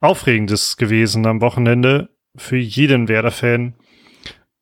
Aufregendes 0.00 0.76
gewesen 0.76 1.26
am 1.26 1.40
Wochenende 1.40 2.10
für 2.36 2.56
jeden 2.56 3.08
Werder-Fan. 3.08 3.74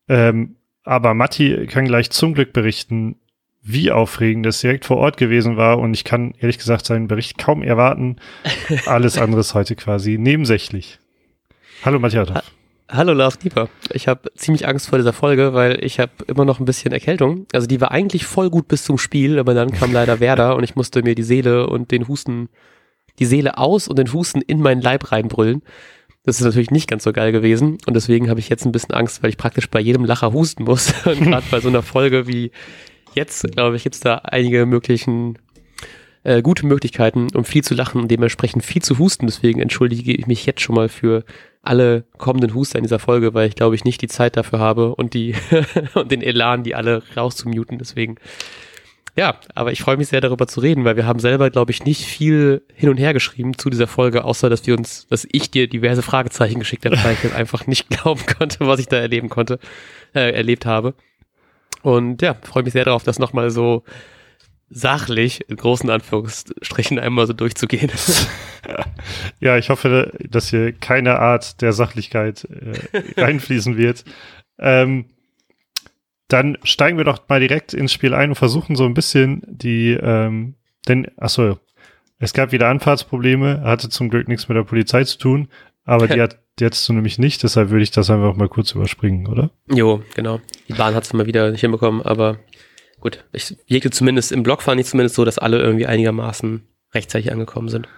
Ähm, 0.08 0.56
aber 0.82 1.14
Matti 1.14 1.66
kann 1.66 1.86
gleich 1.86 2.10
zum 2.10 2.34
Glück 2.34 2.52
berichten, 2.52 3.16
wie 3.62 3.90
aufregend 3.90 4.46
es 4.46 4.60
direkt 4.60 4.84
vor 4.84 4.98
Ort 4.98 5.16
gewesen 5.16 5.56
war. 5.56 5.78
Und 5.78 5.94
ich 5.94 6.04
kann 6.04 6.34
ehrlich 6.38 6.58
gesagt 6.58 6.86
seinen 6.86 7.08
Bericht 7.08 7.38
kaum 7.38 7.62
erwarten. 7.62 8.16
Alles 8.86 9.18
andere 9.18 9.40
ist 9.40 9.54
heute 9.54 9.74
quasi 9.76 10.16
nebensächlich. 10.16 11.00
Hallo 11.84 11.98
Matthias. 11.98 12.30
Ha 12.30 12.42
Hallo 12.88 13.12
Lars 13.14 13.38
Dieper. 13.38 13.68
Ich 13.90 14.06
habe 14.06 14.30
ziemlich 14.36 14.68
Angst 14.68 14.88
vor 14.88 14.98
dieser 14.98 15.12
Folge, 15.12 15.54
weil 15.54 15.84
ich 15.84 15.98
habe 15.98 16.12
immer 16.28 16.44
noch 16.44 16.60
ein 16.60 16.66
bisschen 16.66 16.92
Erkältung. 16.92 17.46
Also 17.52 17.66
die 17.66 17.80
war 17.80 17.90
eigentlich 17.90 18.26
voll 18.26 18.48
gut 18.48 18.68
bis 18.68 18.84
zum 18.84 18.96
Spiel, 18.96 19.40
aber 19.40 19.54
dann 19.54 19.72
kam 19.72 19.92
leider 19.92 20.20
Werder 20.20 20.54
und 20.54 20.62
ich 20.62 20.76
musste 20.76 21.02
mir 21.02 21.16
die 21.16 21.24
Seele 21.24 21.66
und 21.66 21.90
den 21.90 22.06
Husten, 22.06 22.48
die 23.18 23.24
Seele 23.24 23.58
aus 23.58 23.88
und 23.88 23.98
den 23.98 24.12
Husten 24.12 24.40
in 24.40 24.60
meinen 24.60 24.82
Leib 24.82 25.12
reinbrüllen. 25.12 25.62
Das 26.24 26.40
ist 26.40 26.44
natürlich 26.44 26.72
nicht 26.72 26.88
ganz 26.88 27.04
so 27.04 27.12
geil 27.12 27.30
gewesen 27.30 27.78
und 27.86 27.94
deswegen 27.94 28.28
habe 28.28 28.40
ich 28.40 28.48
jetzt 28.48 28.66
ein 28.66 28.72
bisschen 28.72 28.94
Angst, 28.94 29.22
weil 29.22 29.30
ich 29.30 29.36
praktisch 29.36 29.70
bei 29.70 29.80
jedem 29.80 30.04
Lacher 30.04 30.32
husten 30.32 30.64
muss. 30.64 30.92
Und 31.06 31.20
gerade 31.24 31.46
bei 31.50 31.60
so 31.60 31.68
einer 31.68 31.82
Folge 31.82 32.26
wie 32.26 32.50
jetzt, 33.14 33.50
glaube 33.52 33.76
ich, 33.76 33.84
gibt 33.84 33.94
es 33.94 34.00
da 34.00 34.16
einige 34.16 34.66
möglichen 34.66 35.38
äh, 36.24 36.42
gute 36.42 36.66
Möglichkeiten, 36.66 37.28
um 37.34 37.44
viel 37.44 37.62
zu 37.62 37.74
lachen 37.74 38.00
und 38.00 38.10
dementsprechend 38.10 38.64
viel 38.64 38.82
zu 38.82 38.98
husten. 38.98 39.26
Deswegen 39.26 39.60
entschuldige 39.60 40.12
ich 40.12 40.26
mich 40.26 40.44
jetzt 40.44 40.60
schon 40.60 40.74
mal 40.74 40.88
für 40.88 41.24
alle 41.62 42.04
kommenden 42.18 42.54
Huster 42.54 42.78
in 42.78 42.82
dieser 42.82 42.98
Folge, 42.98 43.32
weil 43.32 43.48
ich 43.48 43.54
glaube 43.54 43.76
ich 43.76 43.84
nicht 43.84 44.02
die 44.02 44.08
Zeit 44.08 44.36
dafür 44.36 44.58
habe 44.58 44.96
und 44.96 45.14
die 45.14 45.36
und 45.94 46.10
den 46.10 46.22
Elan, 46.22 46.64
die 46.64 46.74
alle 46.74 47.02
rauszumuten. 47.16 47.78
Deswegen 47.78 48.16
ja, 49.16 49.40
aber 49.54 49.72
ich 49.72 49.80
freue 49.80 49.96
mich 49.96 50.08
sehr 50.08 50.20
darüber 50.20 50.46
zu 50.46 50.60
reden, 50.60 50.84
weil 50.84 50.96
wir 50.96 51.06
haben 51.06 51.20
selber, 51.20 51.48
glaube 51.50 51.70
ich, 51.70 51.84
nicht 51.84 52.04
viel 52.04 52.62
hin 52.74 52.90
und 52.90 52.98
her 52.98 53.14
geschrieben 53.14 53.56
zu 53.56 53.70
dieser 53.70 53.86
Folge, 53.86 54.24
außer 54.24 54.50
dass 54.50 54.66
wir 54.66 54.76
uns, 54.76 55.06
dass 55.08 55.26
ich 55.32 55.50
dir 55.50 55.68
diverse 55.68 56.02
Fragezeichen 56.02 56.58
geschickt 56.58 56.84
habe, 56.84 57.02
weil 57.02 57.14
ich 57.14 57.22
jetzt 57.22 57.34
einfach 57.34 57.66
nicht 57.66 57.88
glauben 57.90 58.24
konnte, 58.26 58.66
was 58.66 58.78
ich 58.78 58.88
da 58.88 58.96
erleben 58.96 59.30
konnte, 59.30 59.58
äh, 60.14 60.32
erlebt 60.32 60.66
habe. 60.66 60.94
Und 61.82 62.20
ja, 62.20 62.36
freue 62.42 62.64
mich 62.64 62.74
sehr 62.74 62.84
darauf, 62.84 63.04
das 63.04 63.18
nochmal 63.18 63.50
so 63.50 63.84
sachlich, 64.68 65.48
in 65.48 65.56
großen 65.56 65.88
Anführungsstrichen, 65.88 66.98
einmal 66.98 67.26
so 67.26 67.32
durchzugehen. 67.32 67.90
ja, 69.40 69.56
ich 69.56 69.70
hoffe, 69.70 70.12
dass 70.28 70.50
hier 70.50 70.72
keine 70.72 71.20
Art 71.20 71.62
der 71.62 71.72
Sachlichkeit 71.72 72.44
äh, 72.44 73.02
reinfließen 73.20 73.78
wird. 73.78 74.04
Ähm, 74.58 75.06
dann 76.28 76.58
steigen 76.64 76.98
wir 76.98 77.04
doch 77.04 77.20
mal 77.28 77.40
direkt 77.40 77.72
ins 77.72 77.92
Spiel 77.92 78.14
ein 78.14 78.30
und 78.30 78.34
versuchen 78.34 78.76
so 78.76 78.84
ein 78.84 78.94
bisschen 78.94 79.42
die, 79.46 79.92
ähm, 79.92 80.54
denn, 80.88 81.06
achso, 81.16 81.58
es 82.18 82.32
gab 82.32 82.52
wieder 82.52 82.68
Anfahrtsprobleme, 82.68 83.62
hatte 83.62 83.88
zum 83.88 84.08
Glück 84.08 84.28
nichts 84.28 84.48
mit 84.48 84.56
der 84.56 84.64
Polizei 84.64 85.04
zu 85.04 85.18
tun, 85.18 85.48
aber 85.84 86.08
die 86.08 86.20
hat 86.20 86.38
jetzt 86.58 86.88
du 86.88 86.94
nämlich 86.94 87.18
nicht, 87.18 87.42
deshalb 87.42 87.70
würde 87.70 87.82
ich 87.82 87.90
das 87.90 88.10
einfach 88.10 88.34
mal 88.34 88.48
kurz 88.48 88.72
überspringen, 88.72 89.26
oder? 89.26 89.50
Jo, 89.70 90.02
genau. 90.14 90.40
Die 90.68 90.72
Bahn 90.72 90.94
hat 90.94 91.04
es 91.04 91.12
mal 91.12 91.26
wieder 91.26 91.50
nicht 91.50 91.60
hinbekommen, 91.60 92.02
aber 92.02 92.38
gut, 93.00 93.24
ich 93.32 93.56
wirkte 93.68 93.90
zumindest 93.90 94.32
im 94.32 94.42
Blog 94.42 94.62
fand 94.62 94.80
ich 94.80 94.86
zumindest 94.86 95.16
so, 95.16 95.24
dass 95.24 95.38
alle 95.38 95.58
irgendwie 95.60 95.86
einigermaßen 95.86 96.66
rechtzeitig 96.94 97.30
angekommen 97.30 97.68
sind. 97.68 97.88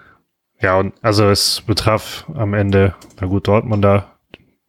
Ja, 0.61 0.79
und 0.79 0.93
also 1.03 1.29
es 1.29 1.63
betraf 1.67 2.27
am 2.35 2.53
Ende, 2.53 2.95
na 3.21 3.29
gut, 3.29 3.47
Dortmund 3.47 3.85
da 3.85 4.18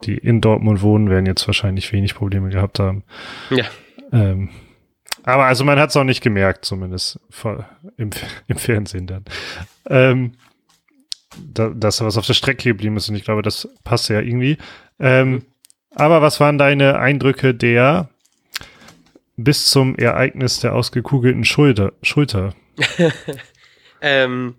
die 0.04 0.18
in 0.18 0.42
Dortmund 0.42 0.82
wohnen, 0.82 1.10
werden 1.10 1.26
jetzt 1.26 1.46
wahrscheinlich 1.48 1.92
wenig 1.92 2.16
Probleme 2.16 2.50
gehabt 2.50 2.80
haben. 2.80 3.04
Ja. 3.50 3.66
Ähm, 4.12 4.50
aber 5.24 5.46
also 5.46 5.66
man 5.66 5.80
hat 5.80 5.90
es 5.90 5.98
auch 5.98 6.04
nicht 6.04 6.22
gemerkt, 6.22 6.66
zumindest 6.66 7.20
im, 7.98 8.10
im 8.48 8.58
Fernsehen 8.58 9.08
dann. 9.08 9.26
Ähm, 9.90 10.34
da, 11.38 11.70
dass 11.70 12.02
was 12.02 12.18
auf 12.18 12.26
der 12.26 12.34
Strecke 12.34 12.70
geblieben 12.70 12.98
ist 12.98 13.10
und 13.10 13.16
ich 13.16 13.24
glaube, 13.24 13.42
das 13.42 13.68
passt 13.84 14.10
ja 14.10 14.22
irgendwie. 14.22 14.58
Ähm, 15.00 15.32
mhm. 15.32 15.46
Aber 15.96 16.22
was 16.22 16.40
waren 16.40 16.58
deine 16.58 17.00
Eindrücke 17.00 17.54
der 17.54 18.10
bis 19.36 19.70
zum 19.70 19.96
Ereignis 19.96 20.60
der 20.60 20.74
ausgekugelten 20.76 21.46
Schulter? 21.46 21.94
Schulter? 22.02 22.54
ähm, 24.02 24.56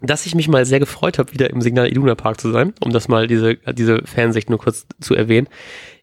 dass 0.00 0.26
ich 0.26 0.34
mich 0.34 0.48
mal 0.48 0.64
sehr 0.64 0.80
gefreut 0.80 1.18
habe, 1.18 1.32
wieder 1.32 1.50
im 1.50 1.60
Signal 1.60 1.88
Iduna 1.88 2.14
Park 2.14 2.40
zu 2.40 2.50
sein, 2.50 2.72
um 2.80 2.92
das 2.92 3.08
mal 3.08 3.26
diese, 3.26 3.56
diese 3.72 4.02
Fansicht 4.04 4.50
nur 4.50 4.58
kurz 4.58 4.86
zu 5.00 5.14
erwähnen. 5.14 5.48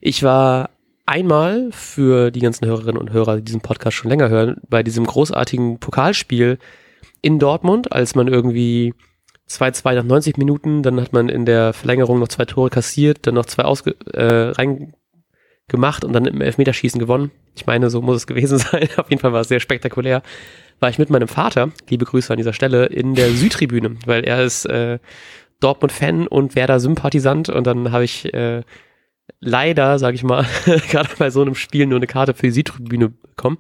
Ich 0.01 0.23
war 0.23 0.69
einmal 1.05 1.69
für 1.71 2.31
die 2.31 2.39
ganzen 2.39 2.65
Hörerinnen 2.65 2.97
und 2.97 3.11
Hörer, 3.11 3.37
die 3.37 3.43
diesen 3.43 3.61
Podcast 3.61 3.95
schon 3.95 4.09
länger 4.09 4.29
hören, 4.29 4.57
bei 4.69 4.83
diesem 4.83 5.05
großartigen 5.05 5.79
Pokalspiel 5.79 6.57
in 7.21 7.39
Dortmund, 7.39 7.91
als 7.91 8.15
man 8.15 8.27
irgendwie 8.27 8.93
2-2 9.49 9.95
nach 9.95 10.03
90 10.03 10.37
Minuten, 10.37 10.83
dann 10.83 10.99
hat 10.99 11.13
man 11.13 11.29
in 11.29 11.45
der 11.45 11.73
Verlängerung 11.73 12.19
noch 12.19 12.27
zwei 12.27 12.45
Tore 12.45 12.69
kassiert, 12.69 13.27
dann 13.27 13.35
noch 13.35 13.45
zwei 13.45 13.63
ausge 13.63 13.95
äh, 14.13 14.51
reingemacht 14.51 16.03
und 16.03 16.13
dann 16.13 16.25
im 16.25 16.41
Elfmeterschießen 16.41 16.99
gewonnen. 16.99 17.31
Ich 17.55 17.65
meine, 17.67 17.89
so 17.89 18.01
muss 18.01 18.17
es 18.17 18.27
gewesen 18.27 18.57
sein. 18.59 18.89
Auf 18.97 19.09
jeden 19.09 19.21
Fall 19.21 19.33
war 19.33 19.41
es 19.41 19.47
sehr 19.47 19.59
spektakulär 19.59 20.23
war 20.79 20.89
ich 20.89 20.99
mit 20.99 21.09
meinem 21.09 21.27
Vater, 21.27 21.71
liebe 21.89 22.05
Grüße 22.05 22.31
an 22.31 22.37
dieser 22.37 22.53
Stelle, 22.53 22.85
in 22.87 23.15
der 23.15 23.31
Südtribüne, 23.31 23.97
weil 24.05 24.23
er 24.23 24.43
ist 24.43 24.65
äh, 24.65 24.99
Dortmund-Fan 25.59 26.27
und 26.27 26.55
Werder-Sympathisant 26.55 27.49
und 27.49 27.65
dann 27.65 27.91
habe 27.91 28.03
ich 28.03 28.33
äh, 28.33 28.61
leider, 29.39 29.99
sage 29.99 30.15
ich 30.15 30.23
mal, 30.23 30.45
gerade 30.89 31.09
bei 31.17 31.29
so 31.29 31.41
einem 31.41 31.55
Spiel 31.55 31.85
nur 31.85 31.97
eine 31.97 32.07
Karte 32.07 32.33
für 32.33 32.47
die 32.47 32.51
Südtribüne 32.51 33.09
bekommen, 33.09 33.57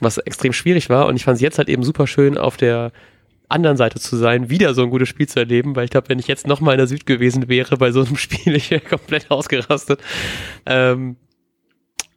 was 0.00 0.18
extrem 0.18 0.52
schwierig 0.52 0.90
war 0.90 1.06
und 1.06 1.16
ich 1.16 1.24
fand 1.24 1.36
es 1.36 1.42
jetzt 1.42 1.58
halt 1.58 1.68
eben 1.68 1.82
super 1.82 2.06
schön 2.06 2.36
auf 2.36 2.56
der 2.56 2.92
anderen 3.48 3.76
Seite 3.76 4.00
zu 4.00 4.16
sein, 4.16 4.50
wieder 4.50 4.74
so 4.74 4.82
ein 4.82 4.90
gutes 4.90 5.08
Spiel 5.08 5.28
zu 5.28 5.38
erleben, 5.38 5.76
weil 5.76 5.84
ich 5.84 5.90
glaube, 5.90 6.08
wenn 6.08 6.18
ich 6.18 6.26
jetzt 6.26 6.46
nochmal 6.46 6.74
in 6.74 6.78
der 6.78 6.86
Süd 6.86 7.06
gewesen 7.06 7.48
wäre 7.48 7.76
bei 7.76 7.92
so 7.92 8.02
einem 8.02 8.16
Spiel, 8.16 8.56
ich 8.56 8.70
wäre 8.70 8.80
komplett 8.80 9.30
ausgerastet. 9.30 10.00
Ähm, 10.66 11.16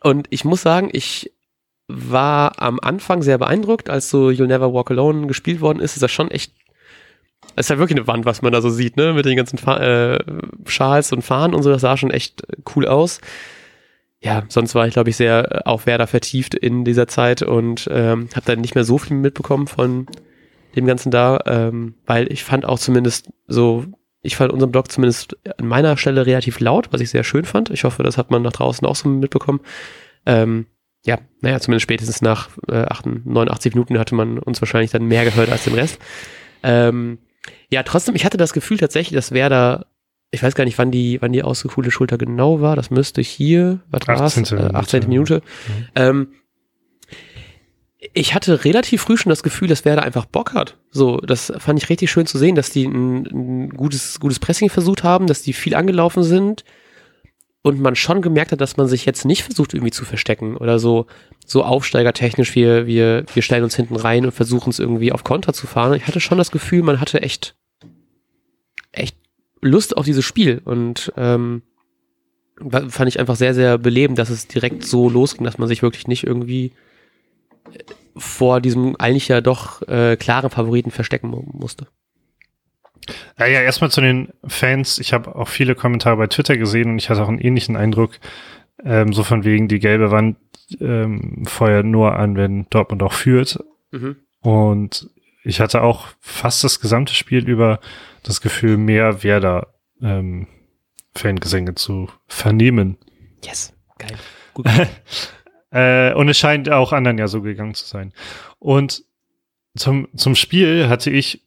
und 0.02 0.28
ich 0.30 0.46
muss 0.46 0.62
sagen, 0.62 0.90
ich 0.92 1.32
war 1.88 2.62
am 2.62 2.80
Anfang 2.82 3.22
sehr 3.22 3.38
beeindruckt, 3.38 3.90
als 3.90 4.10
so 4.10 4.30
You'll 4.30 4.48
Never 4.48 4.74
Walk 4.74 4.92
Alone 4.92 5.28
gespielt 5.28 5.62
worden 5.62 5.80
ist. 5.80 5.96
Ist 5.96 6.04
das 6.04 6.12
schon 6.12 6.32
echt. 6.32 6.54
Es 7.56 7.66
ist 7.66 7.70
ja 7.70 7.78
wirklich 7.78 7.98
eine 7.98 8.08
Wand, 8.08 8.26
was 8.26 8.42
man 8.42 8.52
da 8.52 8.62
so 8.62 8.70
sieht, 8.70 8.98
ne? 8.98 9.14
Mit 9.14 9.26
den 9.26 9.38
ganzen 9.38 9.58
Fa 9.58 9.78
äh, 9.78 10.20
Schals 10.66 11.12
und 11.14 11.22
Fahnen 11.22 11.56
und 11.56 11.64
so. 11.64 11.70
Das 11.70 11.82
sah 11.82 11.98
schon 11.98 12.12
echt 12.12 12.44
cool 12.76 12.88
aus. 12.88 13.22
Ja, 14.20 14.44
sonst 14.50 14.76
war 14.76 14.88
ich, 14.88 14.94
glaube 14.94 15.10
ich, 15.10 15.16
sehr 15.16 15.62
auf 15.66 15.86
Werder 15.86 16.08
vertieft 16.08 16.56
in 16.56 16.84
dieser 16.84 17.08
Zeit 17.08 17.44
und 17.44 17.88
ähm, 17.92 18.30
habe 18.36 18.46
dann 18.46 18.62
nicht 18.62 18.76
mehr 18.76 18.84
so 18.84 18.98
viel 18.98 19.16
mitbekommen 19.16 19.68
von 19.68 20.08
dem 20.76 20.86
Ganzen 20.86 21.12
da, 21.12 21.40
ähm, 21.46 21.96
weil 22.06 22.32
ich 22.32 22.44
fand 22.44 22.66
auch 22.66 22.80
zumindest 22.80 23.30
so, 23.48 23.86
ich 24.22 24.36
fand 24.36 24.52
unseren 24.52 24.72
Blog 24.72 24.92
zumindest 24.92 25.38
an 25.58 25.68
meiner 25.68 25.98
Stelle 25.98 26.26
relativ 26.26 26.60
laut, 26.60 26.92
was 26.92 27.02
ich 27.02 27.12
sehr 27.12 27.24
schön 27.24 27.46
fand. 27.46 27.70
Ich 27.70 27.84
hoffe, 27.84 28.04
das 28.04 28.18
hat 28.18 28.32
man 28.32 28.42
nach 28.42 28.54
draußen 28.54 28.88
auch 28.88 28.96
so 28.96 29.08
mitbekommen. 29.08 29.60
Ähm, 30.26 30.66
ja, 31.08 31.20
naja, 31.40 31.60
zumindest 31.62 31.84
spätestens 31.84 32.22
nach 32.22 32.50
äh, 32.68 32.86
89 33.24 33.74
Minuten 33.74 33.98
hatte 33.98 34.14
man 34.14 34.40
uns 34.40 34.62
wahrscheinlich 34.62 34.92
dann 34.92 35.06
mehr 35.06 35.24
gehört 35.24 35.50
als 35.50 35.64
den 35.64 35.74
Rest. 35.74 36.00
Ähm, 36.64 37.20
ja, 37.70 37.84
trotzdem, 37.84 38.14
ich 38.16 38.26
hatte 38.26 38.36
das 38.36 38.52
Gefühl 38.52 38.78
tatsächlich, 38.78 39.16
dass 39.16 39.32
Werder, 39.32 39.88
ich 40.32 40.44
weiß 40.44 40.54
gar 40.54 40.66
nicht, 40.66 40.78
wann 40.78 40.92
die, 40.92 41.22
wann 41.22 41.32
die 41.32 41.44
ausgekuhlte 41.44 41.92
Schulter 41.92 42.18
genau 42.18 42.60
war, 42.60 42.76
das 42.76 42.92
müsste 42.92 43.22
hier, 43.22 43.80
was 43.90 44.06
war 44.06 44.20
18. 44.20 44.58
Äh, 44.58 44.74
18. 44.74 45.08
Minute. 45.08 45.36
Mhm. 45.68 45.86
Ähm, 45.96 46.28
ich 48.14 48.36
hatte 48.36 48.66
relativ 48.66 49.02
früh 49.02 49.16
schon 49.16 49.30
das 49.30 49.44
Gefühl, 49.44 49.70
dass 49.70 49.86
Werder 49.86 50.04
einfach 50.04 50.26
Bock 50.26 50.54
hat. 50.54 50.78
So, 50.92 51.18
das 51.18 51.54
fand 51.58 51.82
ich 51.82 51.90
richtig 51.90 52.12
schön 52.12 52.28
zu 52.28 52.38
sehen, 52.38 52.56
dass 52.56 52.70
die 52.70 52.86
ein, 52.86 53.26
ein 53.26 53.70
gutes, 53.70 54.20
gutes 54.20 54.40
Pressing 54.40 54.70
versucht 54.70 55.06
haben, 55.06 55.26
dass 55.26 55.42
die 55.42 55.54
viel 55.54 55.74
angelaufen 55.74 56.24
sind, 56.24 56.66
und 57.68 57.82
man 57.82 57.98
schon 57.98 58.22
gemerkt 58.22 58.54
hat, 58.54 58.62
dass 58.62 58.78
man 58.78 58.88
sich 58.88 59.06
jetzt 59.06 59.26
nicht 59.26 59.44
versucht 59.44 59.74
irgendwie 59.74 59.92
zu 59.92 60.06
verstecken 60.06 60.56
oder 60.56 60.80
so 60.80 61.06
so 61.46 61.64
aufsteigertechnisch 61.64 62.56
wir 62.56 62.88
wir 62.88 63.26
wir 63.34 63.44
stellen 63.44 63.66
uns 63.66 63.76
hinten 63.76 63.98
rein 63.98 64.24
und 64.24 64.32
versuchen 64.32 64.70
es 64.70 64.80
irgendwie 64.80 65.12
auf 65.12 65.26
Konter 65.26 65.52
zu 65.52 65.68
fahren. 65.68 65.94
Ich 65.96 66.08
hatte 66.08 66.22
schon 66.22 66.38
das 66.38 66.52
Gefühl, 66.52 66.82
man 66.82 67.02
hatte 67.02 67.22
echt 67.22 67.56
echt 68.94 69.18
Lust 69.62 69.98
auf 69.98 70.06
dieses 70.06 70.24
Spiel 70.24 70.62
und 70.64 71.12
ähm, 71.18 71.62
fand 72.88 73.10
ich 73.10 73.20
einfach 73.20 73.36
sehr 73.36 73.54
sehr 73.54 73.78
belebend, 73.78 74.18
dass 74.18 74.30
es 74.30 74.48
direkt 74.48 74.86
so 74.86 75.10
losging, 75.10 75.44
dass 75.44 75.58
man 75.58 75.68
sich 75.68 75.82
wirklich 75.82 76.08
nicht 76.08 76.24
irgendwie 76.24 76.72
äh, 77.74 77.84
vor 78.16 78.62
diesem 78.62 78.96
eigentlich 78.96 79.28
ja 79.28 79.42
doch 79.42 79.82
äh, 79.90 80.16
klaren 80.16 80.52
Favoriten 80.52 80.92
verstecken 80.92 81.36
musste. 81.52 81.88
Ja, 83.38 83.46
ja, 83.46 83.62
erstmal 83.62 83.92
zu 83.92 84.02
den 84.02 84.30
Fans. 84.46 85.00
Ich 85.00 85.14
habe 85.14 85.36
auch 85.36 85.48
viele 85.48 85.76
Kommentare 85.76 86.18
bei 86.18 86.28
Twitter 86.28 86.58
gesehen 86.58 86.92
und 86.92 86.98
ich 86.98 87.10
hatte 87.10 87.24
auch 87.24 87.30
einen 87.30 87.40
ähnlichen 87.40 87.76
Eindruck, 87.76 88.20
ähm, 88.84 89.14
so 89.14 89.24
von 89.24 89.44
wegen, 89.44 89.68
die 89.68 89.80
gelbe 89.80 90.12
Wand 90.12 90.38
ähm, 90.80 91.46
feuert 91.46 91.86
nur 91.86 92.18
an, 92.18 92.36
wenn 92.36 92.68
Dortmund 92.70 93.04
auch 93.04 93.14
führt. 93.14 93.60
Mhm. 93.92 94.18
Und 94.42 95.10
ich 95.44 95.60
hatte 95.60 95.82
auch 95.82 96.08
fast 96.20 96.64
das 96.64 96.80
gesamte 96.80 97.14
Spiel 97.14 97.48
über 97.48 97.80
das 98.24 98.42
Gefühl, 98.42 98.78
mehr 98.78 99.24
Werder 99.24 99.74
ähm, 100.02 100.48
Fangesänge 101.16 101.76
zu 101.76 102.10
vernehmen. 102.28 102.98
Yes, 103.44 103.74
geil. 103.98 104.18
Gut. 104.54 104.68
äh, 105.72 106.14
und 106.14 106.30
es 106.30 106.38
scheint 106.38 106.70
auch 106.70 106.94
anderen 106.94 107.18
ja 107.18 107.28
so 107.28 107.42
gegangen 107.42 107.74
zu 107.74 107.86
sein. 107.86 108.14
Und 108.60 109.04
zum, 109.76 110.08
zum 110.16 110.36
Spiel 110.36 110.90
hatte 110.90 111.10
ich 111.10 111.47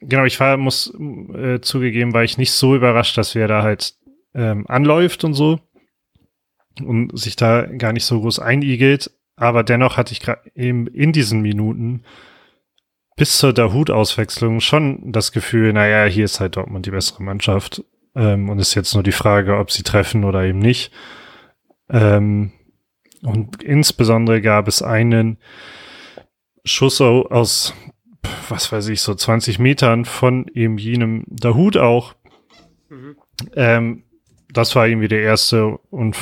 genau, 0.00 0.24
ich 0.24 0.38
war, 0.40 0.56
muss 0.56 0.92
äh, 1.34 1.60
zugegeben, 1.60 2.14
war 2.14 2.24
ich 2.24 2.38
nicht 2.38 2.52
so 2.52 2.74
überrascht, 2.74 3.16
dass 3.18 3.34
wer 3.34 3.48
da 3.48 3.62
halt 3.62 3.94
ähm, 4.34 4.66
anläuft 4.68 5.24
und 5.24 5.34
so 5.34 5.60
und 6.84 7.18
sich 7.18 7.36
da 7.36 7.66
gar 7.66 7.92
nicht 7.92 8.04
so 8.04 8.20
groß 8.20 8.38
einigelt. 8.38 9.10
Aber 9.36 9.62
dennoch 9.62 9.96
hatte 9.96 10.12
ich 10.12 10.20
gerade 10.20 10.50
eben 10.54 10.86
in 10.86 11.12
diesen 11.12 11.40
Minuten 11.40 12.04
bis 13.16 13.38
zur 13.38 13.52
Dahut-Auswechslung 13.52 14.60
schon 14.60 15.12
das 15.12 15.32
Gefühl, 15.32 15.72
naja, 15.72 16.10
hier 16.10 16.24
ist 16.24 16.40
halt 16.40 16.56
Dortmund 16.56 16.86
die 16.86 16.90
bessere 16.90 17.22
Mannschaft. 17.22 17.84
Ähm, 18.14 18.48
und 18.48 18.58
ist 18.58 18.74
jetzt 18.74 18.94
nur 18.94 19.02
die 19.02 19.12
Frage, 19.12 19.58
ob 19.58 19.70
sie 19.70 19.82
treffen 19.82 20.24
oder 20.24 20.42
eben 20.44 20.58
nicht. 20.58 20.92
Ähm, 21.88 22.52
und 23.22 23.62
insbesondere 23.62 24.40
gab 24.40 24.68
es 24.68 24.82
einen 24.82 25.38
Schuss 26.64 27.00
aus, 27.00 27.74
was 28.48 28.70
weiß 28.72 28.88
ich, 28.88 29.00
so 29.00 29.14
20 29.14 29.58
Metern 29.58 30.04
von 30.04 30.46
eben 30.54 30.78
jenem 30.78 31.24
Dahut 31.28 31.76
auch. 31.76 32.14
Mhm. 32.88 33.16
Ähm, 33.54 34.04
das 34.52 34.74
war 34.74 34.88
irgendwie 34.88 35.08
der 35.08 35.22
erste 35.22 35.78
und 35.90 36.16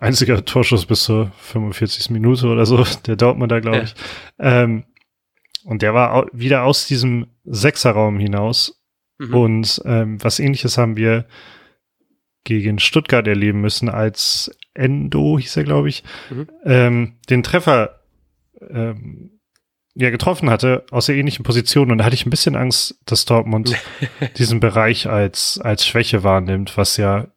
einziger 0.00 0.44
Torschuss 0.44 0.86
bis 0.86 1.04
zur 1.04 1.32
45. 1.38 2.10
Minute 2.10 2.46
oder 2.46 2.66
so, 2.66 2.84
der 3.06 3.16
Dortmunder, 3.16 3.60
glaube 3.60 3.78
ja. 3.78 3.82
ich. 3.82 3.94
Ähm, 4.38 4.84
und 5.64 5.82
der 5.82 5.94
war 5.94 6.26
wieder 6.32 6.64
aus 6.64 6.86
diesem 6.86 7.26
Sechserraum 7.44 8.18
hinaus. 8.18 8.82
Mhm. 9.18 9.34
Und 9.34 9.82
ähm, 9.84 10.22
was 10.22 10.40
ähnliches 10.40 10.78
haben 10.78 10.96
wir 10.96 11.26
gegen 12.44 12.78
Stuttgart 12.78 13.26
erleben 13.26 13.60
müssen, 13.60 13.88
als 13.88 14.50
Endo, 14.74 15.38
hieß 15.38 15.56
er, 15.58 15.64
glaube 15.64 15.88
ich, 15.88 16.02
mhm. 16.30 16.48
ähm, 16.64 17.16
den 17.28 17.42
Treffer 17.42 18.00
ähm, 18.68 19.31
ja 19.94 20.10
getroffen 20.10 20.50
hatte 20.50 20.84
aus 20.90 21.06
der 21.06 21.16
ähnlichen 21.16 21.44
Position. 21.44 21.90
Und 21.90 21.98
da 21.98 22.04
hatte 22.04 22.14
ich 22.14 22.26
ein 22.26 22.30
bisschen 22.30 22.56
Angst, 22.56 22.98
dass 23.04 23.24
Dortmund 23.24 23.74
diesen 24.38 24.60
Bereich 24.60 25.08
als, 25.08 25.60
als 25.62 25.86
Schwäche 25.86 26.22
wahrnimmt, 26.22 26.76
was 26.76 26.96
ja, 26.96 27.28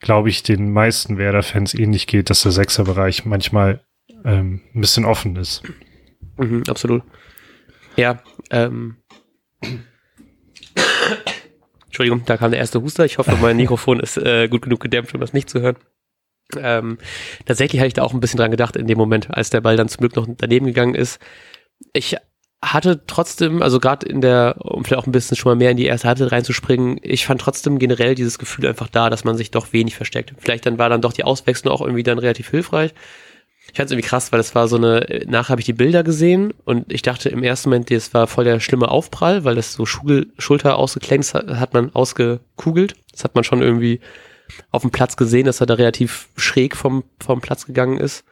glaube 0.00 0.28
ich, 0.28 0.42
den 0.42 0.72
meisten 0.72 1.18
Werder-Fans 1.18 1.74
ähnlich 1.74 2.06
geht, 2.06 2.30
dass 2.30 2.42
der 2.42 2.52
Sechserbereich 2.52 3.24
manchmal 3.24 3.84
ähm, 4.24 4.62
ein 4.74 4.80
bisschen 4.80 5.04
offen 5.04 5.36
ist. 5.36 5.62
Mhm, 6.36 6.62
absolut. 6.68 7.02
Ja, 7.96 8.22
ähm. 8.50 8.96
Entschuldigung, 11.86 12.24
da 12.26 12.36
kam 12.36 12.52
der 12.52 12.60
erste 12.60 12.80
Huster. 12.80 13.04
Ich 13.04 13.18
hoffe, 13.18 13.36
mein 13.40 13.56
Mikrofon 13.56 13.98
ist 13.98 14.16
äh, 14.18 14.48
gut 14.48 14.62
genug 14.62 14.80
gedämpft, 14.80 15.14
um 15.14 15.20
das 15.20 15.32
nicht 15.32 15.50
zu 15.50 15.60
hören. 15.60 15.76
Ähm, 16.56 16.98
tatsächlich 17.44 17.80
hatte 17.80 17.88
ich 17.88 17.94
da 17.94 18.02
auch 18.02 18.14
ein 18.14 18.20
bisschen 18.20 18.38
dran 18.38 18.50
gedacht 18.50 18.76
in 18.76 18.86
dem 18.86 18.98
Moment, 18.98 19.34
als 19.34 19.50
der 19.50 19.60
Ball 19.60 19.76
dann 19.76 19.88
zum 19.88 20.00
Glück 20.00 20.16
noch 20.16 20.26
daneben 20.38 20.66
gegangen 20.66 20.94
ist. 20.94 21.20
Ich 21.92 22.16
hatte 22.60 23.02
trotzdem, 23.06 23.62
also 23.62 23.78
gerade 23.78 24.06
in 24.06 24.20
der, 24.20 24.56
um 24.58 24.84
vielleicht 24.84 25.02
auch 25.02 25.06
ein 25.06 25.12
bisschen 25.12 25.36
schon 25.36 25.50
mal 25.50 25.56
mehr 25.56 25.70
in 25.70 25.76
die 25.76 25.86
erste 25.86 26.08
Halbzeit 26.08 26.32
reinzuspringen, 26.32 26.98
ich 27.02 27.24
fand 27.24 27.40
trotzdem 27.40 27.78
generell 27.78 28.14
dieses 28.14 28.38
Gefühl 28.38 28.66
einfach 28.66 28.88
da, 28.88 29.10
dass 29.10 29.24
man 29.24 29.36
sich 29.36 29.50
doch 29.50 29.72
wenig 29.72 29.94
versteckt. 29.94 30.32
Vielleicht 30.38 30.66
dann 30.66 30.78
war 30.78 30.88
dann 30.88 31.02
doch 31.02 31.12
die 31.12 31.24
Auswechslung 31.24 31.72
auch 31.72 31.80
irgendwie 31.80 32.02
dann 32.02 32.18
relativ 32.18 32.50
hilfreich. 32.50 32.94
Ich 33.70 33.76
fand 33.76 33.86
es 33.86 33.92
irgendwie 33.92 34.08
krass, 34.08 34.32
weil 34.32 34.38
das 34.38 34.54
war 34.54 34.66
so 34.66 34.76
eine, 34.76 35.24
nachher 35.26 35.50
habe 35.50 35.60
ich 35.60 35.66
die 35.66 35.74
Bilder 35.74 36.02
gesehen 36.02 36.54
und 36.64 36.90
ich 36.92 37.02
dachte 37.02 37.28
im 37.28 37.42
ersten 37.42 37.68
Moment, 37.68 37.90
das 37.90 38.14
war 38.14 38.26
voll 38.26 38.44
der 38.44 38.60
schlimme 38.60 38.88
Aufprall, 38.88 39.44
weil 39.44 39.54
das 39.54 39.74
so 39.74 39.84
Schul 39.84 40.32
Schulter 40.38 40.78
ausgeklemmt 40.78 41.34
hat, 41.34 41.46
hat 41.48 41.74
man 41.74 41.94
ausgekugelt. 41.94 42.94
Das 43.12 43.24
hat 43.24 43.34
man 43.34 43.44
schon 43.44 43.60
irgendwie 43.60 44.00
auf 44.70 44.82
dem 44.82 44.90
Platz 44.90 45.16
gesehen, 45.16 45.46
dass 45.46 45.60
er 45.60 45.66
da 45.66 45.74
relativ 45.74 46.28
schräg 46.36 46.76
vom, 46.76 47.04
vom 47.20 47.40
Platz 47.40 47.66
gegangen 47.66 47.98
ist. 47.98 48.24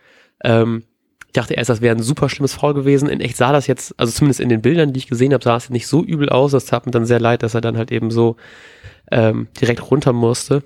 Ähm, 0.43 0.85
ich 1.27 1.33
dachte 1.33 1.55
erst, 1.55 1.69
das 1.69 1.81
wäre 1.83 1.95
ein 1.95 2.03
super 2.03 2.29
schlimmes 2.29 2.55
Foul 2.55 2.75
gewesen. 2.75 3.09
In 3.09 3.21
echt 3.21 3.37
sah 3.37 3.53
das 3.53 3.67
jetzt, 3.67 3.95
also 3.99 4.13
zumindest 4.13 4.41
in 4.41 4.49
den 4.49 4.63
Bildern, 4.63 4.93
die 4.93 4.99
ich 4.99 5.09
gesehen 5.09 5.35
habe, 5.35 5.45
sah 5.45 5.57
es 5.57 5.71
nicht 5.71 5.87
so 5.87 6.03
übel 6.03 6.31
aus. 6.31 6.53
Das 6.53 6.67
tat 6.67 6.87
mir 6.87 6.93
dann 6.93 7.05
sehr 7.05 7.21
leid, 7.21 7.43
dass 7.43 7.55
er 7.55 7.61
dann 7.61 7.77
halt 7.77 7.93
eben 7.93 8.11
so 8.11 8.37
ähm, 9.11 9.49
direkt 9.61 9.91
runter 9.91 10.13
musste 10.13 10.63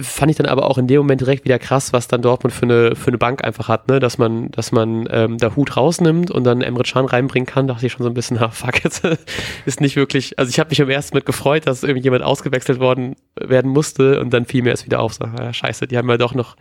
fand 0.00 0.30
ich 0.30 0.36
dann 0.36 0.46
aber 0.46 0.68
auch 0.68 0.78
in 0.78 0.86
dem 0.86 0.98
Moment 0.98 1.20
direkt 1.20 1.44
wieder 1.44 1.58
krass, 1.58 1.92
was 1.92 2.08
dann 2.08 2.22
Dortmund 2.22 2.54
für 2.54 2.64
eine, 2.64 2.96
für 2.96 3.08
eine 3.08 3.18
Bank 3.18 3.44
einfach 3.44 3.68
hat, 3.68 3.88
ne? 3.88 4.00
Dass 4.00 4.18
man, 4.18 4.50
dass 4.50 4.72
man 4.72 5.06
ähm, 5.10 5.38
da 5.38 5.54
Hut 5.54 5.76
rausnimmt 5.76 6.30
und 6.30 6.44
dann 6.44 6.62
Emre 6.62 6.82
Can 6.82 7.04
reinbringen 7.04 7.46
kann, 7.46 7.66
dachte 7.66 7.86
ich 7.86 7.92
schon 7.92 8.02
so 8.02 8.10
ein 8.10 8.14
bisschen, 8.14 8.38
na 8.40 8.48
fuck, 8.50 8.82
jetzt 8.84 9.02
ist 9.66 9.80
nicht 9.80 9.96
wirklich, 9.96 10.38
also 10.38 10.48
ich 10.48 10.58
habe 10.58 10.70
mich 10.70 10.80
am 10.80 10.90
ersten 10.90 11.16
mit 11.16 11.26
gefreut, 11.26 11.66
dass 11.66 11.82
irgendjemand 11.82 12.22
ausgewechselt 12.24 12.80
worden 12.80 13.16
werden 13.38 13.70
musste 13.70 14.20
und 14.20 14.32
dann 14.32 14.46
fiel 14.46 14.62
mir 14.62 14.72
es 14.72 14.84
wieder 14.86 15.00
auf, 15.00 15.14
so, 15.14 15.24
ja, 15.24 15.52
scheiße, 15.52 15.86
die 15.86 15.98
haben 15.98 16.08
ja 16.08 16.16
doch 16.16 16.34
noch 16.34 16.56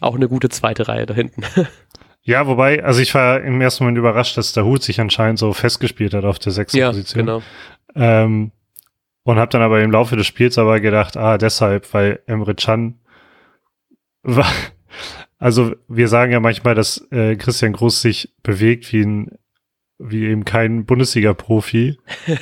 auch 0.00 0.14
eine 0.14 0.28
gute 0.28 0.48
zweite 0.48 0.88
Reihe 0.88 1.06
da 1.06 1.14
hinten. 1.14 1.42
Ja, 2.28 2.48
wobei, 2.48 2.82
also 2.82 3.00
ich 3.00 3.14
war 3.14 3.40
im 3.40 3.60
ersten 3.60 3.84
Moment 3.84 3.98
überrascht, 3.98 4.36
dass 4.36 4.52
der 4.52 4.64
Hut 4.64 4.82
sich 4.82 5.00
anscheinend 5.00 5.38
so 5.38 5.52
festgespielt 5.52 6.12
hat 6.12 6.24
auf 6.24 6.40
der 6.40 6.50
sechsten 6.50 6.78
ja, 6.78 6.88
Position. 6.88 7.24
Genau. 7.24 7.42
Ähm, 7.94 8.50
und 9.26 9.38
habe 9.38 9.50
dann 9.50 9.62
aber 9.62 9.82
im 9.82 9.90
Laufe 9.90 10.14
des 10.14 10.26
Spiels 10.28 10.56
aber 10.56 10.78
gedacht, 10.78 11.16
ah, 11.16 11.36
deshalb, 11.36 11.92
weil 11.92 12.20
Emre 12.26 12.54
Can 12.54 13.00
war, 14.22 14.46
also 15.36 15.74
wir 15.88 16.06
sagen 16.06 16.30
ja 16.30 16.38
manchmal, 16.38 16.76
dass 16.76 17.04
äh, 17.10 17.34
Christian 17.34 17.72
Groß 17.72 18.02
sich 18.02 18.32
bewegt 18.44 18.92
wie 18.92 19.04
ein 19.04 19.30
wie 19.98 20.26
eben 20.26 20.44
kein 20.44 20.84
Bundesliga-Profi, 20.84 21.96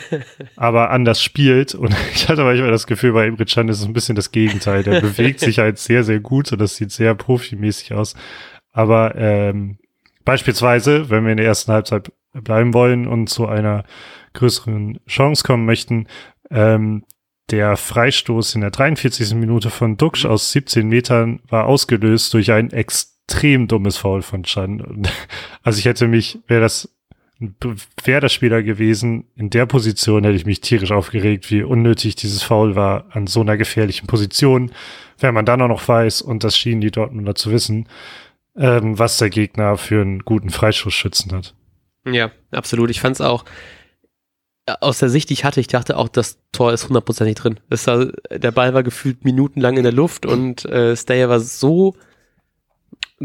aber 0.57 0.91
anders 0.91 1.23
spielt. 1.23 1.75
Und 1.75 1.95
ich 2.15 2.29
hatte 2.29 2.45
manchmal 2.45 2.71
das 2.71 2.87
Gefühl, 2.87 3.13
bei 3.13 3.27
Emre 3.27 3.47
Can 3.47 3.69
ist 3.69 3.81
es 3.81 3.87
ein 3.87 3.93
bisschen 3.95 4.17
das 4.17 4.31
Gegenteil. 4.31 4.83
Der 4.83 5.01
bewegt 5.01 5.41
sich 5.41 5.61
halt 5.61 5.79
sehr, 5.79 6.05
sehr 6.05 6.21
gut 6.21 6.53
und 6.53 6.61
das 6.61 6.77
sieht 6.77 6.91
sehr 6.91 7.15
profimäßig 7.15 7.95
aus. 7.95 8.15
Aber 8.73 9.15
ähm, 9.15 9.79
beispielsweise, 10.25 11.09
wenn 11.09 11.25
wir 11.25 11.31
in 11.31 11.39
der 11.39 11.47
ersten 11.47 11.73
Halbzeit 11.73 12.13
bleiben 12.35 12.75
wollen 12.75 13.07
und 13.07 13.29
zu 13.29 13.47
einer 13.47 13.85
größeren 14.35 14.99
Chance 15.07 15.45
kommen 15.45 15.65
möchten, 15.65 16.09
ähm, 16.51 17.05
der 17.51 17.77
Freistoß 17.77 18.55
in 18.55 18.63
der 18.63 18.71
43. 18.71 19.35
Minute 19.35 19.71
von 19.71 19.97
Duxch 19.97 20.25
aus 20.25 20.53
17 20.53 20.89
Metern 20.89 21.41
war 21.49 21.67
ausgelöst 21.67 22.33
durch 22.33 22.53
ein 22.53 22.71
extrem 22.71 23.69
dummes 23.69 23.99
Foul 23.99 24.23
von 24.23 24.45
Chan. 24.45 25.07
Also 25.63 25.79
ich 25.79 25.87
hätte 25.87 26.09
mich, 26.09 26.39
wäre 26.47 26.61
das 26.61 26.95
wäre 28.05 28.21
der 28.21 28.29
Spieler 28.29 28.63
gewesen, 28.63 29.27
in 29.35 29.51
der 29.51 29.67
Position 29.67 30.25
hätte 30.25 30.37
ich 30.37 30.47
mich 30.47 30.61
tierisch 30.61 30.93
aufgeregt, 30.93 31.51
wie 31.51 31.63
unnötig 31.63 32.15
dieses 32.17 32.43
Foul 32.43 32.77
war 32.77 33.07
an 33.11 33.27
so 33.27 33.41
einer 33.41 33.57
gefährlichen 33.57 34.07
Position. 34.07 34.73
Wenn 35.19 35.35
man 35.35 35.45
dann 35.45 35.61
auch 35.63 35.69
noch 35.69 35.87
weiß, 35.87 36.23
und 36.23 36.45
das 36.45 36.57
schienen 36.57 36.81
die 36.81 36.91
Dortmunder 36.91 37.35
zu 37.35 37.51
wissen, 37.51 37.89
ähm, 38.57 38.99
was 38.99 39.19
der 39.19 39.31
Gegner 39.31 39.77
für 39.77 40.01
einen 40.01 40.21
guten 40.21 40.51
Freischussschützen 40.51 41.33
hat. 41.33 41.55
Ja, 42.07 42.31
absolut. 42.51 42.91
Ich 42.91 43.01
fand 43.01 43.17
es 43.17 43.21
auch, 43.21 43.45
aus 44.67 44.99
der 44.99 45.11
Sicht, 45.11 45.29
die 45.29 45.35
ich 45.35 45.45
hatte, 45.45 45.61
ich 45.61 45.67
dachte 45.67 45.97
auch, 45.97 46.09
das 46.09 46.39
Tor 46.53 46.73
ist 46.73 46.89
hundertprozentig 46.89 47.37
drin. 47.37 47.61
Das 47.69 47.87
war, 47.87 48.07
der 48.31 48.51
Ball 48.51 48.73
war 48.73 48.83
gefühlt 48.83 49.25
minutenlang 49.25 49.77
in 49.77 49.83
der 49.83 49.93
Luft 49.93 50.25
und 50.25 50.65
äh, 50.65 50.97
Stayer 50.97 51.29
war 51.29 51.41
so 51.41 51.95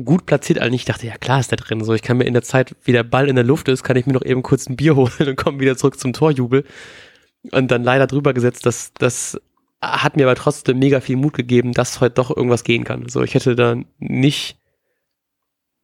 gut 0.03 0.25
platziert, 0.25 0.59
eigentlich 0.59 0.81
ich 0.81 0.85
dachte, 0.85 1.07
ja 1.07 1.17
klar 1.17 1.39
ist 1.39 1.51
der 1.51 1.57
drin. 1.57 1.83
So, 1.83 1.93
ich 1.93 2.01
kann 2.01 2.17
mir 2.17 2.25
in 2.25 2.33
der 2.33 2.43
Zeit, 2.43 2.75
wie 2.83 2.91
der 2.91 3.03
Ball 3.03 3.27
in 3.27 3.35
der 3.35 3.45
Luft 3.45 3.67
ist, 3.69 3.83
kann 3.83 3.97
ich 3.97 4.05
mir 4.05 4.13
noch 4.13 4.25
eben 4.25 4.43
kurz 4.43 4.67
ein 4.67 4.75
Bier 4.75 4.95
holen 4.97 5.27
und 5.27 5.35
komme 5.37 5.59
wieder 5.59 5.77
zurück 5.77 5.99
zum 5.99 6.13
Torjubel. 6.13 6.65
Und 7.51 7.71
dann 7.71 7.83
leider 7.83 8.07
drüber 8.07 8.33
gesetzt, 8.33 8.65
dass 8.65 8.93
das 8.93 9.39
hat 9.81 10.17
mir 10.17 10.25
aber 10.25 10.35
trotzdem 10.35 10.77
mega 10.77 10.99
viel 10.99 11.15
Mut 11.15 11.33
gegeben, 11.33 11.71
dass 11.71 12.01
heute 12.01 12.15
doch 12.15 12.35
irgendwas 12.35 12.65
gehen 12.65 12.83
kann. 12.83 13.07
So, 13.07 13.23
ich 13.23 13.33
hätte 13.33 13.55
da 13.55 13.77
nicht 13.97 14.57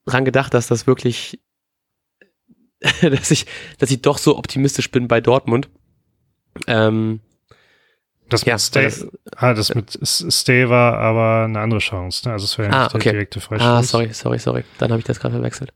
dran 0.06 0.26
gedacht, 0.26 0.54
dass 0.54 0.68
das 0.68 0.86
wirklich 0.86 1.40
dass 3.01 3.32
ich, 3.32 3.46
dass 3.80 3.92
ich 3.92 4.01
doch 4.01 4.18
so 4.18 4.38
optimistisch 4.38 4.92
bin 4.92 5.08
bei 5.08 5.22
Dortmund. 5.22 5.70
Ähm, 6.68 7.20
das 8.30 8.44
ja, 8.44 8.56
mit 8.56 8.62
Stay, 8.62 8.84
das, 8.86 9.08
ah, 9.36 9.54
das 9.54 9.75
mit 9.75 10.00
Stay 10.04 10.70
war 10.70 10.98
aber 10.98 11.46
eine 11.46 11.60
andere 11.60 11.80
Chance, 11.80 12.27
ne? 12.27 12.34
Also 12.34 12.46
es 12.46 12.58
wäre 12.58 12.72
ja 12.72 12.75
ah, 12.75 12.84
nicht 12.84 12.96
okay. 12.96 13.04
der 13.04 13.13
direkte 13.13 13.39
Freistoß. 13.39 13.68
Ah, 13.68 13.84
sorry, 13.84 14.13
sorry, 14.13 14.39
sorry. 14.39 14.63
Dann 14.80 14.92
habe 14.92 15.00
ich 15.00 15.06
das 15.06 15.20
gerade 15.20 15.36
verwechselt. 15.36 15.74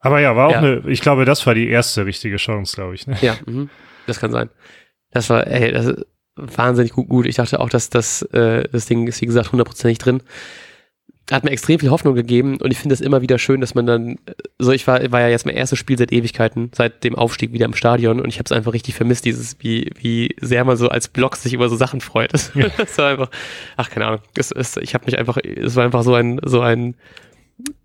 Aber 0.00 0.20
ja, 0.20 0.36
war 0.36 0.48
auch 0.48 0.52
ja. 0.52 0.58
eine, 0.58 0.82
ich 0.86 1.00
glaube, 1.00 1.24
das 1.24 1.46
war 1.46 1.54
die 1.54 1.68
erste 1.68 2.04
richtige 2.04 2.36
Chance, 2.36 2.74
glaube 2.74 2.94
ich. 2.94 3.06
Ne? 3.06 3.16
Ja, 3.20 3.36
mh, 3.46 3.68
das 4.06 4.20
kann 4.20 4.32
sein. 4.32 4.50
Das 5.12 5.30
war, 5.30 5.46
ey, 5.46 5.72
das 5.72 5.86
ist 5.86 6.06
wahnsinnig 6.36 6.92
gut, 6.92 7.08
gut. 7.08 7.26
Ich 7.26 7.36
dachte 7.36 7.60
auch, 7.60 7.70
dass 7.70 7.90
das, 7.90 8.22
äh, 8.22 8.68
das 8.70 8.86
Ding 8.86 9.06
ist, 9.06 9.20
wie 9.20 9.26
gesagt, 9.26 9.52
hundertprozentig 9.52 9.98
drin 9.98 10.22
hat 11.30 11.44
mir 11.44 11.50
extrem 11.50 11.78
viel 11.78 11.90
Hoffnung 11.90 12.14
gegeben 12.14 12.58
und 12.60 12.70
ich 12.70 12.78
finde 12.78 12.94
es 12.94 13.00
immer 13.00 13.22
wieder 13.22 13.38
schön, 13.38 13.60
dass 13.60 13.74
man 13.74 13.86
dann, 13.86 14.18
so 14.58 14.72
ich 14.72 14.86
war, 14.86 15.12
war 15.12 15.20
ja 15.20 15.28
jetzt 15.28 15.46
mein 15.46 15.56
erstes 15.56 15.78
Spiel 15.78 15.96
seit 15.96 16.12
Ewigkeiten, 16.12 16.70
seit 16.74 17.04
dem 17.04 17.14
Aufstieg 17.14 17.52
wieder 17.52 17.66
im 17.66 17.74
Stadion 17.74 18.20
und 18.20 18.28
ich 18.28 18.36
habe 18.36 18.44
es 18.46 18.52
einfach 18.52 18.72
richtig 18.72 18.94
vermisst, 18.94 19.24
dieses, 19.24 19.56
wie, 19.60 19.90
wie 19.98 20.34
sehr 20.40 20.64
man 20.64 20.76
so 20.76 20.88
als 20.88 21.08
Block 21.08 21.36
sich 21.36 21.52
über 21.52 21.68
so 21.68 21.76
Sachen 21.76 22.00
freut. 22.00 22.30
Das, 22.40 22.52
ja. 22.54 22.68
das 22.76 22.96
war 22.96 23.10
einfach, 23.10 23.30
ach 23.76 23.90
keine 23.90 24.06
Ahnung, 24.06 24.20
es, 24.36 24.52
es, 24.52 24.76
ich 24.76 24.94
habe 24.94 25.04
mich 25.06 25.18
einfach, 25.18 25.36
es 25.36 25.74
war 25.74 25.84
einfach 25.84 26.04
so 26.04 26.14
ein, 26.14 26.40
so 26.44 26.60
ein 26.60 26.94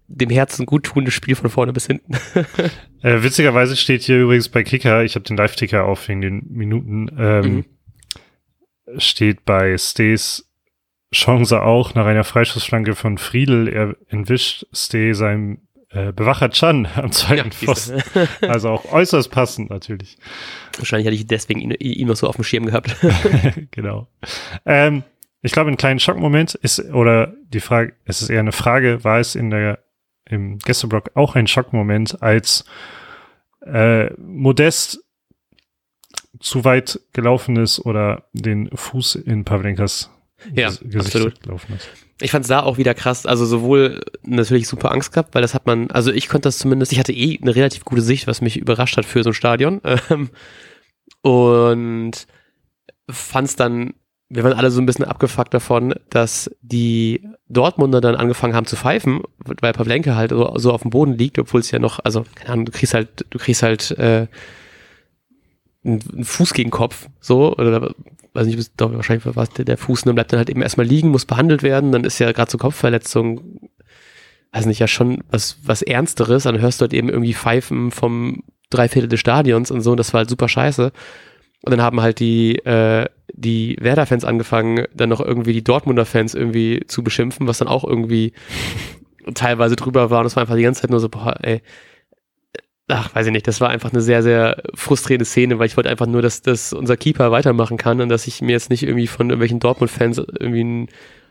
dem 0.07 0.29
Herzen 0.29 0.65
guttunendes 0.65 1.13
Spiel 1.13 1.35
von 1.35 1.49
vorne 1.49 1.73
bis 1.73 1.87
hinten. 1.87 2.13
äh, 3.01 3.23
witzigerweise 3.23 3.75
steht 3.75 4.03
hier 4.03 4.21
übrigens 4.21 4.49
bei 4.49 4.63
Kicker, 4.63 5.03
ich 5.03 5.15
habe 5.15 5.25
den 5.25 5.37
Live-Ticker 5.37 5.85
auf 5.85 6.07
wegen 6.07 6.21
den 6.21 6.45
Minuten, 6.49 7.09
ähm, 7.17 7.65
mhm. 8.85 8.99
steht 8.99 9.45
bei 9.45 9.77
Stays 9.77 10.44
Chance 11.15 11.61
auch 11.61 11.95
nach 11.95 12.05
einer 12.05 12.23
Freischussflanke 12.23 12.95
von 12.95 13.17
Friedel. 13.17 13.67
Er 13.67 13.95
entwischt 14.09 14.65
Stay 14.73 15.13
seinem 15.13 15.59
äh, 15.89 16.11
Bewacher 16.11 16.49
Chan 16.49 16.87
am 16.95 17.11
zweiten 17.11 17.49
ja, 17.49 17.55
Pfosten. 17.55 18.03
also 18.41 18.69
auch 18.69 18.91
äußerst 18.91 19.31
passend 19.31 19.69
natürlich. 19.69 20.17
Wahrscheinlich 20.77 21.07
hatte 21.07 21.15
ich 21.15 21.25
deswegen 21.25 21.61
ihn, 21.61 21.71
ihn 21.71 22.07
noch 22.07 22.15
so 22.15 22.27
auf 22.27 22.35
dem 22.35 22.43
Schirm 22.43 22.65
gehabt. 22.65 22.95
genau. 23.71 24.07
Ähm, 24.65 25.03
ich 25.41 25.51
glaube, 25.51 25.71
ein 25.71 25.77
kleiner 25.77 25.99
Schockmoment 25.99 26.55
ist, 26.55 26.79
oder 26.79 27.33
die 27.47 27.59
Frage, 27.59 27.93
es 28.05 28.21
ist 28.21 28.29
eher 28.29 28.39
eine 28.39 28.51
Frage, 28.51 29.03
war 29.03 29.19
es 29.19 29.35
in 29.35 29.51
der, 29.51 29.79
im 30.25 30.57
Gästeblock 30.57 31.11
auch 31.13 31.35
ein 31.35 31.47
Schockmoment, 31.47 32.21
als 32.21 32.65
äh, 33.65 34.11
Modest 34.19 35.03
zu 36.39 36.65
weit 36.65 36.99
gelaufen 37.13 37.55
ist 37.57 37.79
oder 37.79 38.25
den 38.33 38.69
Fuß 38.75 39.15
in 39.15 39.45
Pavlenkas 39.45 40.11
ja, 40.53 40.69
Gesicht 40.69 41.15
absolut. 41.15 41.33
Ich 42.21 42.31
fand 42.31 42.43
es 42.43 42.49
da 42.49 42.63
auch 42.63 42.77
wieder 42.77 42.93
krass. 42.93 43.25
Also 43.25 43.45
sowohl 43.45 44.01
natürlich 44.23 44.67
super 44.67 44.91
Angst 44.91 45.11
gehabt, 45.11 45.35
weil 45.35 45.41
das 45.41 45.53
hat 45.53 45.65
man, 45.65 45.91
also 45.91 46.11
ich 46.11 46.29
konnte 46.29 46.47
das 46.47 46.57
zumindest, 46.57 46.91
ich 46.91 46.99
hatte 46.99 47.13
eh 47.13 47.39
eine 47.41 47.55
relativ 47.55 47.83
gute 47.83 48.01
Sicht, 48.01 48.27
was 48.27 48.41
mich 48.41 48.57
überrascht 48.57 48.97
hat 48.97 49.05
für 49.05 49.23
so 49.23 49.31
ein 49.31 49.33
Stadion. 49.33 49.81
Ähm, 50.09 50.29
und 51.21 52.27
fand 53.09 53.47
es 53.47 53.55
dann, 53.55 53.93
wir 54.29 54.43
waren 54.43 54.53
alle 54.53 54.71
so 54.71 54.81
ein 54.81 54.85
bisschen 54.85 55.05
abgefuckt 55.05 55.53
davon, 55.53 55.93
dass 56.09 56.51
die 56.61 57.27
Dortmunder 57.47 58.01
dann 58.01 58.15
angefangen 58.15 58.55
haben 58.55 58.65
zu 58.65 58.75
pfeifen, 58.75 59.21
weil 59.37 59.73
Pavlenke 59.73 60.15
halt 60.15 60.31
so, 60.31 60.53
so 60.57 60.71
auf 60.71 60.81
dem 60.81 60.91
Boden 60.91 61.17
liegt, 61.17 61.39
obwohl 61.39 61.61
es 61.61 61.71
ja 61.71 61.79
noch, 61.79 61.99
also 62.03 62.25
keine 62.35 62.51
Ahnung, 62.51 62.65
du 62.65 62.71
kriegst 62.71 62.93
halt, 62.93 63.25
du 63.29 63.37
kriegst 63.37 63.63
halt 63.63 63.91
äh, 63.91 64.27
einen 65.83 66.23
Fuß 66.23 66.53
gegen 66.53 66.71
Kopf, 66.71 67.07
so, 67.19 67.55
oder 67.55 67.93
weiß 68.35 68.47
nicht, 68.47 68.71
doch, 68.77 68.93
wahrscheinlich 68.93 69.25
war 69.35 69.47
der, 69.47 69.65
der 69.65 69.77
Fuß, 69.77 70.03
dann 70.03 70.15
bleibt 70.15 70.31
dann 70.31 70.37
halt 70.37 70.49
eben 70.49 70.61
erstmal 70.61 70.85
liegen, 70.85 71.09
muss 71.09 71.25
behandelt 71.25 71.63
werden, 71.63 71.91
dann 71.91 72.03
ist 72.03 72.19
ja 72.19 72.31
gerade 72.31 72.51
so 72.51 72.57
Kopfverletzung, 72.57 73.59
weiß 74.51 74.65
nicht, 74.65 74.79
ja 74.79 74.87
schon 74.87 75.23
was, 75.29 75.59
was 75.63 75.81
Ernsteres, 75.81 76.43
dann 76.43 76.59
hörst 76.59 76.81
du 76.81 76.83
halt 76.83 76.93
eben 76.93 77.09
irgendwie 77.09 77.33
Pfeifen 77.33 77.91
vom 77.91 78.43
Dreiviertel 78.69 79.09
des 79.09 79.19
Stadions 79.19 79.71
und 79.71 79.81
so, 79.81 79.91
und 79.91 79.97
das 79.97 80.13
war 80.13 80.19
halt 80.19 80.29
super 80.29 80.49
scheiße. 80.49 80.91
Und 81.61 81.71
dann 81.71 81.81
haben 81.81 81.99
halt 82.01 82.19
die, 82.19 82.57
äh, 82.59 83.05
die 83.33 83.75
Werder-Fans 83.79 84.23
angefangen, 84.23 84.85
dann 84.93 85.09
noch 85.09 85.19
irgendwie 85.19 85.53
die 85.53 85.63
Dortmunder 85.63 86.05
Fans 86.05 86.35
irgendwie 86.35 86.83
zu 86.87 87.03
beschimpfen, 87.03 87.47
was 87.47 87.57
dann 87.57 87.67
auch 87.67 87.83
irgendwie 87.83 88.33
teilweise 89.33 89.75
drüber 89.75 90.11
war. 90.11 90.19
Und 90.19 90.27
es 90.27 90.35
war 90.35 90.41
einfach 90.41 90.55
die 90.55 90.61
ganze 90.61 90.81
Zeit 90.81 90.91
nur 90.91 90.99
so, 90.99 91.09
boah, 91.09 91.35
ey, 91.41 91.61
ach, 92.87 93.13
weiß 93.15 93.25
ich 93.25 93.31
nicht, 93.31 93.47
das 93.47 93.61
war 93.61 93.69
einfach 93.69 93.91
eine 93.91 94.01
sehr, 94.01 94.21
sehr 94.21 94.61
frustrierende 94.75 95.25
Szene, 95.25 95.57
weil 95.57 95.67
ich 95.67 95.77
wollte 95.77 95.89
einfach 95.89 96.05
nur, 96.05 96.21
dass, 96.21 96.41
dass 96.41 96.71
unser 96.71 96.97
Keeper 96.97 97.31
weitermachen 97.31 97.77
kann 97.77 97.99
und 98.01 98.09
dass 98.09 98.27
ich 98.27 98.41
mir 98.41 98.51
jetzt 98.51 98.69
nicht 98.69 98.83
irgendwie 98.83 99.07
von 99.07 99.29
irgendwelchen 99.29 99.59
Dortmund-Fans 99.59 100.17
irgendwie 100.17 100.63
ein 100.63 100.87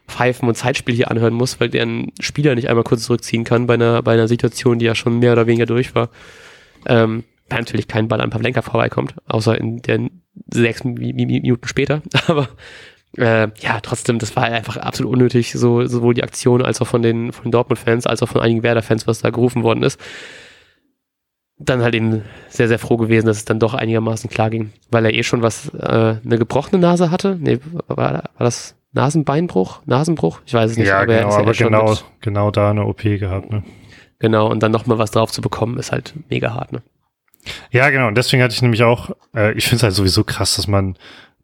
Pfeifen 0.09 0.49
und 0.49 0.57
Zeitspiel 0.57 0.95
hier 0.95 1.11
anhören 1.11 1.33
muss, 1.33 1.61
weil 1.61 1.71
der 1.71 1.87
ein 1.87 2.13
Spieler 2.21 2.55
nicht 2.55 2.69
einmal 2.69 2.85
kurz 2.85 3.05
zurückziehen 3.05 3.45
kann 3.45 3.67
bei 3.67 3.75
einer, 3.75 4.03
bei 4.03 4.13
einer 4.13 4.29
Situation, 4.29 4.79
die 4.79 4.85
ja 4.85 4.95
schon 4.95 5.21
mehr 5.21 5.33
oder 5.33 5.47
weniger 5.47 5.67
durch 5.67 5.95
war. 5.95 6.11
Ähm, 6.87 7.25
weil 7.49 7.61
natürlich 7.61 7.89
kein 7.89 8.09
Ball 8.09 8.21
an 8.21 8.31
Pavlenka 8.31 8.63
vorbeikommt, 8.63 9.15
außer 9.27 9.57
in 9.57 9.81
den 9.81 10.23
sechs 10.53 10.83
Minuten 10.83 11.69
später. 11.69 12.03
Aber 12.27 12.49
äh, 13.17 13.49
ja, 13.61 13.81
trotzdem, 13.81 14.19
das 14.19 14.35
war 14.35 14.45
einfach 14.45 14.77
absolut 14.77 15.13
unnötig, 15.13 15.53
so, 15.53 15.87
sowohl 15.87 16.15
die 16.15 16.25
Aktion 16.25 16.63
als 16.63 16.81
auch 16.83 16.89
von 16.89 17.03
den, 17.03 17.33
von 17.33 17.45
den 17.45 17.53
Dortmund-Fans, 17.53 18.07
als 18.07 18.23
auch 18.23 18.29
von 18.29 18.41
einigen 18.41 18.65
Werder-Fans, 18.65 19.07
was 19.07 19.21
da 19.21 19.31
gerufen 19.31 19.63
worden 19.63 19.85
ist 19.85 20.01
dann 21.68 21.83
halt 21.83 21.94
eben 21.94 22.23
sehr, 22.49 22.68
sehr 22.68 22.78
froh 22.78 22.97
gewesen, 22.97 23.26
dass 23.26 23.38
es 23.38 23.44
dann 23.44 23.61
doch 23.61 23.75
einigermaßen 23.75 24.30
klar 24.30 24.50
ging, 24.50 24.73
weil 24.90 25.04
er 25.04 25.14
eh 25.14 25.23
schon 25.23 25.42
was, 25.42 25.68
äh, 25.75 26.16
eine 26.25 26.38
gebrochene 26.38 26.80
Nase 26.80 27.11
hatte. 27.11 27.37
Nee, 27.40 27.59
war, 27.88 28.12
war 28.12 28.23
das 28.38 28.75
Nasenbeinbruch, 28.92 29.80
Nasenbruch? 29.87 30.40
Ich 30.47 30.54
weiß 30.54 30.73
es 30.73 30.76
nicht. 30.76 30.88
Ja, 30.88 31.00
aber 31.00 31.06
genau, 31.06 31.33
aber 31.33 31.52
genau, 31.52 31.90
mit, 31.90 32.04
genau 32.21 32.50
da 32.50 32.71
eine 32.71 32.85
OP 32.87 33.02
gehabt, 33.02 33.50
ne? 33.50 33.62
Genau, 34.21 34.49
und 34.49 34.62
dann 34.62 34.73
nochmal 34.73 34.99
was 34.99 35.11
drauf 35.11 35.33
zu 35.33 35.42
bekommen, 35.42 35.78
ist 35.78 35.92
halt 35.92 36.14
mega 36.30 36.54
hart, 36.54 36.73
ne? 36.73 36.83
Ja, 37.71 37.90
genau, 37.90 38.09
und 38.09 38.16
deswegen 38.16 38.42
hatte 38.42 38.54
ich 38.54 38.62
nämlich 38.62 38.83
auch, 38.83 39.11
äh, 39.35 39.52
ich 39.52 39.64
finde 39.64 39.76
es 39.76 39.83
halt 39.83 39.94
sowieso 39.94 40.25
krass, 40.25 40.56
dass 40.56 40.66
man 40.66 40.97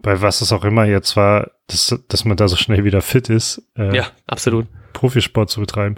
bei 0.02 0.22
was 0.22 0.40
es 0.40 0.52
auch 0.52 0.64
immer 0.64 0.84
jetzt 0.84 1.16
war, 1.16 1.50
dass, 1.66 1.94
dass 2.08 2.24
man 2.24 2.36
da 2.36 2.48
so 2.48 2.56
schnell 2.56 2.84
wieder 2.84 3.02
fit 3.02 3.28
ist. 3.28 3.62
Äh, 3.76 3.94
ja, 3.94 4.06
absolut. 4.26 4.66
Profisport 4.92 5.50
zu 5.50 5.60
betreiben. 5.60 5.96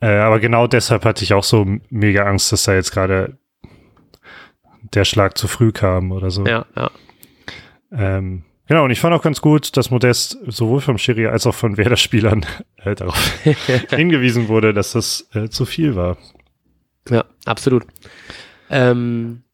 Äh, 0.00 0.16
aber 0.18 0.40
genau 0.40 0.66
deshalb 0.66 1.04
hatte 1.04 1.24
ich 1.24 1.32
auch 1.32 1.44
so 1.44 1.66
mega 1.88 2.24
Angst, 2.24 2.52
dass 2.52 2.64
da 2.64 2.74
jetzt 2.74 2.92
gerade 2.92 3.38
der 4.94 5.04
Schlag 5.04 5.38
zu 5.38 5.48
früh 5.48 5.72
kam 5.72 6.12
oder 6.12 6.30
so. 6.30 6.44
Ja, 6.46 6.66
ja. 6.76 6.90
Ähm, 7.92 8.44
genau, 8.66 8.84
und 8.84 8.90
ich 8.90 9.00
fand 9.00 9.14
auch 9.14 9.22
ganz 9.22 9.40
gut, 9.40 9.76
dass 9.76 9.90
Modest 9.90 10.38
sowohl 10.46 10.80
vom 10.80 10.98
Schiri 10.98 11.26
als 11.26 11.46
auch 11.46 11.54
von 11.54 11.76
Werder-Spielern 11.76 12.44
äh, 12.76 12.94
darauf 12.94 13.16
hingewiesen 13.90 14.48
wurde, 14.48 14.74
dass 14.74 14.92
das 14.92 15.28
äh, 15.32 15.48
zu 15.48 15.64
viel 15.64 15.96
war. 15.96 16.18
Ja, 17.08 17.24
absolut. 17.44 17.86
Ähm, 18.68 19.44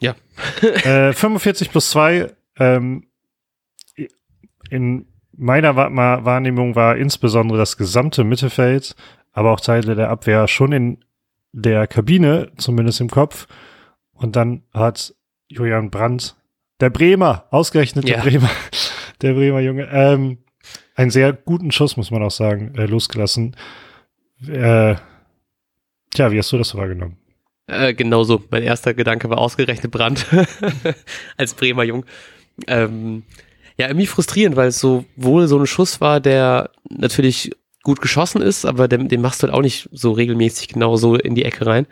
ja. 0.00 0.14
äh, 0.62 1.12
45 1.12 1.70
plus 1.70 1.90
2 1.90 2.32
ähm, 2.58 3.06
in 4.70 5.06
meiner 5.36 5.74
Wahrnehmung 5.76 6.76
war 6.76 6.96
insbesondere 6.96 7.58
das 7.58 7.76
gesamte 7.76 8.24
Mittelfeld 8.24 8.94
aber 9.32 9.52
auch 9.52 9.60
Teile 9.60 9.94
der 9.94 10.10
Abwehr 10.10 10.48
schon 10.48 10.72
in 10.72 11.04
der 11.52 11.86
Kabine, 11.86 12.52
zumindest 12.56 13.00
im 13.00 13.10
Kopf. 13.10 13.46
Und 14.12 14.36
dann 14.36 14.62
hat 14.72 15.14
Julian 15.48 15.90
Brandt, 15.90 16.36
der 16.80 16.90
Bremer, 16.90 17.46
ausgerechnet 17.50 18.08
der 18.08 18.18
ja. 18.18 18.22
Bremer, 18.22 18.50
der 19.22 19.34
Bremer 19.34 19.60
Junge, 19.60 19.88
ähm, 19.92 20.38
einen 20.94 21.10
sehr 21.10 21.32
guten 21.32 21.72
Schuss, 21.72 21.96
muss 21.96 22.10
man 22.10 22.22
auch 22.22 22.30
sagen, 22.30 22.74
äh, 22.76 22.86
losgelassen. 22.86 23.56
Äh, 24.46 24.96
tja, 26.10 26.30
wie 26.30 26.38
hast 26.38 26.52
du 26.52 26.58
das 26.58 26.74
wahrgenommen? 26.74 27.16
Äh, 27.66 27.94
genauso. 27.94 28.42
Mein 28.50 28.62
erster 28.62 28.94
Gedanke 28.94 29.30
war 29.30 29.38
ausgerechnet 29.38 29.92
Brandt 29.92 30.26
als 31.36 31.54
Bremer 31.54 31.84
Jung. 31.84 32.04
Ähm, 32.66 33.22
ja, 33.78 33.86
irgendwie 33.86 34.06
frustrierend, 34.06 34.56
weil 34.56 34.68
es 34.68 34.80
so 34.80 35.04
wohl 35.16 35.48
so 35.48 35.58
ein 35.58 35.66
Schuss 35.66 36.00
war, 36.00 36.20
der 36.20 36.70
natürlich 36.90 37.52
gut 37.82 38.00
geschossen 38.00 38.42
ist, 38.42 38.64
aber 38.64 38.88
den, 38.88 39.08
den 39.08 39.20
machst 39.20 39.42
du 39.42 39.46
halt 39.46 39.54
auch 39.54 39.62
nicht 39.62 39.88
so 39.92 40.12
regelmäßig 40.12 40.68
genau 40.68 40.96
so 40.96 41.14
in 41.14 41.34
die 41.34 41.44
Ecke 41.44 41.66
rein. 41.66 41.86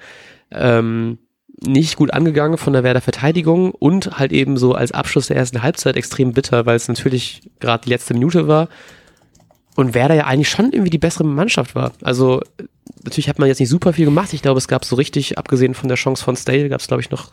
Ähm, 0.51 1.19
nicht 1.61 1.97
gut 1.97 2.13
angegangen 2.13 2.59
von 2.59 2.73
der 2.73 2.85
Werder 2.85 3.01
Verteidigung 3.01 3.73
und 3.73 4.19
halt 4.19 4.33
eben 4.33 4.57
so 4.57 4.75
als 4.75 4.93
Abschluss 4.93 5.27
der 5.27 5.37
ersten 5.37 5.63
Halbzeit 5.63 5.97
extrem 5.97 6.33
bitter, 6.33 6.67
weil 6.67 6.77
es 6.77 6.89
natürlich 6.89 7.51
gerade 7.59 7.85
die 7.85 7.91
letzte 7.91 8.15
Minute 8.15 8.47
war 8.47 8.69
und 9.75 9.95
Werder 9.95 10.15
ja 10.15 10.27
eigentlich 10.27 10.51
schon 10.51 10.73
irgendwie 10.73 10.91
die 10.91 10.99
bessere 10.99 11.25
Mannschaft 11.25 11.75
war. 11.75 11.93
Also 12.03 12.43
natürlich 13.03 13.29
hat 13.29 13.39
man 13.39 13.49
jetzt 13.49 13.61
nicht 13.61 13.69
super 13.69 13.93
viel 13.93 14.05
gemacht. 14.05 14.33
Ich 14.33 14.43
glaube, 14.43 14.59
es 14.59 14.69
gab 14.69 14.85
so 14.85 14.95
richtig, 14.97 15.39
abgesehen 15.39 15.75
von 15.75 15.89
der 15.89 15.97
Chance 15.97 16.23
von 16.23 16.37
Stale, 16.37 16.69
gab 16.69 16.81
es 16.81 16.87
glaube 16.87 17.01
ich 17.01 17.11
noch 17.11 17.33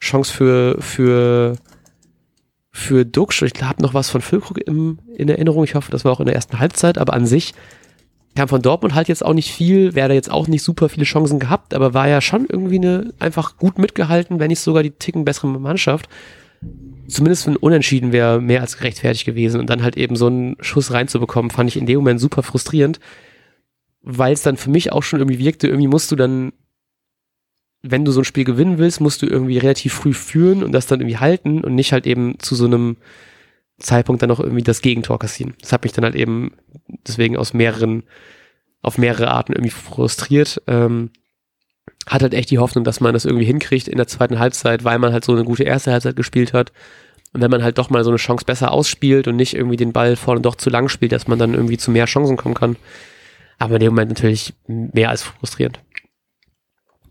Chance 0.00 0.32
für 0.32 0.76
für 0.80 1.56
für 2.72 3.04
Duxch. 3.04 3.42
Ich 3.42 3.62
habe 3.62 3.82
noch 3.82 3.94
was 3.94 4.10
von 4.10 4.20
Füllkrug 4.20 4.58
im, 4.58 4.98
in 5.16 5.28
Erinnerung. 5.28 5.64
Ich 5.64 5.74
hoffe, 5.74 5.90
das 5.90 6.04
war 6.04 6.12
auch 6.12 6.20
in 6.20 6.26
der 6.26 6.34
ersten 6.34 6.58
Halbzeit. 6.58 6.98
Aber 6.98 7.14
an 7.14 7.26
sich 7.26 7.54
kam 8.36 8.48
von 8.48 8.62
Dortmund 8.62 8.94
halt 8.94 9.08
jetzt 9.08 9.24
auch 9.24 9.34
nicht 9.34 9.52
viel. 9.52 9.94
Wäre 9.94 10.08
da 10.08 10.14
jetzt 10.14 10.30
auch 10.30 10.46
nicht 10.46 10.62
super 10.62 10.88
viele 10.88 11.04
Chancen 11.04 11.40
gehabt, 11.40 11.74
aber 11.74 11.94
war 11.94 12.08
ja 12.08 12.20
schon 12.20 12.46
irgendwie 12.48 12.76
eine 12.76 13.12
einfach 13.18 13.56
gut 13.56 13.78
mitgehalten, 13.78 14.38
wenn 14.38 14.48
nicht 14.48 14.60
sogar 14.60 14.82
die 14.82 14.92
Ticken 14.92 15.24
bessere 15.24 15.48
Mannschaft. 15.48 16.08
Zumindest 17.08 17.48
ein 17.48 17.56
Unentschieden 17.56 18.12
wäre 18.12 18.40
mehr 18.40 18.60
als 18.60 18.76
gerechtfertigt 18.76 19.24
gewesen. 19.24 19.60
Und 19.60 19.68
dann 19.68 19.82
halt 19.82 19.96
eben 19.96 20.14
so 20.14 20.26
einen 20.26 20.56
Schuss 20.60 20.92
reinzubekommen, 20.92 21.50
fand 21.50 21.70
ich 21.70 21.76
in 21.76 21.86
dem 21.86 21.96
Moment 21.96 22.20
super 22.20 22.44
frustrierend, 22.44 23.00
weil 24.02 24.32
es 24.32 24.42
dann 24.42 24.56
für 24.56 24.70
mich 24.70 24.92
auch 24.92 25.02
schon 25.02 25.18
irgendwie 25.18 25.40
wirkte, 25.40 25.66
irgendwie 25.66 25.88
musst 25.88 26.12
du 26.12 26.16
dann 26.16 26.52
wenn 27.82 28.04
du 28.04 28.12
so 28.12 28.20
ein 28.20 28.24
Spiel 28.24 28.44
gewinnen 28.44 28.78
willst, 28.78 29.00
musst 29.00 29.22
du 29.22 29.26
irgendwie 29.26 29.58
relativ 29.58 29.94
früh 29.94 30.12
führen 30.12 30.62
und 30.62 30.72
das 30.72 30.86
dann 30.86 31.00
irgendwie 31.00 31.18
halten 31.18 31.64
und 31.64 31.74
nicht 31.74 31.92
halt 31.92 32.06
eben 32.06 32.38
zu 32.38 32.54
so 32.54 32.66
einem 32.66 32.96
Zeitpunkt 33.78 34.20
dann 34.20 34.28
noch 34.28 34.40
irgendwie 34.40 34.62
das 34.62 34.82
Gegentor 34.82 35.18
kassieren. 35.18 35.54
Das 35.60 35.72
hat 35.72 35.82
mich 35.84 35.92
dann 35.92 36.04
halt 36.04 36.14
eben 36.14 36.52
deswegen 37.06 37.36
aus 37.36 37.54
mehreren, 37.54 38.02
auf 38.82 38.98
mehrere 38.98 39.28
Arten 39.28 39.52
irgendwie 39.52 39.70
frustriert. 39.70 40.62
Ähm, 40.66 41.10
hat 42.06 42.22
halt 42.22 42.34
echt 42.34 42.50
die 42.50 42.58
Hoffnung, 42.58 42.84
dass 42.84 43.00
man 43.00 43.14
das 43.14 43.24
irgendwie 43.24 43.46
hinkriegt 43.46 43.88
in 43.88 43.96
der 43.96 44.06
zweiten 44.06 44.38
Halbzeit, 44.38 44.84
weil 44.84 44.98
man 44.98 45.12
halt 45.12 45.24
so 45.24 45.32
eine 45.32 45.44
gute 45.44 45.64
erste 45.64 45.92
Halbzeit 45.92 46.16
gespielt 46.16 46.52
hat. 46.52 46.72
Und 47.32 47.40
wenn 47.40 47.50
man 47.50 47.62
halt 47.62 47.78
doch 47.78 47.90
mal 47.90 48.04
so 48.04 48.10
eine 48.10 48.16
Chance 48.16 48.44
besser 48.44 48.72
ausspielt 48.72 49.28
und 49.28 49.36
nicht 49.36 49.54
irgendwie 49.54 49.76
den 49.76 49.92
Ball 49.92 50.16
vorne 50.16 50.40
doch 50.40 50.56
zu 50.56 50.68
lang 50.68 50.88
spielt, 50.88 51.12
dass 51.12 51.28
man 51.28 51.38
dann 51.38 51.54
irgendwie 51.54 51.78
zu 51.78 51.90
mehr 51.90 52.06
Chancen 52.06 52.36
kommen 52.36 52.54
kann. 52.54 52.76
Aber 53.58 53.74
in 53.74 53.80
dem 53.80 53.92
Moment 53.92 54.10
natürlich 54.10 54.54
mehr 54.66 55.10
als 55.10 55.22
frustrierend. 55.22 55.80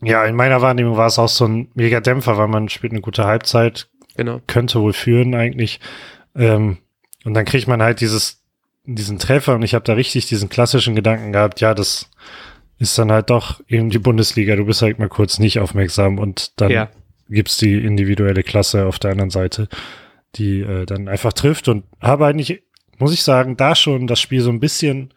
Ja, 0.01 0.25
in 0.25 0.35
meiner 0.35 0.61
Wahrnehmung 0.61 0.97
war 0.97 1.07
es 1.07 1.19
auch 1.19 1.29
so 1.29 1.45
ein 1.45 1.69
mega 1.73 1.99
Dämpfer, 1.99 2.37
weil 2.37 2.47
man 2.47 2.69
spielt 2.69 2.93
eine 2.93 3.01
gute 3.01 3.25
Halbzeit, 3.25 3.89
genau. 4.15 4.41
könnte 4.47 4.81
wohl 4.81 4.93
führen 4.93 5.35
eigentlich. 5.35 5.79
Ähm, 6.35 6.77
und 7.25 7.33
dann 7.33 7.45
kriegt 7.45 7.67
man 7.67 7.81
halt 7.81 7.99
dieses, 8.01 8.41
diesen 8.85 9.19
Treffer 9.19 9.55
und 9.55 9.63
ich 9.63 9.73
habe 9.73 9.83
da 9.83 9.93
richtig 9.93 10.25
diesen 10.27 10.49
klassischen 10.49 10.95
Gedanken 10.95 11.33
gehabt, 11.33 11.59
ja, 11.59 11.73
das 11.73 12.09
ist 12.77 12.97
dann 12.97 13.11
halt 13.11 13.29
doch 13.29 13.59
eben 13.67 13.89
die 13.89 13.99
Bundesliga, 13.99 14.55
du 14.55 14.65
bist 14.65 14.81
halt 14.81 14.99
mal 14.99 15.09
kurz 15.09 15.37
nicht 15.37 15.59
aufmerksam 15.59 16.17
und 16.17 16.59
dann 16.61 16.71
ja. 16.71 16.89
gibt's 17.27 17.57
die 17.57 17.73
individuelle 17.73 18.41
Klasse 18.41 18.85
auf 18.85 18.99
der 18.99 19.11
anderen 19.11 19.31
Seite, 19.31 19.67
die 20.35 20.61
äh, 20.61 20.85
dann 20.85 21.09
einfach 21.09 21.33
trifft 21.33 21.67
und 21.67 21.83
habe 21.99 22.25
eigentlich, 22.25 22.63
muss 22.97 23.13
ich 23.13 23.23
sagen, 23.23 23.57
da 23.57 23.75
schon 23.75 24.07
das 24.07 24.21
Spiel 24.21 24.41
so 24.41 24.49
ein 24.49 24.61
bisschen 24.61 25.13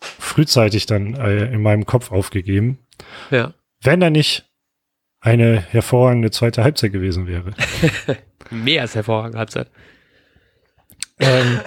frühzeitig 0.00 0.86
dann 0.86 1.14
äh, 1.14 1.46
in 1.52 1.62
meinem 1.62 1.84
Kopf 1.84 2.12
aufgegeben. 2.12 2.78
Ja. 3.30 3.54
Wenn 3.82 4.00
er 4.00 4.10
nicht 4.10 4.48
eine 5.20 5.60
hervorragende 5.60 6.30
zweite 6.30 6.64
Halbzeit 6.64 6.92
gewesen 6.92 7.26
wäre. 7.26 7.52
Mehr 8.50 8.82
als 8.82 8.94
hervorragende 8.94 9.38
Halbzeit. 9.38 9.70
ähm, 11.20 11.60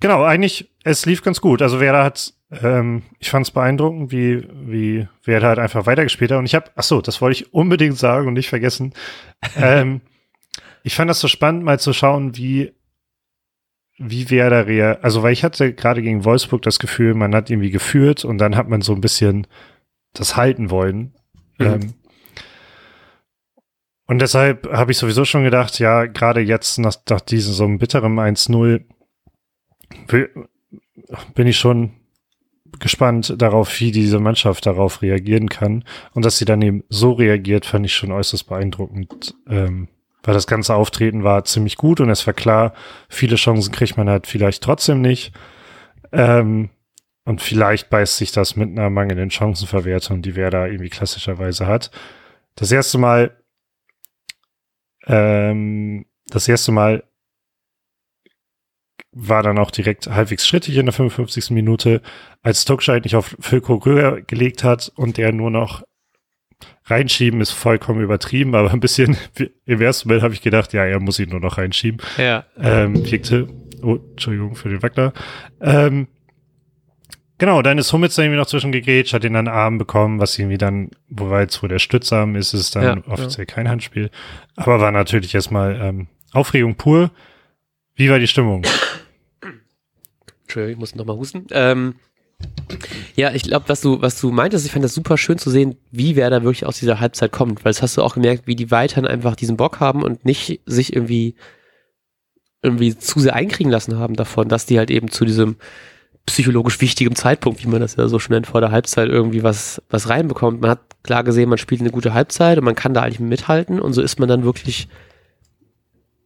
genau, 0.00 0.24
eigentlich, 0.24 0.70
es 0.84 1.04
lief 1.04 1.22
ganz 1.22 1.40
gut. 1.40 1.60
Also 1.60 1.80
Werder 1.80 2.02
hat, 2.02 2.32
ähm, 2.50 3.02
ich 3.18 3.30
fand 3.30 3.46
es 3.46 3.50
beeindruckend, 3.50 4.10
wie, 4.10 4.48
wie 4.50 5.06
Werder 5.24 5.48
halt 5.48 5.58
einfach 5.58 5.86
weitergespielt 5.86 6.30
hat. 6.30 6.38
Und 6.38 6.46
ich 6.46 6.54
habe, 6.54 6.70
ach 6.74 6.82
so, 6.82 7.02
das 7.02 7.20
wollte 7.20 7.42
ich 7.42 7.52
unbedingt 7.52 7.98
sagen 7.98 8.26
und 8.26 8.34
nicht 8.34 8.48
vergessen. 8.48 8.94
ähm, 9.56 10.00
ich 10.82 10.94
fand 10.94 11.10
das 11.10 11.20
so 11.20 11.28
spannend, 11.28 11.62
mal 11.64 11.78
zu 11.78 11.92
schauen, 11.92 12.36
wie 12.36 12.72
wie 13.96 14.30
Werder 14.30 14.66
rea 14.66 14.98
also 15.02 15.22
weil 15.22 15.32
ich 15.32 15.44
hatte 15.44 15.72
gerade 15.72 16.02
gegen 16.02 16.24
Wolfsburg 16.24 16.62
das 16.62 16.78
Gefühl, 16.78 17.14
man 17.14 17.34
hat 17.34 17.50
irgendwie 17.50 17.70
geführt 17.70 18.24
und 18.24 18.38
dann 18.38 18.56
hat 18.56 18.68
man 18.68 18.80
so 18.80 18.94
ein 18.94 19.00
bisschen 19.00 19.46
das 20.12 20.36
halten 20.36 20.70
wollen. 20.70 21.14
Mhm. 21.58 21.66
Ähm, 21.66 21.94
und 24.06 24.20
deshalb 24.20 24.70
habe 24.70 24.92
ich 24.92 24.98
sowieso 24.98 25.24
schon 25.24 25.44
gedacht, 25.44 25.78
ja, 25.78 26.06
gerade 26.06 26.40
jetzt 26.40 26.78
nach, 26.78 26.96
nach 27.08 27.20
diesem 27.20 27.54
so 27.54 27.64
einem 27.64 27.78
bitteren 27.78 28.18
1-0 28.18 28.84
bin 31.34 31.46
ich 31.46 31.56
schon 31.56 31.92
gespannt 32.80 33.34
darauf, 33.38 33.80
wie 33.80 33.92
diese 33.92 34.18
Mannschaft 34.18 34.66
darauf 34.66 35.00
reagieren 35.00 35.48
kann. 35.48 35.84
Und 36.12 36.24
dass 36.24 36.38
sie 36.38 36.44
dann 36.44 36.60
eben 36.62 36.84
so 36.88 37.12
reagiert, 37.12 37.66
fand 37.66 37.86
ich 37.86 37.94
schon 37.94 38.12
äußerst 38.12 38.46
beeindruckend. 38.46 39.34
Ähm, 39.48 39.88
weil 40.24 40.34
das 40.34 40.46
ganze 40.46 40.74
Auftreten 40.74 41.22
war 41.22 41.44
ziemlich 41.44 41.76
gut 41.76 42.00
und 42.00 42.10
es 42.10 42.26
war 42.26 42.34
klar, 42.34 42.72
viele 43.08 43.36
Chancen 43.36 43.72
kriegt 43.72 43.96
man 43.96 44.08
halt 44.08 44.26
vielleicht 44.26 44.62
trotzdem 44.62 45.00
nicht. 45.00 45.32
Ähm, 46.12 46.70
und 47.26 47.40
vielleicht 47.40 47.90
beißt 47.90 48.16
sich 48.16 48.32
das 48.32 48.56
mit 48.56 48.70
einer 48.70 48.90
mangelnden 48.90 49.30
Chancenverwertung, 49.30 50.22
die 50.22 50.34
wer 50.34 50.50
da 50.50 50.66
irgendwie 50.66 50.90
klassischerweise 50.90 51.66
hat. 51.66 51.90
Das 52.54 52.70
erste 52.72 52.98
Mal, 52.98 53.36
ähm, 55.06 56.06
das 56.26 56.48
erste 56.48 56.72
Mal 56.72 57.04
war 59.12 59.42
dann 59.42 59.58
auch 59.58 59.70
direkt 59.70 60.08
halbwegs 60.08 60.46
schrittig 60.46 60.76
in 60.76 60.86
der 60.86 60.92
55. 60.92 61.50
Minute, 61.50 62.02
als 62.42 62.64
Tuckscheid 62.64 63.04
nicht 63.04 63.16
auf 63.16 63.36
Filko 63.40 63.74
Röhr 63.76 64.22
gelegt 64.22 64.64
hat 64.64 64.92
und 64.96 65.16
der 65.18 65.32
nur 65.32 65.50
noch 65.50 65.84
reinschieben 66.86 67.40
ist 67.40 67.52
vollkommen 67.52 68.02
übertrieben, 68.02 68.54
aber 68.54 68.72
ein 68.72 68.80
bisschen 68.80 69.16
im 69.66 69.80
ersten 69.80 70.08
Moment 70.08 70.22
habe 70.22 70.34
ich 70.34 70.42
gedacht, 70.42 70.72
ja, 70.72 70.84
er 70.84 71.00
muss 71.00 71.18
ihn 71.18 71.30
nur 71.30 71.40
noch 71.40 71.58
reinschieben. 71.58 72.00
Ja. 72.18 72.44
Ähm, 72.58 73.10
wirkte, 73.10 73.48
oh, 73.82 73.98
Entschuldigung 74.10 74.54
für 74.54 74.68
den 74.68 74.82
Wackler. 74.82 75.12
Ähm, 75.60 76.08
genau, 77.38 77.62
dann 77.62 77.78
ist 77.78 77.92
Hummels 77.92 78.14
dann 78.14 78.26
irgendwie 78.26 78.40
noch 78.40 78.46
zwischengegrätscht, 78.46 79.14
hat 79.14 79.24
ihn 79.24 79.36
an 79.36 79.46
den 79.46 79.54
Arm 79.54 79.78
bekommen, 79.78 80.20
was 80.20 80.38
irgendwie 80.38 80.58
dann, 80.58 80.90
wobei 81.08 81.42
jetzt 81.42 81.62
wo 81.62 81.66
der 81.66 81.78
Stützarm 81.78 82.36
ist, 82.36 82.52
ist 82.52 82.76
dann 82.76 83.02
ja, 83.04 83.12
offiziell 83.12 83.46
ja. 83.48 83.54
kein 83.54 83.68
Handspiel. 83.68 84.10
Aber 84.56 84.80
war 84.80 84.92
natürlich 84.92 85.34
erstmal 85.34 85.80
ähm, 85.80 86.08
Aufregung 86.32 86.74
pur. 86.74 87.10
Wie 87.94 88.10
war 88.10 88.18
die 88.18 88.26
Stimmung? 88.26 88.64
Entschuldigung, 90.42 90.72
ich 90.72 90.78
muss 90.78 90.94
noch 90.94 91.06
mal 91.06 91.16
husten. 91.16 91.46
Ähm, 91.50 91.94
ja, 93.14 93.32
ich 93.32 93.44
glaube, 93.44 93.68
was 93.68 93.80
du, 93.80 94.00
was 94.02 94.20
du 94.20 94.30
meintest, 94.30 94.66
ich 94.66 94.72
fand 94.72 94.84
das 94.84 94.94
super 94.94 95.16
schön 95.16 95.38
zu 95.38 95.50
sehen, 95.50 95.76
wie 95.90 96.16
wer 96.16 96.30
da 96.30 96.42
wirklich 96.42 96.66
aus 96.66 96.78
dieser 96.78 97.00
Halbzeit 97.00 97.32
kommt, 97.32 97.64
weil 97.64 97.70
das 97.72 97.82
hast 97.82 97.96
du 97.96 98.02
auch 98.02 98.14
gemerkt, 98.14 98.46
wie 98.46 98.56
die 98.56 98.70
weiterhin 98.70 99.06
einfach 99.06 99.36
diesen 99.36 99.56
Bock 99.56 99.80
haben 99.80 100.02
und 100.02 100.24
nicht 100.24 100.60
sich 100.66 100.94
irgendwie, 100.94 101.36
irgendwie 102.62 102.96
zu 102.96 103.20
sehr 103.20 103.34
einkriegen 103.34 103.70
lassen 103.70 103.98
haben 103.98 104.14
davon, 104.14 104.48
dass 104.48 104.66
die 104.66 104.78
halt 104.78 104.90
eben 104.90 105.10
zu 105.10 105.24
diesem 105.24 105.56
psychologisch 106.26 106.80
wichtigen 106.80 107.14
Zeitpunkt, 107.14 107.62
wie 107.62 107.68
man 107.68 107.80
das 107.80 107.96
ja 107.96 108.08
so 108.08 108.18
schon 108.18 108.34
nennt, 108.34 108.46
vor 108.46 108.60
der 108.60 108.70
Halbzeit 108.70 109.08
irgendwie 109.08 109.42
was, 109.42 109.82
was 109.90 110.08
reinbekommt. 110.08 110.60
Man 110.60 110.70
hat 110.70 110.80
klar 111.02 111.22
gesehen, 111.22 111.50
man 111.50 111.58
spielt 111.58 111.82
eine 111.82 111.90
gute 111.90 112.14
Halbzeit 112.14 112.58
und 112.58 112.64
man 112.64 112.74
kann 112.74 112.94
da 112.94 113.02
eigentlich 113.02 113.20
mithalten 113.20 113.78
und 113.78 113.92
so 113.92 114.00
ist 114.00 114.18
man 114.18 114.28
dann 114.28 114.44
wirklich 114.44 114.88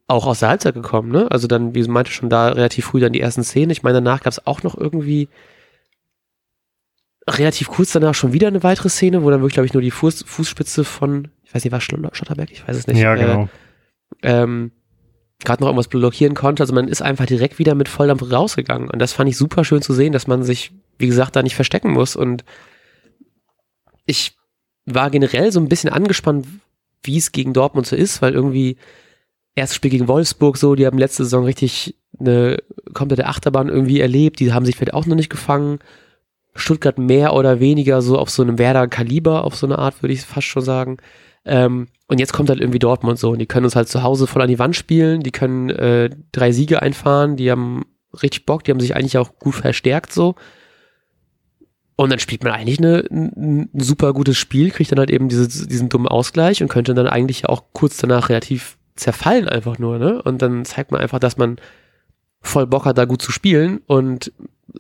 auch 0.07 0.27
aus 0.27 0.39
der 0.39 0.49
Halbzeit 0.49 0.75
gekommen, 0.75 1.11
ne? 1.11 1.31
Also 1.31 1.49
dann, 1.49 1.75
wie 1.75 1.83
du 1.83 1.91
meinte, 1.91 2.13
schon 2.13 2.31
da 2.31 2.49
relativ 2.49 2.87
früh 2.87 3.01
dann 3.01 3.13
die 3.13 3.21
ersten 3.21 3.45
Szenen. 3.45 3.71
Ich 3.71 3.83
meine, 3.83 3.97
danach 3.97 4.23
gab 4.23 4.33
es 4.33 4.47
auch 4.47 4.63
noch 4.63 4.77
irgendwie 4.77 5.29
relativ 7.29 7.69
kurz 7.69 7.93
danach 7.93 8.15
schon 8.15 8.33
wieder 8.33 8.49
eine 8.49 8.63
weitere 8.63 8.89
Szene, 8.89 9.23
wo 9.23 9.31
dann 9.31 9.41
wirklich, 9.41 9.55
glaube 9.55 9.67
ich, 9.67 9.75
nur 9.75 9.83
die 9.83 9.91
Fuß, 9.91 10.25
Fußspitze 10.27 10.85
von, 10.85 11.29
ich 11.45 11.55
weiß 11.55 11.65
nicht, 11.65 11.73
war 11.73 11.81
Schotterberg, 11.81 12.51
ich 12.51 12.67
weiß 12.67 12.77
es 12.77 12.87
nicht. 12.87 12.99
Ja, 12.99 13.15
genau. 13.15 13.49
Äh, 14.23 14.43
ähm, 14.43 14.73
gerade 15.45 15.63
noch 15.63 15.69
irgendwas 15.69 15.89
blockieren 15.89 16.35
konnte. 16.35 16.63
Also 16.63 16.75
man 16.75 16.89
ist 16.89 17.03
einfach 17.03 17.27
direkt 17.27 17.59
wieder 17.59 17.75
mit 17.75 17.89
Volldampf 17.89 18.31
rausgegangen. 18.31 18.91
Und 18.91 18.99
das 18.99 19.13
fand 19.13 19.29
ich 19.31 19.37
super 19.37 19.65
schön 19.65 19.83
zu 19.83 19.93
sehen, 19.93 20.13
dass 20.13 20.27
man 20.27 20.43
sich, 20.43 20.73
wie 20.99 21.07
gesagt, 21.07 21.37
da 21.37 21.43
nicht 21.43 21.55
verstecken 21.55 21.93
muss. 21.93 22.17
Und 22.17 22.45
ich 24.05 24.37
war 24.85 25.11
generell 25.11 25.53
so 25.53 25.61
ein 25.61 25.69
bisschen 25.69 25.91
angespannt, 25.91 26.47
wie 27.03 27.19
es 27.19 27.33
gegen 27.33 27.53
Dortmund 27.53 27.87
so 27.87 27.95
ist, 27.95 28.21
weil 28.23 28.35
irgendwie 28.35 28.77
erstes 29.55 29.77
Spiel 29.77 29.91
gegen 29.91 30.09
Wolfsburg 30.09 30.57
so, 30.57 30.75
die 30.75 30.87
haben 30.87 30.99
letzte 30.99 31.25
Saison 31.25 31.45
richtig 31.45 31.95
eine 32.19 32.59
komplette 32.95 33.27
Achterbahn 33.27 33.69
irgendwie 33.69 34.01
erlebt, 34.01 34.41
die 34.41 34.53
haben 34.53 34.65
sich 34.65 34.77
vielleicht 34.77 34.95
auch 34.95 35.07
noch 35.07 35.17
nicht 35.17 35.31
gefangen. 35.31 35.79
Stuttgart 36.59 36.99
mehr 36.99 37.35
oder 37.35 37.61
weniger 37.61 38.03
so 38.03 38.19
auf 38.19 38.31
so 38.31 38.43
einem 38.43 38.59
Werder-Kaliber, 38.59 39.45
auf 39.45 39.57
so 39.57 39.67
eine 39.67 39.79
Art, 39.79 40.03
würde 40.03 40.13
ich 40.13 40.23
fast 40.23 40.47
schon 40.47 40.63
sagen. 40.63 40.99
Ähm, 41.45 41.89
und 42.09 42.21
jetzt 42.21 42.33
kommt 42.33 42.51
halt 42.51 42.61
irgendwie 42.61 42.79
Dortmund 42.79 43.19
so 43.19 43.31
und 43.31 43.39
die 43.39 43.47
können 43.47 43.65
uns 43.65 43.77
halt 43.77 43.89
zu 43.89 44.03
Hause 44.03 44.27
voll 44.27 44.43
an 44.43 44.49
die 44.49 44.59
Wand 44.59 44.77
spielen, 44.77 45.23
die 45.23 45.31
können 45.31 45.71
äh, 45.71 46.11
drei 46.33 46.53
Siege 46.53 46.83
einfahren, 46.83 47.37
die 47.37 47.51
haben 47.51 47.85
richtig 48.23 48.47
Bock, 48.47 48.65
die 48.65 48.71
haben 48.71 48.81
sich 48.81 48.97
eigentlich 48.97 49.19
auch 49.19 49.39
gut 49.39 49.55
verstärkt 49.55 50.13
so. 50.13 50.35
Und 51.97 52.11
dann 52.11 52.21
spielt 52.21 52.45
man 52.45 52.53
eigentlich 52.53 52.79
eine, 52.79 53.05
ein, 53.11 53.71
super 53.75 54.13
gutes 54.13 54.37
Spiel, 54.37 54.71
kriegt 54.71 54.93
dann 54.93 55.01
halt 55.01 55.11
eben 55.11 55.29
diese, 55.29 55.49
diesen 55.49 55.89
dummen 55.89 56.07
Ausgleich 56.07 56.63
und 56.63 56.69
könnte 56.69 56.95
dann 56.95 57.09
eigentlich 57.09 57.49
auch 57.49 57.65
kurz 57.73 57.97
danach 57.97 58.29
relativ 58.29 58.79
zerfallen 58.95 59.49
einfach 59.49 59.79
nur, 59.79 59.99
ne? 59.99 60.23
Und 60.23 60.41
dann 60.41 60.65
zeigt 60.65 60.93
man 60.93 61.01
einfach, 61.01 61.19
dass 61.19 61.37
man 61.37 61.57
voll 62.41 62.67
Bock 62.67 62.85
hat, 62.85 62.99
da 62.99 63.05
gut 63.05 63.21
zu 63.21 63.33
spielen 63.33 63.81
und 63.87 64.33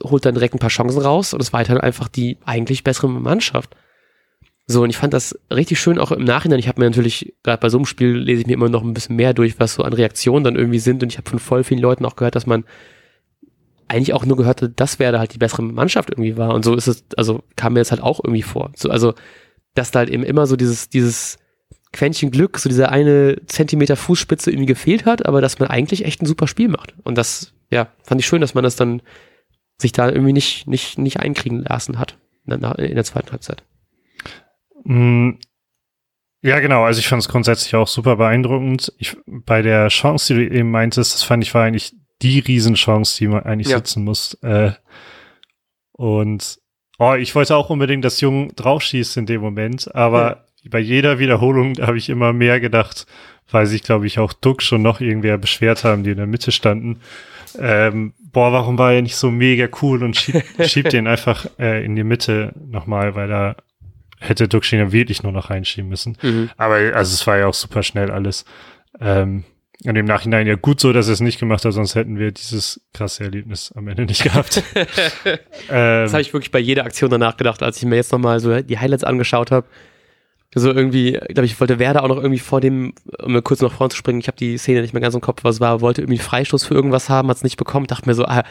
holt 0.03 0.24
dann 0.24 0.35
direkt 0.35 0.55
ein 0.55 0.59
paar 0.59 0.70
Chancen 0.70 1.01
raus 1.01 1.35
und 1.35 1.40
es 1.40 1.53
war 1.53 1.66
halt 1.66 1.81
einfach 1.81 2.09
die 2.09 2.38
eigentlich 2.44 2.85
bessere 2.85 3.09
Mannschaft. 3.09 3.74
So, 4.70 4.83
und 4.83 4.90
ich 4.90 4.98
fand 4.98 5.14
das 5.14 5.38
richtig 5.51 5.81
schön, 5.81 5.98
auch 5.98 6.12
im 6.12 6.24
Nachhinein. 6.24 6.59
Ich 6.59 6.68
habe 6.68 6.81
mir 6.81 6.90
natürlich, 6.90 7.35
gerade 7.42 7.59
bei 7.59 7.70
so 7.70 7.79
einem 7.79 7.87
Spiel 7.87 8.16
lese 8.16 8.42
ich 8.42 8.46
mir 8.46 8.53
immer 8.53 8.68
noch 8.68 8.83
ein 8.83 8.92
bisschen 8.92 9.16
mehr 9.16 9.33
durch, 9.33 9.59
was 9.59 9.74
so 9.74 9.83
an 9.83 9.94
Reaktionen 9.94 10.44
dann 10.44 10.57
irgendwie 10.57 10.79
sind. 10.79 11.03
Und 11.03 11.11
ich 11.11 11.16
habe 11.16 11.29
von 11.29 11.38
voll 11.38 11.64
vielen 11.64 11.81
Leuten 11.81 12.05
auch 12.05 12.16
gehört, 12.16 12.35
dass 12.35 12.44
man 12.44 12.64
eigentlich 13.88 14.12
auch 14.12 14.27
nur 14.27 14.37
gehört 14.37 14.61
hat, 14.61 14.72
dass 14.77 14.98
Werder 14.98 15.20
halt 15.20 15.33
die 15.33 15.38
bessere 15.38 15.62
Mannschaft 15.62 16.11
irgendwie 16.11 16.37
war. 16.37 16.55
Und 16.55 16.66
so 16.66 16.74
ist 16.74 16.87
es, 16.87 17.05
also 17.16 17.42
kam 17.57 17.72
mir 17.72 17.81
jetzt 17.81 17.92
halt 17.92 18.03
auch 18.03 18.20
irgendwie 18.22 18.42
vor. 18.42 18.70
So, 18.77 18.90
also, 18.90 19.14
dass 19.74 19.90
da 19.90 20.01
halt 20.01 20.11
eben 20.11 20.22
immer 20.22 20.46
so 20.46 20.55
dieses, 20.55 20.90
dieses 20.90 21.38
Quäntchen 21.94 22.31
Glück, 22.31 22.59
so 22.59 22.68
diese 22.68 22.90
eine 22.90 23.38
Zentimeter 23.46 23.96
Fußspitze 23.96 24.51
irgendwie 24.51 24.66
gefehlt 24.66 25.07
hat, 25.07 25.24
aber 25.24 25.40
dass 25.40 25.59
man 25.59 25.70
eigentlich 25.70 26.05
echt 26.05 26.20
ein 26.20 26.27
super 26.27 26.46
Spiel 26.46 26.68
macht. 26.68 26.94
Und 27.05 27.16
das, 27.16 27.55
ja, 27.70 27.88
fand 28.03 28.20
ich 28.20 28.27
schön, 28.27 28.42
dass 28.42 28.53
man 28.53 28.64
das 28.64 28.77
dann 28.77 29.01
sich 29.81 29.93
da 29.93 30.09
irgendwie 30.09 30.33
nicht, 30.33 30.67
nicht, 30.67 30.99
nicht 30.99 31.21
einkriegen 31.21 31.62
lassen 31.62 31.99
hat 31.99 32.19
in 32.47 32.61
der, 32.61 32.79
in 32.79 32.95
der 32.95 33.05
zweiten 33.05 33.31
Halbzeit. 33.31 33.62
Mm, 34.85 35.33
ja, 36.43 36.61
genau. 36.61 36.85
Also 36.85 37.01
ich 37.01 37.09
fand 37.09 37.23
es 37.23 37.29
grundsätzlich 37.29 37.75
auch 37.75 37.88
super 37.88 38.17
beeindruckend. 38.17 38.93
Ich, 38.99 39.17
bei 39.27 39.62
der 39.62 39.88
Chance, 39.88 40.35
die 40.35 40.49
du 40.49 40.55
eben 40.55 40.71
meintest, 40.71 41.14
das 41.14 41.23
fand 41.23 41.43
ich 41.43 41.55
war 41.55 41.64
eigentlich 41.64 41.95
die 42.23 42.41
Riesenchance, 42.41 43.19
die 43.19 43.29
man 43.29 43.45
eigentlich 43.45 43.69
ja. 43.69 43.79
sitzen 43.79 44.05
muss. 44.05 44.35
Äh, 44.43 44.73
und 45.93 46.59
oh, 46.99 47.14
ich 47.14 47.35
wollte 47.35 47.57
auch 47.57 47.71
unbedingt, 47.71 48.05
dass 48.05 48.21
Jung 48.21 48.55
draufschießt 48.55 49.17
in 49.17 49.27
dem 49.27 49.41
Moment, 49.41 49.95
aber 49.95 50.45
ja. 50.62 50.71
bei 50.71 50.79
jeder 50.79 51.19
Wiederholung 51.19 51.75
habe 51.81 51.99
ich 51.99 52.09
immer 52.09 52.33
mehr 52.33 52.61
gedacht, 52.61 53.07
weil 53.51 53.67
sich, 53.67 53.83
glaube 53.83 54.07
ich, 54.07 54.19
auch 54.19 54.33
Duck 54.33 54.62
schon 54.62 54.83
noch 54.83 55.01
irgendwer 55.01 55.38
beschwert 55.38 55.85
haben, 55.85 56.05
die 56.05 56.11
in 56.11 56.19
der 56.19 56.27
Mitte 56.27 56.53
standen. 56.53 57.01
Ähm, 57.59 58.15
boah, 58.19 58.53
warum 58.53 58.79
war 58.79 58.93
er 58.93 59.03
nicht 59.03 59.17
so 59.17 59.31
mega 59.31 59.69
cool 59.83 60.03
und 60.03 60.17
schiebt, 60.17 60.45
schiebt 60.69 60.93
den 60.93 61.07
einfach 61.07 61.47
äh, 61.59 61.85
in 61.85 61.97
die 61.97 62.05
Mitte 62.05 62.53
nochmal, 62.67 63.15
weil 63.15 63.29
da 63.29 63.57
hätte 64.21 64.49
Duxin 64.49 64.79
ja 64.79 64.93
wirklich 64.93 65.23
nur 65.23 65.33
noch 65.33 65.51
reinschieben 65.51 65.89
müssen. 65.89 66.17
Mhm. 66.23 66.51
Aber 66.57 66.75
also 66.75 67.15
es 67.15 67.27
war 67.27 67.39
ja 67.39 67.47
auch 67.47 67.55
super 67.55 67.83
schnell 67.83 68.11
alles. 68.11 68.45
Ähm, 69.01 69.45
und 69.85 69.95
im 69.95 70.07
Nachhinein 70.07 70.49
ja 70.49 70.57
gut 70.57 70.81
so, 70.81 70.93
dass 70.93 71.07
er 71.07 71.13
es 71.13 71.21
nicht 71.21 71.39
gemacht 71.39 71.65
hat, 71.65 71.73
sonst 71.73 71.95
hätten 71.95 72.19
wir 72.19 72.33
dieses 72.33 72.81
krasse 72.93 73.23
Erlebnis 73.23 73.73
am 73.77 73.87
Ende 73.87 74.07
nicht 74.07 74.25
gehabt. 74.25 74.61
ähm, 74.75 75.39
das 75.69 76.13
habe 76.13 76.21
ich 76.21 76.33
wirklich 76.33 76.51
bei 76.51 76.59
jeder 76.59 76.85
Aktion 76.85 77.11
danach 77.11 77.37
gedacht, 77.37 77.63
als 77.63 77.77
ich 77.77 77.85
mir 77.85 77.95
jetzt 77.95 78.11
nochmal 78.11 78.41
so 78.41 78.61
die 78.61 78.79
Highlights 78.79 79.05
angeschaut 79.05 79.53
habe. 79.53 79.69
So 80.55 80.73
irgendwie, 80.73 81.13
glaube 81.13 81.45
ich, 81.45 81.61
wollte 81.61 81.79
Werder 81.79 82.03
auch 82.03 82.09
noch 82.09 82.17
irgendwie 82.17 82.39
vor 82.39 82.61
dem, 82.61 82.95
um 83.23 83.33
mir 83.33 83.43
kurz 83.43 83.61
noch 83.61 83.75
vorzuspringen, 83.75 84.21
ich 84.21 84.29
habe 84.29 84.39
die 84.39 84.57
Szene 84.57 84.81
nicht 84.81 84.95
mehr 84.95 85.03
ganz 85.03 85.15
im 85.15 85.21
Kopf, 85.21 85.45
was 85.45 85.61
war, 85.61 85.83
wollte 85.83 86.01
irgendwie 86.01 86.19
Freistoß 86.19 86.65
für 86.65 86.75
irgendwas 86.75 87.11
haben, 87.11 87.29
hat 87.29 87.37
es 87.37 87.43
nicht 87.43 87.59
bekommen, 87.59 87.87
dachte 87.87 88.09
mir 88.09 88.15
so, 88.15 88.25
ah, 88.25 88.45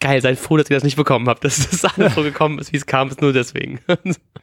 geil, 0.00 0.20
seid 0.20 0.38
froh, 0.38 0.56
dass 0.56 0.70
ihr 0.70 0.76
das 0.76 0.84
nicht 0.84 0.96
bekommen 0.96 1.28
habt, 1.28 1.44
dass 1.44 1.68
das 1.68 1.84
alles 1.84 2.14
so 2.14 2.22
gekommen 2.22 2.58
ist, 2.58 2.72
wie 2.72 2.76
es 2.76 2.86
kam, 2.86 3.08
ist 3.08 3.20
nur 3.20 3.32
deswegen. 3.32 3.80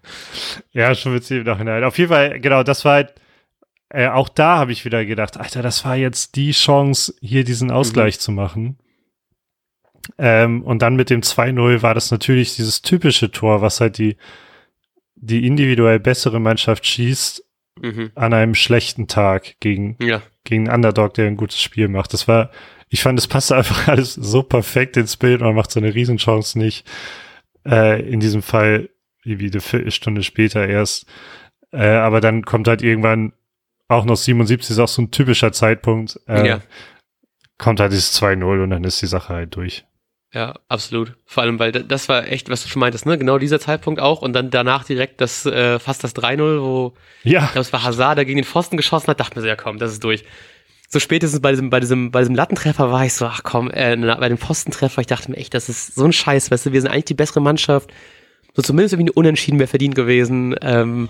ja, 0.74 0.94
schon 0.96 1.14
witzig 1.14 1.40
im 1.40 1.44
Nachhinein. 1.46 1.84
Auf 1.84 1.98
jeden 1.98 2.10
Fall, 2.10 2.40
genau, 2.40 2.64
das 2.64 2.84
war 2.84 2.96
halt, 2.96 3.14
äh, 3.90 4.08
auch 4.08 4.28
da 4.30 4.58
habe 4.58 4.72
ich 4.72 4.84
wieder 4.84 5.06
gedacht, 5.06 5.38
Alter, 5.38 5.62
das 5.62 5.86
war 5.86 5.96
jetzt 5.96 6.36
die 6.36 6.52
Chance, 6.52 7.14
hier 7.22 7.44
diesen 7.44 7.72
Ausgleich 7.72 8.18
mhm. 8.18 8.20
zu 8.20 8.32
machen. 8.32 8.78
Ähm, 10.18 10.64
und 10.64 10.82
dann 10.82 10.96
mit 10.96 11.10
dem 11.10 11.22
2-0 11.22 11.82
war 11.84 11.94
das 11.94 12.12
natürlich 12.12 12.56
dieses 12.56 12.82
typische 12.82 13.32
Tor, 13.32 13.62
was 13.62 13.80
halt 13.80 13.98
die, 13.98 14.18
die 15.22 15.46
individuell 15.46 16.00
bessere 16.00 16.40
Mannschaft 16.40 16.86
schießt 16.86 17.44
mhm. 17.80 18.12
an 18.16 18.34
einem 18.34 18.56
schlechten 18.56 19.08
Tag 19.08 19.56
gegen, 19.60 19.96
ja. 20.02 20.22
gegen 20.44 20.68
einen 20.68 20.76
Underdog, 20.76 21.14
der 21.14 21.28
ein 21.28 21.38
gutes 21.38 21.62
Spiel 21.62 21.88
macht. 21.88 22.14
Das 22.14 22.28
war, 22.28 22.52
ich 22.90 23.02
fand, 23.02 23.18
es 23.18 23.28
passte 23.28 23.56
einfach 23.58 23.88
alles 23.88 24.16
so 24.16 24.44
perfekt 24.44 24.98
ins 24.98 25.16
Bild. 25.16 25.42
Man 25.42 25.56
macht 25.56 25.72
so 25.72 25.80
eine 25.80 25.94
Riesenchance 25.94 26.58
nicht. 26.58 26.90
Äh, 27.66 28.02
in 28.10 28.20
diesem 28.20 28.42
Fall 28.42 28.90
wie 29.24 29.52
eine 29.52 29.62
Viertelstunde 29.62 30.24
später 30.24 30.68
erst. 30.68 31.06
Äh, 31.72 31.86
aber 31.86 32.20
dann 32.22 32.44
kommt 32.44 32.68
halt 32.68 32.82
irgendwann 32.82 33.34
auch 33.88 34.06
noch 34.06 34.16
77 34.16 34.72
ist 34.72 34.80
auch 34.80 34.88
so 34.88 35.02
ein 35.02 35.12
typischer 35.12 35.52
Zeitpunkt. 35.52 36.20
Äh, 36.28 36.48
ja. 36.48 36.62
Kommt 37.58 37.80
halt 37.80 37.92
dieses 37.92 38.20
2-0 38.20 38.64
und 38.64 38.70
dann 38.72 38.84
ist 38.84 39.02
die 39.02 39.08
Sache 39.08 39.34
halt 39.34 39.56
durch. 39.56 39.86
Ja, 40.34 40.56
absolut. 40.70 41.14
Vor 41.26 41.44
allem, 41.44 41.60
weil 41.60 41.74
das 41.74 42.08
war 42.08 42.28
echt, 42.28 42.50
was 42.50 42.64
du 42.64 42.70
schon 42.70 42.80
meintest, 42.80 43.06
ne? 43.06 43.18
Genau 43.18 43.38
dieser 43.38 43.60
Zeitpunkt 43.60 44.00
auch 44.00 44.22
und 44.22 44.32
dann 44.32 44.50
danach 44.50 44.86
direkt 44.86 45.20
das 45.20 45.46
äh, 45.46 45.78
fast 45.78 46.06
das 46.06 46.16
3-0, 46.16 46.62
wo 46.62 46.94
ja. 47.24 47.44
ich 47.44 47.52
glaube, 47.52 47.62
es 47.62 47.74
war 47.74 47.84
Hazard, 47.84 48.18
der 48.18 48.26
gegen 48.26 48.38
den 48.38 48.46
Pfosten 48.46 48.78
geschossen 48.78 49.08
hat, 49.08 49.20
dachte 49.20 49.38
mir 49.38 49.42
so, 49.42 49.48
ja 49.48 49.58
komm, 49.58 49.78
das 49.78 49.92
ist 49.92 50.04
durch. 50.04 50.24
So 50.88 51.00
spätestens 51.00 51.42
bei 51.42 51.52
diesem, 51.52 51.70
bei 51.70 51.82
diesem, 51.82 52.12
bei 52.12 52.20
diesem 52.20 52.36
Lattentreffer 52.36 52.92
war 52.92 53.06
ich 53.06 53.14
so, 53.14 53.26
ach 53.26 53.42
komm, 53.44 53.70
äh, 53.72 53.96
bei 53.98 54.30
dem 54.30 54.38
Pfostentreffer, 54.38 55.02
ich 55.02 55.08
dachte 55.08 55.32
mir 55.32 55.38
echt, 55.38 55.54
das 55.54 55.68
ist 55.68 55.96
so 55.96 56.06
ein 56.06 56.14
Scheiß, 56.14 56.50
weißt 56.50 56.66
du, 56.66 56.72
wir 56.74 56.82
sind 56.82 56.92
eigentlich 56.92 57.06
die 57.06 57.14
bessere 57.14 57.42
Mannschaft. 57.42 57.92
So 58.54 58.62
zumindest 58.62 58.94
irgendwie 58.94 59.12
eine 59.12 59.14
Unentschieden 59.14 59.60
wäre 59.60 59.68
verdient 59.68 59.96
gewesen. 59.96 60.56
Ähm, 60.62 61.10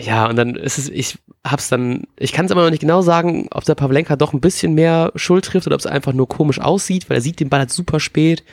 ja, 0.00 0.28
und 0.28 0.36
dann 0.36 0.54
ist 0.54 0.78
es, 0.78 0.88
ich 0.88 1.18
hab's 1.44 1.68
dann, 1.68 2.04
ich 2.18 2.32
kann 2.32 2.44
es 2.46 2.50
immer 2.50 2.62
noch 2.62 2.70
nicht 2.70 2.80
genau 2.80 3.02
sagen, 3.02 3.48
ob 3.50 3.64
der 3.64 3.74
Pavlenka 3.74 4.16
doch 4.16 4.32
ein 4.32 4.40
bisschen 4.40 4.74
mehr 4.74 5.12
Schuld 5.14 5.44
trifft 5.44 5.66
oder 5.66 5.74
ob 5.74 5.80
es 5.80 5.86
einfach 5.86 6.12
nur 6.12 6.28
komisch 6.28 6.60
aussieht, 6.60 7.08
weil 7.08 7.18
er 7.18 7.22
sieht 7.22 7.40
den 7.40 7.48
Ball 7.48 7.60
halt 7.60 7.70
super 7.70 7.98
spät. 7.98 8.44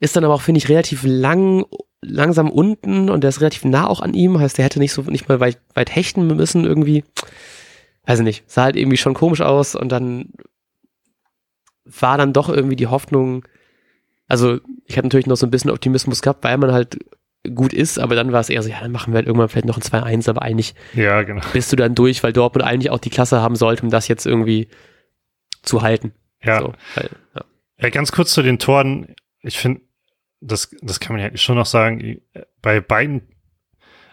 Ist 0.00 0.16
dann 0.16 0.24
aber 0.24 0.34
auch, 0.34 0.42
finde 0.42 0.58
ich, 0.58 0.68
relativ 0.68 1.04
lang, 1.04 1.64
langsam 2.02 2.50
unten 2.50 3.08
und 3.08 3.22
der 3.22 3.28
ist 3.28 3.40
relativ 3.40 3.64
nah 3.64 3.86
auch 3.86 4.00
an 4.00 4.14
ihm, 4.14 4.38
heißt, 4.38 4.58
der 4.58 4.64
hätte 4.64 4.78
nicht 4.78 4.92
so, 4.92 5.02
nicht 5.02 5.28
mal 5.28 5.40
weit, 5.40 5.58
weit 5.74 5.94
hechten 5.94 6.26
müssen 6.26 6.64
irgendwie. 6.64 7.04
Weiß 8.04 8.18
ich 8.18 8.24
nicht, 8.24 8.44
sah 8.50 8.64
halt 8.64 8.76
irgendwie 8.76 8.98
schon 8.98 9.14
komisch 9.14 9.40
aus 9.40 9.74
und 9.74 9.90
dann 9.90 10.32
war 11.84 12.18
dann 12.18 12.32
doch 12.32 12.48
irgendwie 12.48 12.76
die 12.76 12.88
Hoffnung, 12.88 13.44
also 14.28 14.58
ich 14.86 14.96
hatte 14.96 15.06
natürlich 15.06 15.26
noch 15.26 15.36
so 15.36 15.46
ein 15.46 15.50
bisschen 15.50 15.70
Optimismus 15.70 16.20
gehabt, 16.20 16.42
weil 16.44 16.58
man 16.58 16.72
halt 16.72 16.98
gut 17.48 17.72
ist, 17.72 17.98
aber 17.98 18.14
dann 18.14 18.32
war 18.32 18.40
es 18.40 18.50
eher 18.50 18.62
so, 18.62 18.68
ja, 18.68 18.80
dann 18.80 18.92
machen 18.92 19.12
wir 19.12 19.16
halt 19.16 19.26
irgendwann 19.26 19.48
vielleicht 19.48 19.66
noch 19.66 19.76
ein 19.76 19.82
2-1, 19.82 20.28
aber 20.28 20.42
eigentlich 20.42 20.74
ja, 20.94 21.22
genau. 21.22 21.42
bist 21.52 21.72
du 21.72 21.76
dann 21.76 21.94
durch, 21.94 22.22
weil 22.22 22.32
Dortmund 22.32 22.64
eigentlich 22.64 22.90
auch 22.90 22.98
die 22.98 23.10
Klasse 23.10 23.40
haben 23.40 23.56
sollte, 23.56 23.82
um 23.82 23.90
das 23.90 24.08
jetzt 24.08 24.26
irgendwie 24.26 24.68
zu 25.62 25.82
halten. 25.82 26.12
Ja. 26.42 26.60
So, 26.60 26.72
weil, 26.94 27.10
ja. 27.34 27.44
ja. 27.80 27.90
ganz 27.90 28.12
kurz 28.12 28.32
zu 28.32 28.42
den 28.42 28.58
Toren. 28.58 29.14
Ich 29.40 29.58
finde, 29.58 29.82
das, 30.40 30.70
das 30.82 31.00
kann 31.00 31.16
man 31.16 31.24
ja 31.24 31.36
schon 31.36 31.56
noch 31.56 31.66
sagen, 31.66 32.20
bei 32.62 32.80
beiden, 32.80 33.22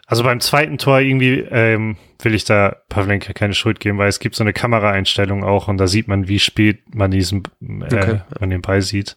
also 0.06 0.24
beim 0.24 0.40
zweiten 0.40 0.78
Tor 0.78 1.00
irgendwie 1.00 1.40
ähm, 1.40 1.98
will 2.22 2.34
ich 2.34 2.46
da 2.46 2.78
Pavlenka 2.90 3.34
keine 3.34 3.54
Schuld 3.54 3.80
geben, 3.80 3.98
weil 3.98 4.10
es 4.10 4.20
gibt 4.20 4.36
so 4.36 4.44
eine 4.44 4.54
Kameraeinstellung 4.54 5.44
auch 5.44 5.68
und 5.68 5.78
da 5.78 5.88
sieht 5.88 6.08
man, 6.08 6.28
wie 6.28 6.40
spät 6.40 6.96
man 6.96 7.12
diesen, 7.12 7.44
äh, 7.62 7.86
okay. 7.86 8.22
man 8.40 8.50
den 8.50 8.62
Ball 8.62 8.82
sieht. 8.82 9.16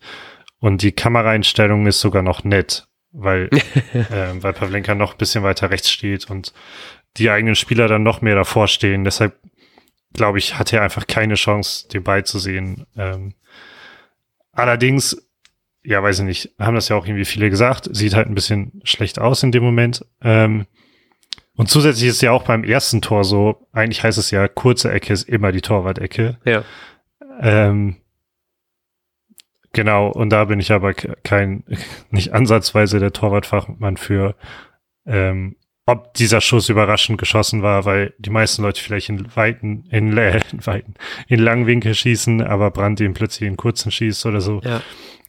Und 0.59 0.83
die 0.83 0.93
Kameraeinstellung 0.93 1.87
ist 1.87 2.01
sogar 2.01 2.23
noch 2.23 2.45
nett 2.45 2.89
weil, 3.17 3.49
äh, 3.93 4.35
weil 4.41 4.53
Pavlenka 4.53 4.95
noch 4.95 5.13
ein 5.13 5.19
bisschen 5.19 5.43
weiter 5.43 5.71
rechts 5.71 5.91
steht 5.91 6.31
und 6.31 6.53
die 7.17 7.31
eigenen 7.31 7.57
Spieler 7.57 7.89
dann 7.89 8.03
noch 8.03 8.21
mehr 8.21 8.35
davor 8.35 8.69
stehen. 8.69 9.05
Deshalb 9.05 9.39
glaube 10.13 10.39
ich, 10.39 10.59
hat 10.59 10.73
er 10.73 10.83
einfach 10.83 11.07
keine 11.07 11.35
Chance, 11.35 11.89
den 11.89 12.03
Ball 12.03 12.25
zu 12.25 12.39
sehen. 12.39 12.87
Ähm, 12.97 13.35
allerdings, 14.53 15.29
ja, 15.85 16.03
weiß 16.03 16.21
ich 16.21 16.25
nicht, 16.25 16.55
haben 16.59 16.75
das 16.75 16.89
ja 16.89 16.97
auch 16.97 17.07
irgendwie 17.07 17.25
viele 17.25 17.51
gesagt, 17.51 17.89
sieht 17.95 18.15
halt 18.15 18.27
ein 18.27 18.35
bisschen 18.35 18.81
schlecht 18.83 19.21
aus 19.21 19.43
in 19.43 19.53
dem 19.53 19.63
Moment. 19.63 20.05
Ähm, 20.23 20.67
und 21.55 21.71
zusätzlich 21.71 22.09
ist 22.09 22.23
ja 22.23 22.33
auch 22.33 22.43
beim 22.43 22.65
ersten 22.65 23.01
Tor 23.01 23.25
so, 23.25 23.69
eigentlich 23.73 24.03
heißt 24.03 24.19
es 24.19 24.31
ja, 24.31 24.49
kurze 24.49 24.91
Ecke 24.93 25.13
ist 25.13 25.29
immer 25.29 25.53
die 25.53 25.63
Torwart-Ecke. 25.63 26.39
Ja. 26.45 26.65
Ähm, 27.41 27.97
Genau, 29.77 30.09
und 30.09 30.31
da 30.31 30.47
bin 30.47 30.59
ich 30.59 30.73
aber 30.73 30.95
kein, 30.95 31.63
nicht 32.11 32.33
ansatzweise 32.33 32.99
der 32.99 33.13
Torwartfachmann 33.13 33.99
für, 33.99 34.35
ähm, 35.05 35.57
ob 35.85 36.15
dieser 36.15 36.41
Schuss 36.41 36.71
überraschend 36.71 37.19
geschossen 37.19 37.61
war, 37.61 37.85
weil 37.85 38.15
die 38.17 38.31
meisten 38.31 38.63
Leute 38.63 38.81
vielleicht 38.81 39.11
in 39.11 39.37
weiten, 39.37 39.85
in, 39.91 40.17
äh, 40.17 40.41
in 40.53 40.67
weiten, 40.67 40.95
in 41.29 41.41
langen 41.41 41.67
Winkel 41.67 41.95
schießen, 41.95 42.43
aber 42.43 42.71
Brand 42.71 43.01
ihn 43.01 43.13
plötzlich 43.13 43.47
in 43.47 43.59
kurzen 43.59 43.91
schießt 43.91 44.25
oder 44.25 44.41
so. 44.41 44.63
Ja. 44.65 44.81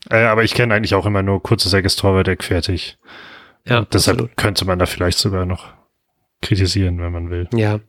Äh, 0.10 0.24
aber 0.24 0.46
ich 0.46 0.54
kenne 0.54 0.74
eigentlich 0.74 0.96
auch 0.96 1.06
immer 1.06 1.24
nur 1.24 1.44
kurzes 1.44 1.74
Eckes 1.74 1.98
Torwart-Deck 1.98 2.42
fertig. 2.42 2.98
Ja, 3.66 3.80
und 3.80 3.94
deshalb 3.94 4.16
absolut. 4.20 4.38
könnte 4.38 4.64
man 4.64 4.80
da 4.80 4.86
vielleicht 4.86 5.18
sogar 5.18 5.46
noch 5.46 5.74
kritisieren, 6.42 7.02
wenn 7.02 7.12
man 7.12 7.30
will. 7.30 7.50
Ja. 7.54 7.82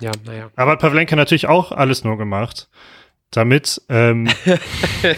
Ja, 0.00 0.10
naja. 0.24 0.50
Aber 0.56 0.72
hat 0.72 0.80
Pavlenka 0.80 1.14
natürlich 1.14 1.46
auch 1.46 1.70
alles 1.70 2.02
nur 2.02 2.18
gemacht 2.18 2.68
damit 3.30 3.82
ähm, 3.88 4.28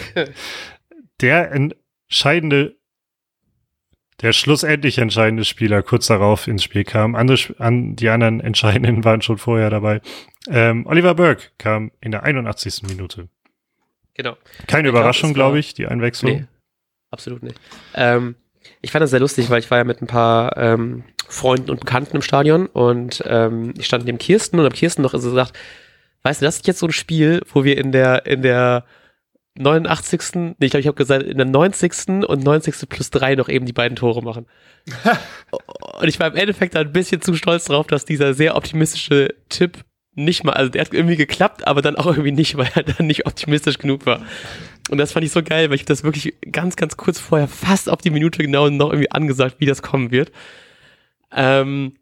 der 1.21 1.51
entscheidende, 1.51 2.75
der 4.21 4.33
schlussendlich 4.33 4.97
entscheidende 4.97 5.45
Spieler 5.45 5.81
kurz 5.81 6.07
darauf 6.07 6.47
ins 6.47 6.63
Spiel 6.63 6.83
kam. 6.83 7.15
Andere, 7.15 7.37
an, 7.59 7.95
die 7.95 8.09
anderen 8.09 8.39
Entscheidenden 8.41 9.03
waren 9.03 9.21
schon 9.21 9.37
vorher 9.37 9.69
dabei. 9.69 10.01
Ähm, 10.47 10.85
Oliver 10.85 11.15
Burke 11.15 11.49
kam 11.57 11.91
in 12.01 12.11
der 12.11 12.23
81. 12.23 12.83
Minute. 12.83 13.29
Genau. 14.13 14.35
Keine 14.67 14.89
ich 14.89 14.93
Überraschung, 14.93 15.33
glaube 15.33 15.59
ich, 15.59 15.73
die 15.73 15.87
Einwechslung. 15.87 16.31
Nee, 16.31 16.45
absolut 17.11 17.43
nicht. 17.43 17.59
Ähm, 17.95 18.35
ich 18.81 18.91
fand 18.91 19.03
das 19.03 19.11
sehr 19.11 19.19
lustig, 19.19 19.49
weil 19.49 19.59
ich 19.59 19.71
war 19.71 19.77
ja 19.77 19.83
mit 19.83 20.01
ein 20.01 20.07
paar 20.07 20.57
ähm, 20.57 21.03
Freunden 21.27 21.71
und 21.71 21.79
Bekannten 21.79 22.17
im 22.17 22.21
Stadion 22.21 22.67
und 22.67 23.23
ähm, 23.25 23.73
ich 23.77 23.85
stand 23.85 24.05
neben 24.05 24.17
Kirsten 24.17 24.59
und 24.59 24.65
habe 24.65 24.75
Kirsten 24.75 25.01
noch 25.01 25.13
gesagt, 25.13 25.57
weißt 26.23 26.41
du, 26.41 26.45
das 26.45 26.57
ist 26.57 26.67
jetzt 26.67 26.79
so 26.79 26.87
ein 26.87 26.91
Spiel, 26.91 27.41
wo 27.53 27.63
wir 27.63 27.77
in 27.77 27.91
der, 27.91 28.25
in 28.25 28.41
der 28.41 28.85
89. 29.55 30.21
Nee, 30.33 30.55
ich 30.59 30.71
glaube, 30.71 30.81
ich 30.81 30.87
habe 30.87 30.97
gesagt, 30.97 31.23
in 31.23 31.37
der 31.37 31.47
90. 31.47 32.25
und 32.27 32.43
90. 32.43 32.89
plus 32.89 33.09
3 33.09 33.35
noch 33.35 33.49
eben 33.49 33.65
die 33.65 33.73
beiden 33.73 33.95
Tore 33.95 34.21
machen. 34.23 34.45
und 35.99 36.07
ich 36.07 36.19
war 36.19 36.27
im 36.27 36.35
Endeffekt 36.35 36.75
ein 36.75 36.91
bisschen 36.91 37.21
zu 37.21 37.35
stolz 37.35 37.65
drauf, 37.65 37.87
dass 37.87 38.05
dieser 38.05 38.33
sehr 38.33 38.55
optimistische 38.55 39.35
Tipp 39.49 39.83
nicht 40.13 40.43
mal, 40.43 40.53
also 40.53 40.69
der 40.69 40.81
hat 40.81 40.93
irgendwie 40.93 41.15
geklappt, 41.15 41.67
aber 41.67 41.81
dann 41.81 41.95
auch 41.95 42.07
irgendwie 42.07 42.31
nicht, 42.31 42.57
weil 42.57 42.69
er 42.75 42.83
dann 42.83 43.07
nicht 43.07 43.25
optimistisch 43.25 43.77
genug 43.77 44.05
war. 44.05 44.21
Und 44.89 44.97
das 44.97 45.13
fand 45.13 45.25
ich 45.25 45.31
so 45.31 45.41
geil, 45.41 45.69
weil 45.69 45.75
ich 45.75 45.85
das 45.85 46.03
wirklich 46.03 46.35
ganz, 46.51 46.75
ganz 46.75 46.97
kurz 46.97 47.19
vorher 47.19 47.47
fast 47.47 47.89
auf 47.89 48.01
die 48.01 48.09
Minute 48.09 48.43
genau 48.43 48.69
noch 48.69 48.89
irgendwie 48.89 49.11
angesagt, 49.11 49.55
wie 49.59 49.65
das 49.65 49.81
kommen 49.81 50.11
wird. 50.11 50.31
Ähm, 51.33 51.93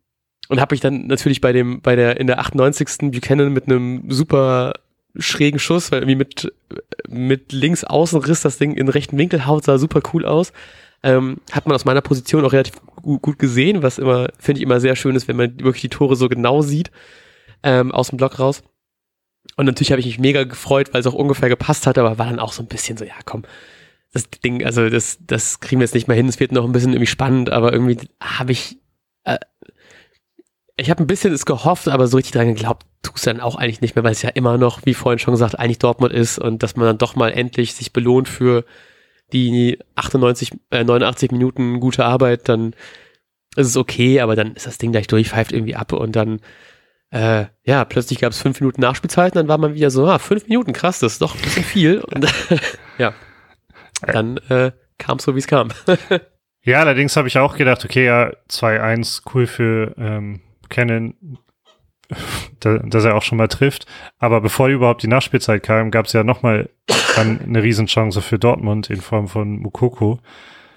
und 0.50 0.60
habe 0.60 0.76
ich 0.76 0.82
dann 0.82 1.08
natürlich 1.08 1.42
bei 1.42 1.54
dem, 1.54 1.82
bei 1.82 1.96
der, 1.96 2.20
in 2.20 2.28
der 2.28 2.40
98. 2.40 3.12
Buchanan 3.12 3.54
mit 3.54 3.66
einem 3.66 4.12
super 4.12 4.74
schrägen 5.16 5.60
Schuss, 5.60 5.92
weil 5.92 6.02
irgendwie 6.02 6.16
mit, 6.16 6.52
mit 7.08 7.52
links 7.52 7.84
außen 7.84 8.20
riss 8.22 8.42
das 8.42 8.58
Ding 8.58 8.76
in 8.76 8.90
rechten 8.90 9.18
Winkel 9.18 9.46
haut, 9.46 9.64
sah 9.64 9.78
super 9.78 10.02
cool 10.14 10.26
aus. 10.26 10.52
Ähm, 11.02 11.38
hat 11.52 11.66
man 11.66 11.76
aus 11.76 11.86
meiner 11.86 12.02
Position 12.02 12.44
auch 12.44 12.52
relativ 12.52 12.76
gut 13.02 13.40
gesehen, 13.40 13.84
was 13.84 14.00
immer, 14.00 14.28
finde 14.38 14.60
ich 14.60 14.64
immer 14.64 14.82
sehr 14.82 14.96
schön 14.96 15.16
ist, 15.16 15.28
wenn 15.28 15.38
man 15.38 15.60
wirklich 15.60 15.82
die 15.82 15.90
Tore 15.90 16.16
so 16.16 16.28
genau 16.28 16.62
sieht, 16.62 16.92
ähm, 17.64 17.92
aus 17.92 18.10
dem 18.10 18.18
Block 18.18 18.38
raus. 18.40 18.64
Und 19.56 19.66
natürlich 19.66 19.92
habe 19.92 20.02
ich 20.02 20.08
mich 20.08 20.20
mega 20.20 20.44
gefreut, 20.44 20.94
weil 20.94 21.02
es 21.02 21.08
auch 21.08 21.14
ungefähr 21.14 21.48
gepasst 21.48 21.88
hat, 21.88 21.98
aber 21.98 22.18
war 22.18 22.26
dann 22.26 22.40
auch 22.40 22.54
so 22.54 22.62
ein 22.64 22.68
bisschen 22.68 22.98
so, 22.98 23.06
ja 23.06 23.14
komm, 23.24 23.44
das 24.12 24.30
Ding, 24.30 24.66
also 24.66 24.90
das, 24.90 25.20
das 25.26 25.60
kriegen 25.60 25.80
wir 25.80 25.86
jetzt 25.86 25.94
nicht 25.94 26.08
mehr 26.08 26.18
hin, 26.18 26.28
es 26.28 26.40
wird 26.40 26.52
noch 26.52 26.66
ein 26.66 26.72
bisschen 26.72 26.94
irgendwie 26.94 27.08
spannend, 27.08 27.50
aber 27.52 27.72
irgendwie 27.72 27.98
habe 28.20 28.52
ich, 28.52 28.78
äh, 29.24 29.38
ich 30.80 30.90
habe 30.90 31.04
ein 31.04 31.08
bisschen 31.08 31.34
es 31.34 31.46
gehofft, 31.46 31.88
aber 31.88 32.08
so 32.08 32.18
richtig 32.18 32.34
dran 32.34 32.48
geglaubt, 32.48 32.86
tust 33.02 33.28
dann 33.28 33.42
auch 33.42 33.56
eigentlich 33.56 33.82
nicht 33.82 33.96
mehr, 33.96 34.04
weil 34.04 34.12
es 34.12 34.22
ja 34.22 34.30
immer 34.30 34.58
noch, 34.58 34.86
wie 34.86 34.94
vorhin 34.94 35.20
schon 35.20 35.34
gesagt, 35.34 35.60
eigentlich 35.60 35.80
Dortmund 35.80 36.14
ist 36.14 36.40
und 36.40 36.64
dass 36.64 36.76
man 36.76 36.86
dann 36.86 36.98
doch 36.98 37.16
mal 37.16 37.32
endlich 37.32 37.74
sich 37.74 37.94
belohnt 37.94 38.28
für 38.28 38.66
die 39.34 39.78
98, 39.96 40.54
äh, 40.72 40.84
89 40.84 41.32
Minuten 41.32 41.80
gute 41.80 42.06
Arbeit, 42.06 42.50
dann 42.50 42.74
ist 43.56 43.68
es 43.68 43.78
okay, 43.78 44.22
aber 44.22 44.36
dann 44.36 44.54
ist 44.56 44.68
das 44.68 44.78
Ding 44.78 44.92
gleich 44.92 45.08
durch, 45.08 45.30
pfeift 45.30 45.52
irgendwie 45.52 45.76
ab 45.76 45.94
und 45.94 46.16
dann, 46.16 46.40
äh, 47.12 47.46
ja, 47.64 47.86
plötzlich 47.86 48.20
gab 48.20 48.32
es 48.32 48.42
fünf 48.42 48.60
Minuten 48.60 48.82
Nachspielzeit 48.82 49.34
und 49.34 49.38
dann 49.38 49.48
war 49.48 49.58
man 49.58 49.74
wieder 49.74 49.92
so, 49.92 50.08
ah, 50.08 50.20
fünf 50.20 50.48
Minuten, 50.48 50.74
krass, 50.74 51.00
das 51.00 51.14
ist 51.14 51.22
doch 51.22 51.36
ein 51.36 51.42
bisschen 51.42 51.64
viel 51.64 52.00
und 52.00 52.26
ja, 52.98 53.14
dann 54.02 54.38
äh, 54.50 54.72
kam 54.98 55.18
es 55.18 55.24
so, 55.24 55.36
wie 55.36 55.40
es 55.40 55.48
kam. 55.48 55.70
ja, 56.64 56.80
allerdings 56.80 57.16
habe 57.16 57.28
ich 57.28 57.38
auch 57.38 57.56
gedacht, 57.56 57.84
okay, 57.86 58.06
ja, 58.06 58.32
2-1, 58.50 59.22
cool 59.34 59.48
für 59.48 59.94
ähm, 59.98 60.42
kennen, 60.70 61.38
dass 62.60 63.06
er 63.06 63.16
auch 63.16 63.22
schon 63.22 63.38
mal 63.38 63.48
trifft. 63.48 63.86
Aber 64.18 64.42
bevor 64.42 64.68
überhaupt 64.68 65.04
die 65.04 65.08
Nachspielzeit 65.08 65.64
kam, 65.64 65.92
gab 65.92 66.08
es 66.08 66.14
ja 66.14 66.24
nochmal 66.24 66.70
eine 67.18 67.62
Riesenchance 67.62 68.22
für 68.22 68.40
Dortmund 68.40 68.90
in 68.90 69.02
Form 69.02 69.28
von 69.28 69.60
Mukoko. 69.60 70.20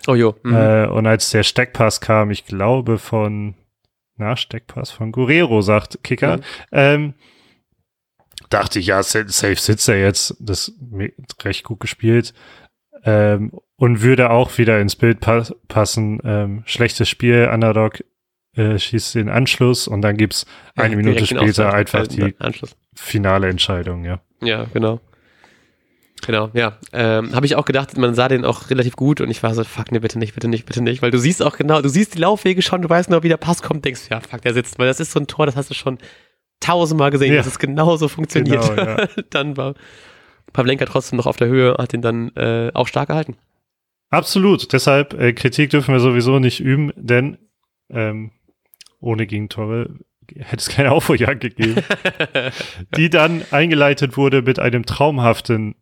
Oh 0.07 0.14
jo. 0.14 0.35
Mhm. 0.42 0.55
Äh, 0.55 0.87
und 0.87 1.07
als 1.07 1.31
der 1.31 1.42
Steckpass 1.42 2.00
kam, 2.00 2.31
ich 2.31 2.44
glaube 2.44 2.98
von, 2.98 3.55
na, 4.16 4.37
Steckpass 4.37 4.90
von 4.90 5.12
Guerrero, 5.12 5.62
sagt 5.62 6.02
Kicker, 6.02 6.38
mhm. 6.38 6.42
ähm, 6.72 7.14
dachte 8.50 8.78
ich, 8.78 8.87
ja, 8.87 9.02
safe 9.02 9.57
sitzt 9.57 9.88
er 9.88 10.00
jetzt. 10.00 10.37
Das 10.40 10.72
recht 11.42 11.64
gut 11.64 11.81
gespielt. 11.81 12.35
Ähm, 13.05 13.52
und 13.76 14.02
würde 14.02 14.31
auch 14.31 14.59
wieder 14.59 14.81
ins 14.81 14.96
Bild 14.96 15.20
pa 15.20 15.44
passen. 15.68 16.20
Ähm, 16.24 16.62
schlechtes 16.66 17.09
Spiel, 17.09 17.48
Underdog 17.52 18.05
äh, 18.56 18.78
schießt 18.78 19.14
den 19.14 19.28
Anschluss 19.28 19.88
und 19.88 20.02
dann 20.02 20.16
gibt's 20.16 20.46
eine 20.76 20.90
Ja, 20.90 20.96
Minute 20.96 21.26
später 21.26 21.72
einfach 21.72 22.06
die 22.06 22.34
Anschluss. 22.38 22.76
finale 22.94 23.48
Entscheidung, 23.48 24.04
ja. 24.04 24.20
Ja, 24.42 24.66
genau. 24.72 25.00
Genau, 26.24 26.50
ja. 26.52 26.78
Ähm, 26.92 27.34
Habe 27.34 27.46
ich 27.46 27.56
auch 27.56 27.64
gedacht, 27.64 27.96
man 27.98 28.14
sah 28.14 28.28
den 28.28 28.44
auch 28.44 28.70
relativ 28.70 28.94
gut 28.94 29.20
und 29.20 29.28
ich 29.30 29.42
war 29.42 29.54
so, 29.54 29.64
fuck, 29.64 29.90
ne, 29.90 30.00
bitte 30.00 30.18
nicht, 30.20 30.34
bitte 30.34 30.46
nicht, 30.46 30.66
bitte 30.66 30.80
nicht, 30.80 31.02
weil 31.02 31.10
du 31.10 31.18
siehst 31.18 31.42
auch 31.42 31.56
genau, 31.56 31.82
du 31.82 31.88
siehst 31.88 32.14
die 32.14 32.18
Laufwege 32.18 32.62
schon, 32.62 32.80
du 32.82 32.88
weißt 32.88 33.10
noch, 33.10 33.24
wie 33.24 33.28
der 33.28 33.38
Pass 33.38 33.60
kommt, 33.62 33.84
denkst, 33.84 34.02
ja, 34.10 34.20
fuck, 34.20 34.40
der 34.42 34.54
sitzt, 34.54 34.78
weil 34.78 34.86
das 34.86 35.00
ist 35.00 35.10
so 35.10 35.18
ein 35.18 35.26
Tor, 35.26 35.46
das 35.46 35.56
hast 35.56 35.70
du 35.70 35.74
schon 35.74 35.98
tausendmal 36.60 37.10
gesehen, 37.10 37.32
Ja. 37.32 37.38
dass 37.38 37.48
es 37.48 37.58
genauso 37.58 38.06
funktioniert. 38.06 38.62
Genau, 38.76 38.82
ja. 38.82 39.08
dann 39.30 39.56
war 39.56 39.74
Pavlenka 40.52 40.84
trotzdem 40.84 41.16
noch 41.16 41.26
auf 41.26 41.36
der 41.36 41.48
Höhe, 41.48 41.74
hat 41.76 41.92
ihn 41.92 42.02
dann 42.02 42.28
äh, 42.36 42.70
auch 42.72 42.86
stark 42.86 43.08
gehalten. 43.08 43.36
Absolut. 44.10 44.72
Deshalb, 44.72 45.14
äh, 45.14 45.32
Kritik 45.32 45.70
dürfen 45.70 45.92
wir 45.92 45.98
sowieso 46.00 46.38
nicht 46.38 46.60
üben, 46.60 46.92
denn 46.94 47.38
ähm, 47.90 48.30
ohne 49.02 49.26
Gegentore 49.26 49.90
hätte 50.36 50.56
es 50.56 50.68
keine 50.68 50.92
Aufholjagd 50.92 51.40
gegeben, 51.40 51.82
die 52.96 53.10
dann 53.10 53.42
eingeleitet 53.50 54.16
wurde 54.16 54.42
mit 54.42 54.58
einem 54.58 54.86
traumhaften, 54.86 55.74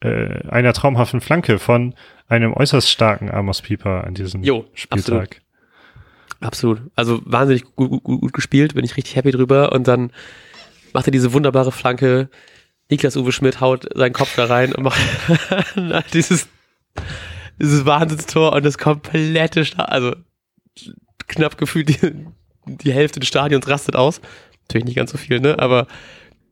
äh, 0.00 0.48
einer 0.48 0.72
traumhaften 0.72 1.20
Flanke 1.20 1.58
von 1.58 1.94
einem 2.28 2.54
äußerst 2.54 2.90
starken 2.90 3.30
Amos 3.30 3.62
Pieper 3.62 4.04
an 4.04 4.14
diesem 4.14 4.42
Jo, 4.42 4.64
Spieltag. 4.74 5.42
Absolut. 6.40 6.82
Also 6.94 7.22
wahnsinnig 7.24 7.64
gut, 7.74 7.90
gut, 7.90 8.04
gut, 8.04 8.20
gut 8.20 8.32
gespielt, 8.32 8.74
bin 8.74 8.84
ich 8.84 8.96
richtig 8.96 9.16
happy 9.16 9.30
drüber. 9.30 9.72
Und 9.72 9.88
dann 9.88 10.12
macht 10.92 11.06
er 11.08 11.12
diese 11.12 11.32
wunderbare 11.32 11.72
Flanke. 11.72 12.28
Niklas 12.90 13.16
Uwe 13.16 13.32
Schmidt 13.32 13.60
haut 13.60 13.86
seinen 13.94 14.12
Kopf 14.12 14.36
da 14.36 14.44
rein 14.44 14.74
und 14.74 14.82
macht 14.84 15.00
dieses, 16.14 16.48
dieses 17.58 17.86
Wahnsinnstor 17.86 18.52
und 18.52 18.64
das 18.64 18.76
komplette, 18.76 19.64
Sta 19.64 19.84
also 19.84 20.14
knapp 21.26 21.56
gefühlt 21.56 21.88
die, 22.66 22.92
Hälfte 22.92 23.20
des 23.20 23.28
Stadions 23.28 23.68
rastet 23.68 23.96
aus. 23.96 24.20
Natürlich 24.62 24.86
nicht 24.86 24.96
ganz 24.96 25.10
so 25.10 25.18
viel, 25.18 25.40
ne? 25.40 25.58
Aber 25.58 25.86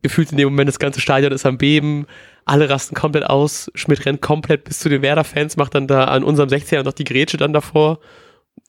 gefühlt 0.03 0.33
in 0.33 0.39
dem 0.39 0.49
Moment 0.49 0.69
das 0.69 0.79
ganze 0.79 1.01
Stadion 1.01 1.33
ist 1.33 1.47
am 1.47 1.59
Beben. 1.59 2.07
Alle 2.45 2.69
rasten 2.69 2.95
komplett 2.95 3.25
aus. 3.25 3.71
Schmidt 3.75 4.05
rennt 4.05 4.21
komplett 4.21 4.65
bis 4.65 4.81
zu 4.81 4.89
den 4.89 5.03
Werder-Fans, 5.03 5.57
macht 5.57 5.75
dann 5.75 5.87
da 5.87 6.05
an 6.05 6.25
unserem 6.25 6.49
16er 6.49 6.83
noch 6.83 6.93
die 6.93 7.05
Grätsche 7.05 7.37
dann 7.37 7.53
davor. 7.53 8.01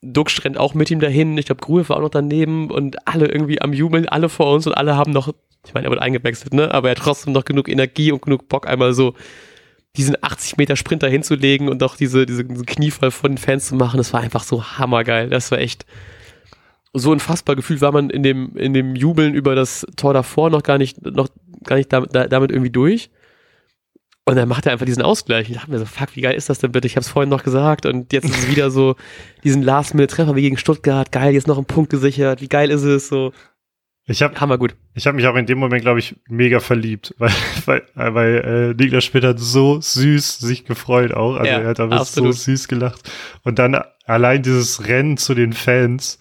Dux 0.02 0.44
rennt 0.44 0.58
auch 0.58 0.74
mit 0.74 0.92
ihm 0.92 1.00
dahin. 1.00 1.38
Ich 1.38 1.46
glaube, 1.46 1.62
Gruhe 1.62 1.88
war 1.90 1.98
auch 1.98 2.02
noch 2.02 2.10
daneben 2.10 2.70
und 2.70 3.08
alle 3.08 3.28
irgendwie 3.28 3.62
am 3.62 3.74
Jubeln, 3.74 4.08
alle 4.08 4.30
vor 4.30 4.54
uns 4.54 4.68
und 4.68 4.74
alle 4.74 4.96
haben 4.96 5.12
noch, 5.12 5.34
ich 5.66 5.74
meine, 5.74 5.88
er 5.88 5.92
wird 5.92 6.02
eingewechselt, 6.02 6.54
ne? 6.54 6.72
Aber 6.72 6.90
er 6.90 6.96
hat 6.96 7.04
trotzdem 7.04 7.34
noch 7.34 7.46
genug 7.46 7.68
Energie 7.68 8.12
und 8.12 8.22
genug 8.22 8.48
Bock, 8.48 8.68
einmal 8.68 8.94
so 8.94 9.16
diesen 9.96 10.18
80 10.22 10.58
Meter 10.58 10.76
Sprinter 10.76 11.08
hinzulegen 11.08 11.70
und 11.70 11.84
auch 11.84 11.96
diese, 11.96 12.26
diese, 12.26 12.44
diesen 12.44 12.66
Kniefall 12.66 13.12
von 13.12 13.32
den 13.32 13.38
Fans 13.38 13.68
zu 13.68 13.76
machen. 13.76 13.98
Das 13.98 14.12
war 14.14 14.22
einfach 14.22 14.44
so 14.44 14.64
hammergeil. 14.64 15.30
Das 15.30 15.52
war 15.52 15.60
echt 15.60 15.86
so 16.94 17.12
unfassbar 17.12 17.56
gefühlt 17.56 17.82
war 17.82 17.92
man 17.92 18.10
in 18.10 18.24
dem, 18.24 18.56
in 18.56 18.74
dem 18.74 18.96
Jubeln 18.96 19.34
über 19.34 19.56
das 19.56 19.86
Tor 19.96 20.14
davor 20.14 20.50
noch 20.50 20.64
gar 20.64 20.78
nicht, 20.78 21.02
noch 21.04 21.28
gar 21.64 21.78
nicht 21.78 21.92
damit, 21.92 22.14
damit 22.14 22.52
irgendwie 22.52 22.70
durch. 22.70 23.10
Und 24.26 24.36
dann 24.38 24.48
macht 24.48 24.66
er 24.66 24.72
einfach 24.72 24.86
diesen 24.86 25.02
Ausgleich. 25.04 25.50
Ich 25.50 25.56
dachte 25.58 25.70
mir 25.72 25.80
so, 25.80 25.86
fuck, 25.86 26.16
wie 26.16 26.22
geil 26.22 26.36
ist 26.36 26.50
das 26.50 26.60
denn 26.60 26.72
bitte? 26.72 26.88
Ich 26.88 26.96
habe 26.96 27.02
es 27.02 27.10
vorhin 27.10 27.30
noch 27.30 27.44
gesagt 27.44 27.86
und 27.86 28.14
jetzt 28.14 28.24
ist 28.26 28.38
es 28.38 28.50
wieder 28.50 28.72
so 28.72 28.96
diesen 29.44 29.62
Last-Minute-Treffer 29.64 30.36
wie 30.36 30.42
gegen 30.44 30.58
Stuttgart. 30.58 31.12
Geil, 31.12 31.34
jetzt 31.34 31.48
noch 31.48 31.58
ein 31.58 31.66
Punkt 31.66 31.90
gesichert. 31.90 32.40
Wie 32.42 32.48
geil 32.48 32.70
ist 32.72 32.84
es? 32.84 33.10
So, 33.10 33.34
Ich 34.06 34.22
habe 34.24 34.40
hammer 34.40 34.58
gut. 34.58 34.76
ich 34.94 35.08
hab 35.08 35.16
mich 35.16 35.28
auch 35.28 35.36
in 35.36 35.46
dem 35.46 35.58
Moment, 35.58 35.82
glaube 35.82 36.00
ich, 36.00 36.16
mega 36.30 36.62
verliebt, 36.62 37.14
weil, 37.18 37.34
weil, 37.66 37.84
weil 38.14 38.76
äh, 38.78 38.82
Niklas 38.82 39.04
Schmidt 39.04 39.26
hat 39.26 39.40
so 39.40 39.82
süß 39.82 40.38
sich 40.40 40.64
gefreut 40.64 41.14
auch. 41.14 41.36
Also 41.36 41.52
Ja, 41.52 41.60
er 41.60 41.68
hat 41.68 41.82
aber 41.82 41.96
absolut. 42.00 42.34
so 42.36 42.44
süß 42.44 42.70
gelacht. 42.70 43.12
Und 43.44 43.60
dann 43.60 43.78
allein 44.06 44.42
dieses 44.42 44.88
Rennen 44.88 45.18
zu 45.18 45.34
den 45.34 45.52
Fans, 45.52 46.18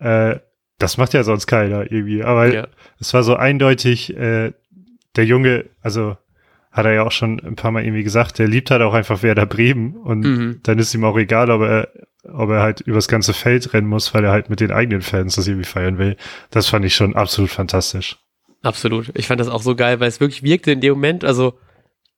äh, 0.00 0.36
das 0.78 0.98
macht 0.98 1.14
ja 1.14 1.22
sonst 1.22 1.46
keiner 1.46 1.90
irgendwie. 1.90 2.22
Aber 2.22 2.52
Ja. 2.52 2.66
es 3.00 3.14
war 3.14 3.22
so 3.22 3.36
eindeutig, 3.36 4.14
äh, 4.16 4.52
der 5.16 5.24
Junge, 5.24 5.64
also 5.82 6.16
hat 6.70 6.84
er 6.84 6.92
ja 6.92 7.02
auch 7.04 7.12
schon 7.12 7.40
ein 7.40 7.56
paar 7.56 7.70
Mal 7.70 7.84
irgendwie 7.84 8.02
gesagt, 8.02 8.38
der 8.38 8.46
liebt 8.48 8.70
halt 8.70 8.82
auch 8.82 8.92
einfach 8.92 9.22
Werder 9.22 9.46
Bremen 9.46 9.96
und 9.96 10.20
Mhm. 10.20 10.60
dann 10.62 10.78
ist 10.78 10.92
ihm 10.94 11.04
auch 11.04 11.16
egal, 11.16 11.50
ob 11.50 11.62
er, 11.62 11.88
ob 12.30 12.50
er 12.50 12.60
halt 12.60 12.82
übers 12.82 13.08
ganze 13.08 13.32
Feld 13.32 13.72
rennen 13.72 13.86
muss, 13.88 14.12
weil 14.12 14.24
er 14.24 14.32
halt 14.32 14.50
mit 14.50 14.60
den 14.60 14.70
eigenen 14.72 15.00
Fans 15.00 15.36
das 15.36 15.46
irgendwie 15.46 15.64
feiern 15.64 15.96
will. 15.96 16.16
Das 16.50 16.68
fand 16.68 16.84
ich 16.84 16.94
schon 16.94 17.16
absolut 17.16 17.50
fantastisch. 17.50 18.18
Absolut. 18.62 19.10
Ich 19.14 19.26
fand 19.28 19.40
das 19.40 19.48
auch 19.48 19.62
so 19.62 19.74
geil, 19.76 20.00
weil 20.00 20.08
es 20.08 20.20
wirklich 20.20 20.42
wirkte 20.42 20.72
in 20.72 20.80
dem 20.82 20.92
Moment, 20.94 21.24
also 21.24 21.54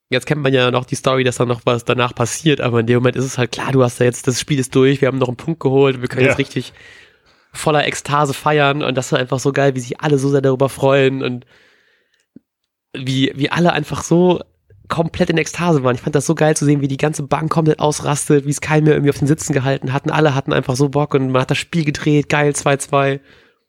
jetzt 0.09 0.27
kennt 0.27 0.43
man 0.43 0.53
ja 0.53 0.71
noch 0.73 0.87
die 0.87 0.95
Story, 0.97 1.23
dass 1.23 1.37
dann 1.37 1.47
noch 1.49 1.61
was 1.65 1.85
danach 1.85 2.15
passiert, 2.15 2.61
aber 2.61 2.81
in 2.81 2.87
dem 2.87 2.97
Moment 2.97 3.15
ist 3.17 3.25
es 3.27 3.39
halt 3.39 3.53
klar, 3.53 3.71
du 3.71 3.85
hast 3.85 4.01
da 4.01 4.05
jetzt, 4.05 4.27
das 4.27 4.41
Spiel 4.41 4.59
ist 4.59 4.75
durch, 4.75 5.01
wir 5.01 5.07
haben 5.07 5.19
noch 5.19 5.29
einen 5.29 5.37
Punkt 5.37 5.61
geholt, 5.61 6.01
wir 6.01 6.09
können 6.09 6.23
Ja. 6.23 6.29
jetzt 6.31 6.39
richtig 6.39 6.73
voller 7.59 7.87
Ekstase 7.87 8.35
feiern 8.35 8.83
und 8.83 8.97
das 8.97 9.13
war 9.13 9.19
einfach 9.19 9.39
so 9.39 9.53
geil, 9.53 9.75
wie 9.75 9.81
sich 9.81 10.01
alle 10.01 10.19
so 10.19 10.29
sehr 10.31 10.41
darüber 10.41 10.69
freuen 10.69 11.23
und 11.23 11.45
wie, 12.97 13.33
wie 13.35 13.51
alle 13.51 13.73
einfach 13.73 14.03
so 14.03 14.41
komplett 14.89 15.29
in 15.29 15.37
Ekstase 15.37 15.85
waren. 15.85 15.95
Ich 15.95 16.01
fand 16.01 16.15
das 16.15 16.25
so 16.27 16.35
geil 16.35 16.57
zu 16.57 16.65
sehen, 16.65 16.81
wie 16.81 16.89
die 16.89 16.97
ganze 16.97 17.23
Bank 17.23 17.51
komplett 17.51 17.79
ausrastet, 17.79 18.47
wie 18.47 18.51
es 18.51 18.61
keinen 18.63 18.85
mehr 18.85 18.95
irgendwie 18.95 19.11
auf 19.11 19.19
den 19.19 19.29
Sitzen 19.29 19.53
gehalten 19.53 19.93
hatten. 19.93 20.11
Alle 20.11 20.35
hatten 20.35 20.53
einfach 20.53 20.77
so 20.77 20.89
Bock 20.89 21.15
und 21.15 21.31
man 21.31 21.43
hat 21.43 21.51
das 21.51 21.59
Spiel 21.59 21.85
gedreht, 21.85 22.29
geil, 22.31 22.53
2-2. 22.53 23.21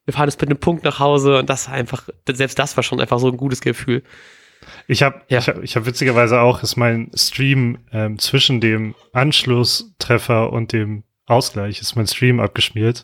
Wir 0.06 0.14
fahren 0.14 0.30
jetzt 0.30 0.40
mit 0.40 0.50
einem 0.50 0.60
Punkt 0.60 0.86
nach 0.86 1.00
Hause 1.00 1.38
und 1.40 1.50
das 1.50 1.68
war 1.68 1.76
einfach, 1.76 2.08
selbst 2.32 2.58
das 2.58 2.78
war 2.78 2.84
schon 2.84 3.02
einfach 3.02 3.20
so 3.20 3.28
ein 3.28 3.38
gutes 3.38 3.60
Gefühl. 3.60 4.02
Ich 4.88 5.04
habe 5.04 5.22
Ja. 5.28 5.40
ich 5.40 5.48
hab, 5.50 5.64
ich 5.64 5.76
hab 5.76 5.86
witzigerweise 5.86 6.40
auch, 6.40 6.64
ist 6.64 6.78
mein 6.78 7.12
Stream 7.14 7.80
ähm, 7.92 8.18
zwischen 8.18 8.62
dem 8.62 8.96
Anschlusstreffer 9.14 10.52
und 10.54 10.72
dem 10.72 11.04
Ausgleich, 11.26 11.82
ist 11.82 11.96
mein 11.96 12.08
Stream 12.08 12.40
abgeschmiert. 12.40 13.04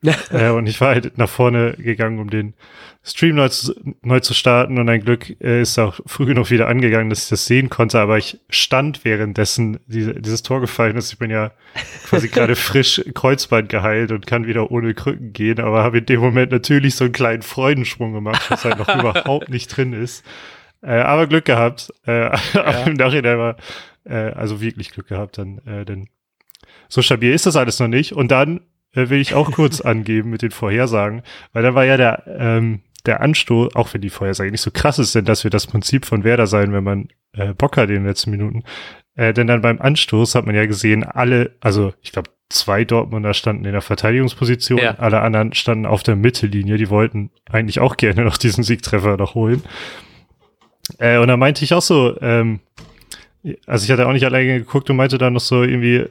äh, 0.30 0.50
und 0.50 0.68
ich 0.68 0.80
war 0.80 0.94
halt 0.94 1.18
nach 1.18 1.28
vorne 1.28 1.72
gegangen, 1.72 2.20
um 2.20 2.30
den 2.30 2.54
Stream 3.02 3.36
neu 3.36 3.48
zu, 3.48 3.74
neu 4.02 4.20
zu 4.20 4.32
starten 4.32 4.78
und 4.78 4.88
ein 4.88 5.00
Glück 5.00 5.40
äh, 5.40 5.62
ist 5.62 5.78
auch 5.78 5.98
früh 6.06 6.26
genug 6.26 6.50
wieder 6.50 6.68
angegangen, 6.68 7.10
dass 7.10 7.24
ich 7.24 7.28
das 7.30 7.46
sehen 7.46 7.68
konnte, 7.68 7.98
aber 7.98 8.16
ich 8.16 8.38
stand 8.48 9.04
währenddessen 9.04 9.80
diese, 9.86 10.14
dieses 10.14 10.42
Tor 10.42 10.60
gefallen 10.60 10.96
ist. 10.96 11.12
Ich 11.12 11.18
bin 11.18 11.30
ja 11.30 11.50
quasi 12.04 12.28
gerade 12.28 12.54
frisch 12.56 13.02
Kreuzband 13.14 13.68
geheilt 13.70 14.12
und 14.12 14.26
kann 14.26 14.46
wieder 14.46 14.70
ohne 14.70 14.94
Krücken 14.94 15.32
gehen, 15.32 15.58
aber 15.58 15.82
habe 15.82 15.98
in 15.98 16.06
dem 16.06 16.20
Moment 16.20 16.52
natürlich 16.52 16.94
so 16.94 17.04
einen 17.04 17.12
kleinen 17.12 17.42
Freudensprung 17.42 18.12
gemacht, 18.12 18.48
was 18.50 18.64
halt 18.64 18.78
noch 18.78 18.88
überhaupt 18.94 19.48
nicht 19.48 19.76
drin 19.76 19.92
ist. 19.92 20.24
Äh, 20.80 21.00
aber 21.00 21.26
Glück 21.26 21.44
gehabt. 21.44 21.92
Äh, 22.06 22.30
aber 22.54 22.86
im 22.86 22.94
Nachhinein 22.94 23.38
war, 23.38 23.56
äh, 24.04 24.30
also 24.32 24.60
wirklich 24.60 24.90
Glück 24.90 25.08
gehabt, 25.08 25.38
dann, 25.38 25.58
äh, 25.66 25.84
denn 25.84 26.08
so 26.88 27.02
stabil 27.02 27.32
ist 27.32 27.46
das 27.46 27.56
alles 27.56 27.80
noch 27.80 27.88
nicht. 27.88 28.12
Und 28.12 28.30
dann 28.30 28.60
äh, 28.98 29.10
will 29.10 29.20
ich 29.20 29.34
auch 29.34 29.50
kurz 29.52 29.80
angeben 29.80 30.30
mit 30.30 30.42
den 30.42 30.50
Vorhersagen, 30.50 31.22
weil 31.52 31.62
da 31.62 31.74
war 31.74 31.84
ja 31.84 31.96
der, 31.96 32.24
ähm, 32.26 32.80
der 33.06 33.20
Anstoß, 33.20 33.74
auch 33.76 33.94
wenn 33.94 34.00
die 34.00 34.10
Vorhersage 34.10 34.50
nicht 34.50 34.60
so 34.60 34.70
krass 34.70 34.98
ist, 34.98 35.14
denn 35.14 35.24
das 35.24 35.44
wird 35.44 35.54
das 35.54 35.66
Prinzip 35.66 36.04
von 36.04 36.24
Werder 36.24 36.46
sein, 36.46 36.72
wenn 36.72 36.84
man 36.84 37.08
äh, 37.32 37.54
Bock 37.54 37.76
hat 37.76 37.88
in 37.88 37.96
den 37.96 38.06
letzten 38.06 38.30
Minuten. 38.30 38.64
Äh, 39.14 39.32
denn 39.32 39.46
dann 39.46 39.62
beim 39.62 39.80
Anstoß 39.80 40.34
hat 40.34 40.46
man 40.46 40.54
ja 40.54 40.66
gesehen, 40.66 41.04
alle, 41.04 41.52
also 41.60 41.92
ich 42.02 42.12
glaube, 42.12 42.30
zwei 42.50 42.84
Dortmunder 42.84 43.34
standen 43.34 43.64
in 43.66 43.72
der 43.72 43.82
Verteidigungsposition, 43.82 44.78
Ja. 44.78 44.94
alle 44.98 45.20
anderen 45.20 45.52
standen 45.52 45.86
auf 45.86 46.02
der 46.02 46.16
Mittellinie, 46.16 46.76
die 46.76 46.88
wollten 46.88 47.30
eigentlich 47.50 47.78
auch 47.80 47.96
gerne 47.96 48.24
noch 48.24 48.36
diesen 48.38 48.64
Siegtreffer 48.64 49.16
noch 49.16 49.34
holen. 49.34 49.62
Äh, 50.98 51.18
und 51.18 51.28
da 51.28 51.36
meinte 51.36 51.64
ich 51.64 51.74
auch 51.74 51.82
so, 51.82 52.18
ähm, 52.20 52.60
also 53.66 53.84
ich 53.84 53.90
hatte 53.90 54.06
auch 54.06 54.12
nicht 54.12 54.24
alleine 54.24 54.58
geguckt 54.58 54.88
und 54.90 54.96
meinte 54.96 55.18
dann 55.18 55.34
noch 55.34 55.40
so 55.40 55.62
irgendwie, 55.62 56.06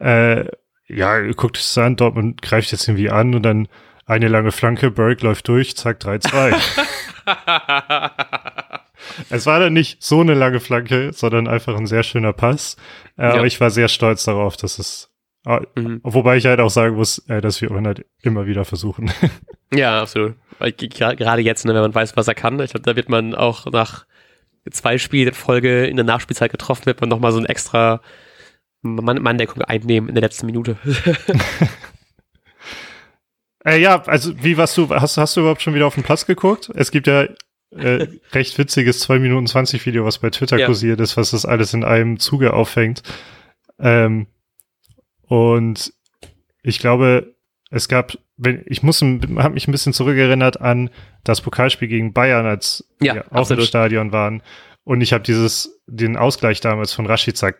äh, 0.00 0.44
ja, 0.88 1.20
guckt 1.32 1.58
es 1.58 1.76
an, 1.78 1.96
Dortmund 1.96 2.42
greift 2.42 2.72
jetzt 2.72 2.88
irgendwie 2.88 3.10
an 3.10 3.34
und 3.34 3.42
dann 3.42 3.68
eine 4.06 4.28
lange 4.28 4.52
Flanke, 4.52 4.90
Berg 4.90 5.20
läuft 5.22 5.48
durch, 5.48 5.76
zack, 5.76 6.00
3-2. 6.00 6.54
es 9.30 9.46
war 9.46 9.60
dann 9.60 9.72
nicht 9.72 10.02
so 10.02 10.20
eine 10.20 10.34
lange 10.34 10.60
Flanke, 10.60 11.12
sondern 11.12 11.46
einfach 11.48 11.76
ein 11.76 11.86
sehr 11.86 12.02
schöner 12.02 12.32
Pass. 12.32 12.76
Äh, 13.16 13.22
Ja. 13.24 13.34
Aber 13.34 13.44
ich 13.46 13.60
war 13.60 13.70
sehr 13.70 13.88
stolz 13.88 14.24
darauf, 14.24 14.56
dass 14.56 14.78
es, 14.78 15.10
äh, 15.46 15.60
Mhm. 15.76 16.00
wobei 16.02 16.36
ich 16.38 16.46
halt 16.46 16.60
auch 16.60 16.70
sagen 16.70 16.96
muss, 16.96 17.18
äh, 17.28 17.40
dass 17.40 17.60
wir 17.60 17.70
halt 17.70 18.06
immer 18.22 18.46
wieder 18.46 18.64
versuchen. 18.64 19.10
Ja, 19.70 20.00
absolut. 20.00 20.34
Weil 20.60 20.72
Gerade 20.72 21.42
jetzt, 21.42 21.66
ne, 21.66 21.74
wenn 21.74 21.82
man 21.82 21.94
weiß, 21.94 22.16
was 22.16 22.26
er 22.26 22.34
kann, 22.34 22.58
ich 22.60 22.70
glaube, 22.70 22.86
da 22.86 22.96
wird 22.96 23.10
man 23.10 23.34
auch 23.34 23.66
nach 23.66 24.06
zwei 24.70 24.96
Spielen 24.96 25.28
in 25.28 25.34
Folge 25.34 25.84
in 25.84 25.96
der 25.96 26.06
Nachspielzeit 26.06 26.50
getroffen, 26.50 26.86
wird 26.86 27.02
man 27.02 27.10
nochmal 27.10 27.32
so 27.32 27.38
ein 27.38 27.44
extra 27.44 28.00
Mann 28.82 29.22
Manndeckung 29.22 29.62
einnehmen 29.62 30.08
in 30.08 30.14
der 30.14 30.22
letzten 30.22 30.46
Minute. 30.46 30.76
Äh, 33.64 33.80
ja, 33.80 34.02
also 34.04 34.32
wie 34.42 34.56
warst 34.56 34.76
du, 34.76 34.88
hast, 34.88 35.16
hast 35.16 35.36
du 35.36 35.40
überhaupt 35.40 35.62
schon 35.62 35.74
wieder 35.74 35.86
auf 35.86 35.94
den 35.94 36.04
Platz 36.04 36.26
geguckt? 36.26 36.70
Es 36.74 36.90
gibt 36.90 37.06
ja 37.06 37.24
äh, 37.72 38.06
recht 38.32 38.56
witziges 38.56 39.00
2 39.00 39.18
Minuten 39.18 39.46
20 39.46 39.84
Video, 39.84 40.04
was 40.04 40.18
bei 40.18 40.30
Twitter 40.30 40.58
Ja. 40.58 40.66
kursiert 40.66 41.00
ist, 41.00 41.16
was 41.16 41.32
das 41.32 41.44
alles 41.44 41.74
in 41.74 41.84
einem 41.84 42.18
Zuge 42.18 42.52
auffängt. 42.54 43.02
Ähm, 43.78 44.26
und 45.22 45.92
ich 46.62 46.78
glaube, 46.78 47.34
es 47.70 47.88
gab, 47.88 48.16
wenn, 48.36 48.62
ich 48.66 48.82
muss, 48.82 49.02
habe 49.02 49.50
mich 49.50 49.68
ein 49.68 49.72
bisschen 49.72 49.92
zurückerinnert 49.92 50.60
an 50.60 50.90
das 51.24 51.40
Pokalspiel 51.40 51.88
gegen 51.88 52.12
Bayern, 52.12 52.46
als 52.46 52.88
Ja, 53.02 53.14
wir 53.16 53.26
auch 53.26 53.30
im 53.32 53.36
absolut. 53.38 53.64
Stadion 53.66 54.12
waren. 54.12 54.42
Und 54.84 55.02
ich 55.02 55.12
habe 55.12 55.24
dieses, 55.24 55.82
den 55.86 56.16
Ausgleich 56.16 56.60
damals 56.60 56.92
von 56.92 57.06
Rashica 57.06 57.52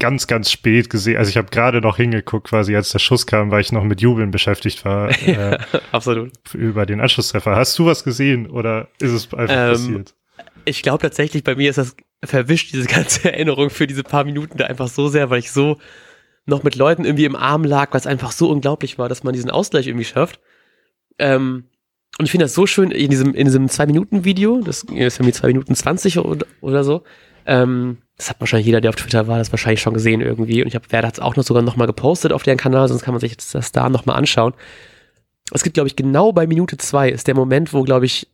ganz, 0.00 0.26
ganz 0.26 0.50
spät 0.50 0.90
gesehen. 0.90 1.18
Also 1.18 1.28
ich 1.28 1.36
habe 1.36 1.50
gerade 1.50 1.80
noch 1.80 1.96
hingeguckt, 1.96 2.48
quasi 2.48 2.74
als 2.74 2.90
der 2.90 2.98
Schuss 2.98 3.26
kam, 3.26 3.52
weil 3.52 3.60
ich 3.60 3.70
noch 3.70 3.84
mit 3.84 4.00
Jubeln 4.00 4.32
beschäftigt 4.32 4.84
war. 4.84 5.10
äh, 5.26 5.58
absolut. 5.92 6.32
Über 6.52 6.86
den 6.86 7.00
Anschlusstreffer. 7.00 7.54
Hast 7.54 7.78
du 7.78 7.86
was 7.86 8.02
gesehen 8.02 8.50
oder 8.50 8.88
ist 8.98 9.12
es 9.12 9.32
einfach 9.32 9.54
ähm, 9.54 9.72
passiert? 9.72 10.14
Ich 10.64 10.82
glaube 10.82 11.02
tatsächlich, 11.02 11.44
bei 11.44 11.54
mir 11.54 11.70
ist 11.70 11.78
das 11.78 11.94
verwischt, 12.24 12.72
diese 12.72 12.86
ganze 12.86 13.24
Erinnerung 13.32 13.70
für 13.70 13.86
diese 13.86 14.02
paar 14.02 14.24
Minuten 14.24 14.58
da 14.58 14.66
einfach 14.66 14.88
so 14.88 15.08
sehr, 15.08 15.30
weil 15.30 15.38
ich 15.38 15.52
so 15.52 15.78
noch 16.46 16.62
mit 16.62 16.74
Leuten 16.74 17.04
irgendwie 17.04 17.26
im 17.26 17.36
Arm 17.36 17.64
lag, 17.64 17.92
weil 17.92 18.00
es 18.00 18.06
einfach 18.06 18.32
so 18.32 18.50
unglaublich 18.50 18.98
war, 18.98 19.08
dass 19.08 19.22
man 19.22 19.34
diesen 19.34 19.50
Ausgleich 19.50 19.86
irgendwie 19.86 20.04
schafft. 20.04 20.40
Ähm, 21.18 21.64
und 22.18 22.24
ich 22.24 22.30
finde 22.32 22.44
das 22.44 22.54
so 22.54 22.66
schön 22.66 22.90
in 22.90 23.10
diesem, 23.10 23.34
in 23.34 23.46
diesem 23.46 23.68
Zwei-Minuten-Video, 23.68 24.60
das 24.62 24.82
ist 24.82 25.18
ja 25.18 25.24
mit 25.24 25.34
zwei 25.34 25.48
Minuten 25.48 25.74
zwanzig 25.74 26.18
oder, 26.18 26.46
oder 26.60 26.82
so. 26.84 27.04
Ähm, 27.50 27.98
das 28.16 28.30
hat 28.30 28.38
wahrscheinlich 28.38 28.66
jeder, 28.66 28.80
der 28.80 28.90
auf 28.90 28.96
Twitter 28.96 29.26
war, 29.26 29.38
das 29.38 29.50
wahrscheinlich 29.50 29.80
schon 29.80 29.92
gesehen 29.92 30.20
irgendwie. 30.20 30.62
Und 30.62 30.68
ich 30.68 30.76
habe, 30.76 30.84
wer 30.90 31.02
hat 31.02 31.14
es 31.14 31.20
auch 31.20 31.34
noch 31.34 31.42
sogar 31.42 31.64
nochmal 31.64 31.88
gepostet 31.88 32.32
auf 32.32 32.44
deren 32.44 32.58
Kanal, 32.58 32.86
sonst 32.86 33.02
kann 33.02 33.12
man 33.12 33.20
sich 33.20 33.36
das 33.36 33.72
da 33.72 33.88
nochmal 33.88 34.16
anschauen. 34.16 34.54
Es 35.52 35.64
gibt, 35.64 35.74
glaube 35.74 35.88
ich, 35.88 35.96
genau 35.96 36.30
bei 36.30 36.46
Minute 36.46 36.76
zwei 36.76 37.10
ist 37.10 37.26
der 37.26 37.34
Moment, 37.34 37.72
wo, 37.72 37.82
glaube 37.82 38.06
ich, 38.06 38.28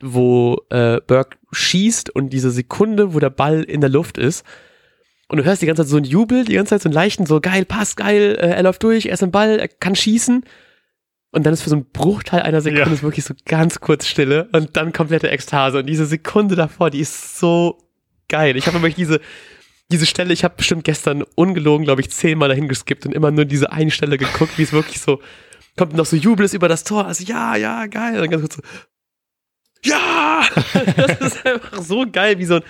wo 0.00 0.62
äh, 0.70 1.00
Burke 1.04 1.38
schießt 1.50 2.10
und 2.10 2.30
diese 2.30 2.52
Sekunde, 2.52 3.14
wo 3.14 3.18
der 3.18 3.30
Ball 3.30 3.64
in 3.64 3.80
der 3.80 3.90
Luft 3.90 4.16
ist. 4.16 4.46
Und 5.26 5.38
du 5.38 5.44
hörst 5.44 5.60
die 5.60 5.66
ganze 5.66 5.82
Zeit 5.82 5.90
so 5.90 5.96
ein 5.96 6.04
Jubel, 6.04 6.44
die 6.44 6.54
ganze 6.54 6.70
Zeit 6.70 6.82
so 6.82 6.88
ein 6.88 6.92
leichten, 6.92 7.26
so 7.26 7.40
geil, 7.40 7.64
passt 7.64 7.96
geil, 7.96 8.36
äh, 8.40 8.50
er 8.50 8.62
läuft 8.62 8.84
durch, 8.84 9.06
er 9.06 9.14
ist 9.14 9.22
im 9.22 9.32
Ball, 9.32 9.58
er 9.58 9.68
kann 9.68 9.96
schießen. 9.96 10.44
Und 11.32 11.46
dann 11.46 11.52
ist 11.52 11.62
für 11.62 11.70
so 11.70 11.76
einen 11.76 11.90
Bruchteil 11.90 12.42
einer 12.42 12.60
Sekunde 12.60 12.96
ja. 12.96 13.02
wirklich 13.02 13.24
so 13.24 13.34
ganz 13.44 13.80
kurz 13.80 14.06
Stille 14.06 14.48
und 14.52 14.76
dann 14.76 14.92
komplette 14.92 15.30
Ekstase. 15.30 15.78
Und 15.78 15.86
diese 15.86 16.06
Sekunde 16.06 16.54
davor, 16.54 16.90
die 16.90 17.00
ist 17.00 17.38
so 17.38 17.78
geil. 18.30 18.56
Ich 18.56 18.66
habe 18.66 18.78
immer 18.78 18.88
diese, 18.88 19.20
diese 19.90 20.06
Stelle, 20.06 20.32
ich 20.32 20.44
habe 20.44 20.54
bestimmt 20.56 20.84
gestern 20.84 21.22
ungelogen, 21.34 21.84
glaube 21.84 22.00
ich, 22.00 22.10
zehnmal 22.10 22.48
dahin 22.48 22.68
geskippt 22.68 23.04
und 23.04 23.12
immer 23.12 23.30
nur 23.30 23.44
diese 23.44 23.72
eine 23.72 23.90
Stelle 23.90 24.16
geguckt, 24.16 24.56
wie 24.56 24.62
es 24.62 24.72
wirklich 24.72 25.00
so, 25.00 25.20
kommt 25.76 25.94
noch 25.94 26.06
so 26.06 26.16
Jubel 26.16 26.48
über 26.52 26.68
das 26.68 26.84
Tor. 26.84 27.06
Also 27.06 27.24
ja, 27.24 27.56
ja, 27.56 27.86
geil. 27.86 28.14
Und 28.14 28.20
dann 28.20 28.30
ganz 28.30 28.42
kurz 28.42 28.56
so, 28.56 28.62
ja! 29.84 30.42
Das 30.96 31.20
ist 31.20 31.46
einfach 31.46 31.82
so 31.82 32.06
geil, 32.10 32.38
wie 32.38 32.44
so 32.44 32.56
ein, 32.56 32.62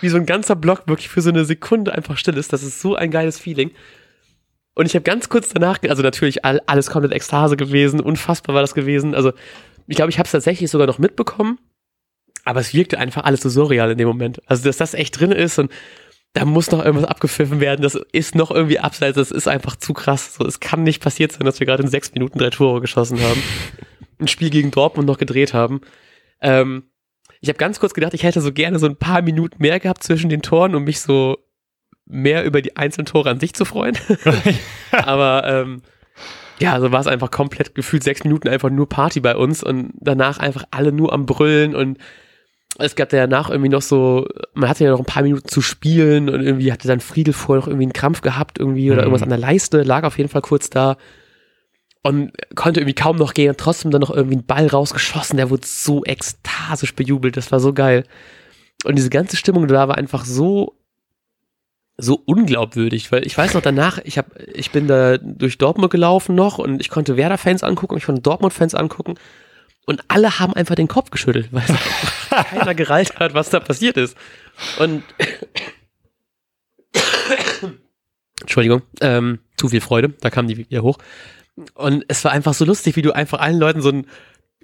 wie 0.00 0.08
so 0.08 0.16
ein 0.16 0.26
ganzer 0.26 0.56
Block 0.56 0.86
wirklich 0.86 1.08
für 1.08 1.20
so 1.20 1.30
eine 1.30 1.44
Sekunde 1.44 1.94
einfach 1.94 2.16
still 2.16 2.36
ist. 2.36 2.52
Das 2.52 2.62
ist 2.62 2.80
so 2.80 2.96
ein 2.96 3.10
geiles 3.10 3.38
Feeling. 3.38 3.70
Und 4.74 4.86
ich 4.86 4.94
habe 4.94 5.02
ganz 5.02 5.28
kurz 5.28 5.50
danach, 5.50 5.78
also 5.86 6.02
natürlich 6.02 6.44
alles 6.44 6.90
komplett 6.90 7.12
Ekstase 7.12 7.56
gewesen, 7.56 8.00
unfassbar 8.00 8.54
war 8.54 8.62
das 8.62 8.74
gewesen. 8.74 9.14
Also 9.14 9.32
ich 9.86 9.96
glaube, 9.96 10.10
ich 10.10 10.18
habe 10.18 10.26
es 10.26 10.32
tatsächlich 10.32 10.70
sogar 10.70 10.86
noch 10.86 10.98
mitbekommen, 10.98 11.58
aber 12.44 12.60
es 12.60 12.74
wirkte 12.74 12.98
einfach 12.98 13.24
alles 13.24 13.40
so 13.40 13.48
surreal 13.48 13.90
in 13.90 13.98
dem 13.98 14.08
Moment. 14.08 14.40
Also 14.46 14.64
dass 14.64 14.76
das 14.76 14.94
echt 14.94 15.18
drin 15.18 15.32
ist 15.32 15.58
und 15.58 15.70
da 16.34 16.44
muss 16.44 16.70
noch 16.70 16.84
irgendwas 16.84 17.08
abgepfiffen 17.08 17.60
werden, 17.60 17.82
das 17.82 17.94
ist 18.12 18.34
noch 18.34 18.50
irgendwie 18.50 18.78
abseits, 18.78 19.16
das 19.16 19.30
ist 19.30 19.48
einfach 19.48 19.76
zu 19.76 19.92
krass. 19.92 20.34
So, 20.34 20.46
es 20.46 20.60
kann 20.60 20.82
nicht 20.82 21.02
passiert 21.02 21.32
sein, 21.32 21.44
dass 21.44 21.60
wir 21.60 21.66
gerade 21.66 21.82
in 21.82 21.90
sechs 21.90 22.14
Minuten 22.14 22.38
drei 22.38 22.50
Tore 22.50 22.80
geschossen 22.80 23.20
haben, 23.20 23.42
ein 24.18 24.28
Spiel 24.28 24.50
gegen 24.50 24.70
Dortmund 24.70 25.06
noch 25.06 25.18
gedreht 25.18 25.52
haben. 25.52 25.82
Ähm, 26.40 26.84
ich 27.40 27.48
habe 27.48 27.58
ganz 27.58 27.80
kurz 27.80 27.92
gedacht, 27.92 28.14
ich 28.14 28.22
hätte 28.22 28.40
so 28.40 28.52
gerne 28.52 28.78
so 28.78 28.86
ein 28.86 28.96
paar 28.96 29.20
Minuten 29.20 29.56
mehr 29.60 29.78
gehabt 29.78 30.02
zwischen 30.02 30.30
den 30.30 30.42
Toren, 30.42 30.74
um 30.74 30.84
mich 30.84 31.00
so 31.00 31.38
mehr 32.06 32.44
über 32.44 32.62
die 32.62 32.76
einzelnen 32.76 33.06
Tore 33.06 33.30
an 33.30 33.40
sich 33.40 33.52
zu 33.52 33.64
freuen. 33.64 33.98
Aber 34.92 35.44
ähm, 35.46 35.82
ja, 36.60 36.80
so 36.80 36.92
war 36.92 37.00
es 37.00 37.06
einfach 37.06 37.30
komplett 37.30 37.74
gefühlt 37.74 38.04
sechs 38.04 38.24
Minuten 38.24 38.48
einfach 38.48 38.70
nur 38.70 38.88
Party 38.88 39.20
bei 39.20 39.36
uns 39.36 39.62
und 39.62 39.92
danach 39.96 40.38
einfach 40.38 40.64
alle 40.70 40.92
nur 40.92 41.12
am 41.12 41.26
Brüllen 41.26 41.74
und 41.74 41.98
es 42.78 42.96
gab 42.96 43.10
danach 43.10 43.50
irgendwie 43.50 43.68
noch 43.68 43.82
so, 43.82 44.26
man 44.54 44.68
hatte 44.68 44.84
ja 44.84 44.90
noch 44.90 44.98
ein 44.98 45.04
paar 45.04 45.22
Minuten 45.22 45.46
zu 45.46 45.60
spielen 45.60 46.30
und 46.30 46.42
irgendwie 46.42 46.72
hatte 46.72 46.88
dann 46.88 47.00
Friedel 47.00 47.34
vorher 47.34 47.60
noch 47.60 47.68
irgendwie 47.68 47.84
einen 47.84 47.92
Krampf 47.92 48.22
gehabt 48.22 48.58
irgendwie 48.58 48.90
oder 48.90 49.02
mhm. 49.02 49.08
irgendwas 49.08 49.22
an 49.22 49.28
der 49.28 49.38
Leiste, 49.38 49.82
lag 49.82 50.04
auf 50.04 50.16
jeden 50.16 50.30
Fall 50.30 50.42
kurz 50.42 50.70
da 50.70 50.96
und 52.02 52.32
konnte 52.54 52.80
irgendwie 52.80 52.94
kaum 52.94 53.16
noch 53.16 53.34
gehen 53.34 53.50
und 53.50 53.58
trotzdem 53.58 53.90
dann 53.90 54.00
noch 54.00 54.10
irgendwie 54.10 54.36
einen 54.36 54.46
Ball 54.46 54.66
rausgeschossen, 54.66 55.36
der 55.36 55.50
wurde 55.50 55.66
so 55.66 56.04
ekstasisch 56.04 56.94
bejubelt, 56.94 57.36
das 57.36 57.52
war 57.52 57.60
so 57.60 57.72
geil. 57.72 58.04
Und 58.84 58.96
diese 58.96 59.10
ganze 59.10 59.36
Stimmung 59.36 59.68
da 59.68 59.88
war 59.88 59.98
einfach 59.98 60.24
so 60.24 60.76
so 61.98 62.20
unglaubwürdig, 62.24 63.12
weil 63.12 63.24
ich 63.26 63.36
weiß 63.36 63.52
noch 63.54 63.60
danach, 63.60 63.98
ich 64.02 64.16
habe 64.16 64.30
ich 64.54 64.70
bin 64.70 64.88
da 64.88 65.18
durch 65.18 65.58
Dortmund 65.58 65.90
gelaufen 65.90 66.34
noch 66.34 66.58
und 66.58 66.80
ich 66.80 66.88
konnte 66.88 67.16
Werder 67.16 67.38
Fans 67.38 67.62
angucken, 67.62 67.98
ich 67.98 68.06
konnte 68.06 68.22
Dortmund 68.22 68.52
Fans 68.52 68.74
angucken 68.74 69.14
und 69.86 70.02
alle 70.08 70.38
haben 70.38 70.54
einfach 70.54 70.74
den 70.74 70.88
Kopf 70.88 71.10
geschüttelt, 71.10 71.48
weil 71.50 71.64
keiner 72.50 72.74
gereilt 72.74 73.18
hat, 73.18 73.34
was 73.34 73.50
da 73.50 73.60
passiert 73.60 73.96
ist. 73.96 74.16
Und 74.78 75.02
Entschuldigung, 78.40 78.82
ähm, 79.00 79.40
zu 79.56 79.68
viel 79.68 79.80
Freude, 79.80 80.10
da 80.20 80.30
kam 80.30 80.46
die 80.48 80.56
wieder 80.56 80.82
hoch. 80.82 80.98
Und 81.74 82.04
es 82.08 82.24
war 82.24 82.32
einfach 82.32 82.54
so 82.54 82.64
lustig, 82.64 82.96
wie 82.96 83.02
du 83.02 83.12
einfach 83.12 83.40
allen 83.40 83.58
Leuten 83.58 83.82
so 83.82 83.90
ein 83.90 84.06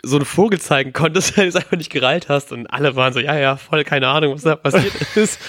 so 0.04 0.16
einen 0.16 0.24
Vogel 0.24 0.60
zeigen 0.60 0.92
konntest, 0.92 1.36
weil 1.36 1.44
du 1.44 1.48
es 1.48 1.56
einfach 1.56 1.76
nicht 1.76 1.90
gereilt 1.90 2.28
hast 2.28 2.52
und 2.52 2.66
alle 2.68 2.96
waren 2.96 3.12
so, 3.12 3.20
ja, 3.20 3.36
ja, 3.36 3.56
voll 3.56 3.84
keine 3.84 4.08
Ahnung, 4.08 4.34
was 4.34 4.42
da 4.42 4.56
passiert 4.56 4.94
ist. 5.16 5.40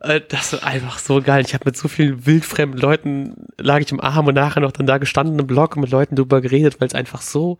Äh, 0.00 0.20
das 0.28 0.52
ist 0.52 0.64
einfach 0.64 0.98
so 0.98 1.20
geil. 1.22 1.44
Ich 1.46 1.54
habe 1.54 1.64
mit 1.66 1.76
so 1.76 1.88
vielen 1.88 2.26
wildfremden 2.26 2.80
Leuten, 2.80 3.46
lag 3.58 3.80
ich 3.80 3.92
im 3.92 4.00
Arm 4.00 4.26
und 4.26 4.34
nachher 4.34 4.60
noch 4.60 4.72
dann 4.72 4.86
da 4.86 4.98
gestanden 4.98 5.38
im 5.38 5.46
Blog 5.46 5.76
und 5.76 5.82
mit 5.82 5.90
Leuten 5.90 6.16
drüber 6.16 6.40
geredet, 6.40 6.80
weil 6.80 6.88
es 6.88 6.94
einfach 6.94 7.22
so, 7.22 7.58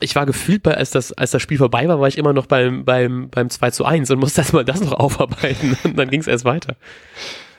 ich 0.00 0.16
war 0.16 0.26
gefühlt 0.26 0.62
bei, 0.62 0.74
als 0.74 0.90
das, 0.90 1.12
als 1.12 1.30
das 1.30 1.42
Spiel 1.42 1.58
vorbei 1.58 1.86
war, 1.88 2.00
war 2.00 2.08
ich 2.08 2.18
immer 2.18 2.32
noch 2.32 2.46
beim, 2.46 2.84
beim, 2.84 3.30
beim 3.30 3.50
2 3.50 3.70
zu 3.70 3.84
1 3.84 4.10
und 4.10 4.18
musste 4.20 4.40
erstmal 4.40 4.64
das 4.64 4.80
noch 4.80 4.92
aufarbeiten 4.92 5.76
und 5.84 5.98
dann 5.98 6.10
ging 6.10 6.20
es 6.20 6.26
erst 6.26 6.44
weiter. 6.44 6.76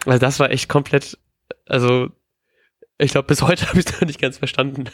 Also 0.06 0.20
das 0.20 0.40
war 0.40 0.52
echt 0.52 0.68
komplett, 0.68 1.18
also 1.68 2.10
ich 2.98 3.12
glaube, 3.12 3.28
bis 3.28 3.42
heute 3.42 3.68
habe 3.70 3.80
ich 3.80 3.86
es 3.86 3.94
noch 3.94 4.08
nicht 4.08 4.22
ganz 4.22 4.38
verstanden. 4.38 4.86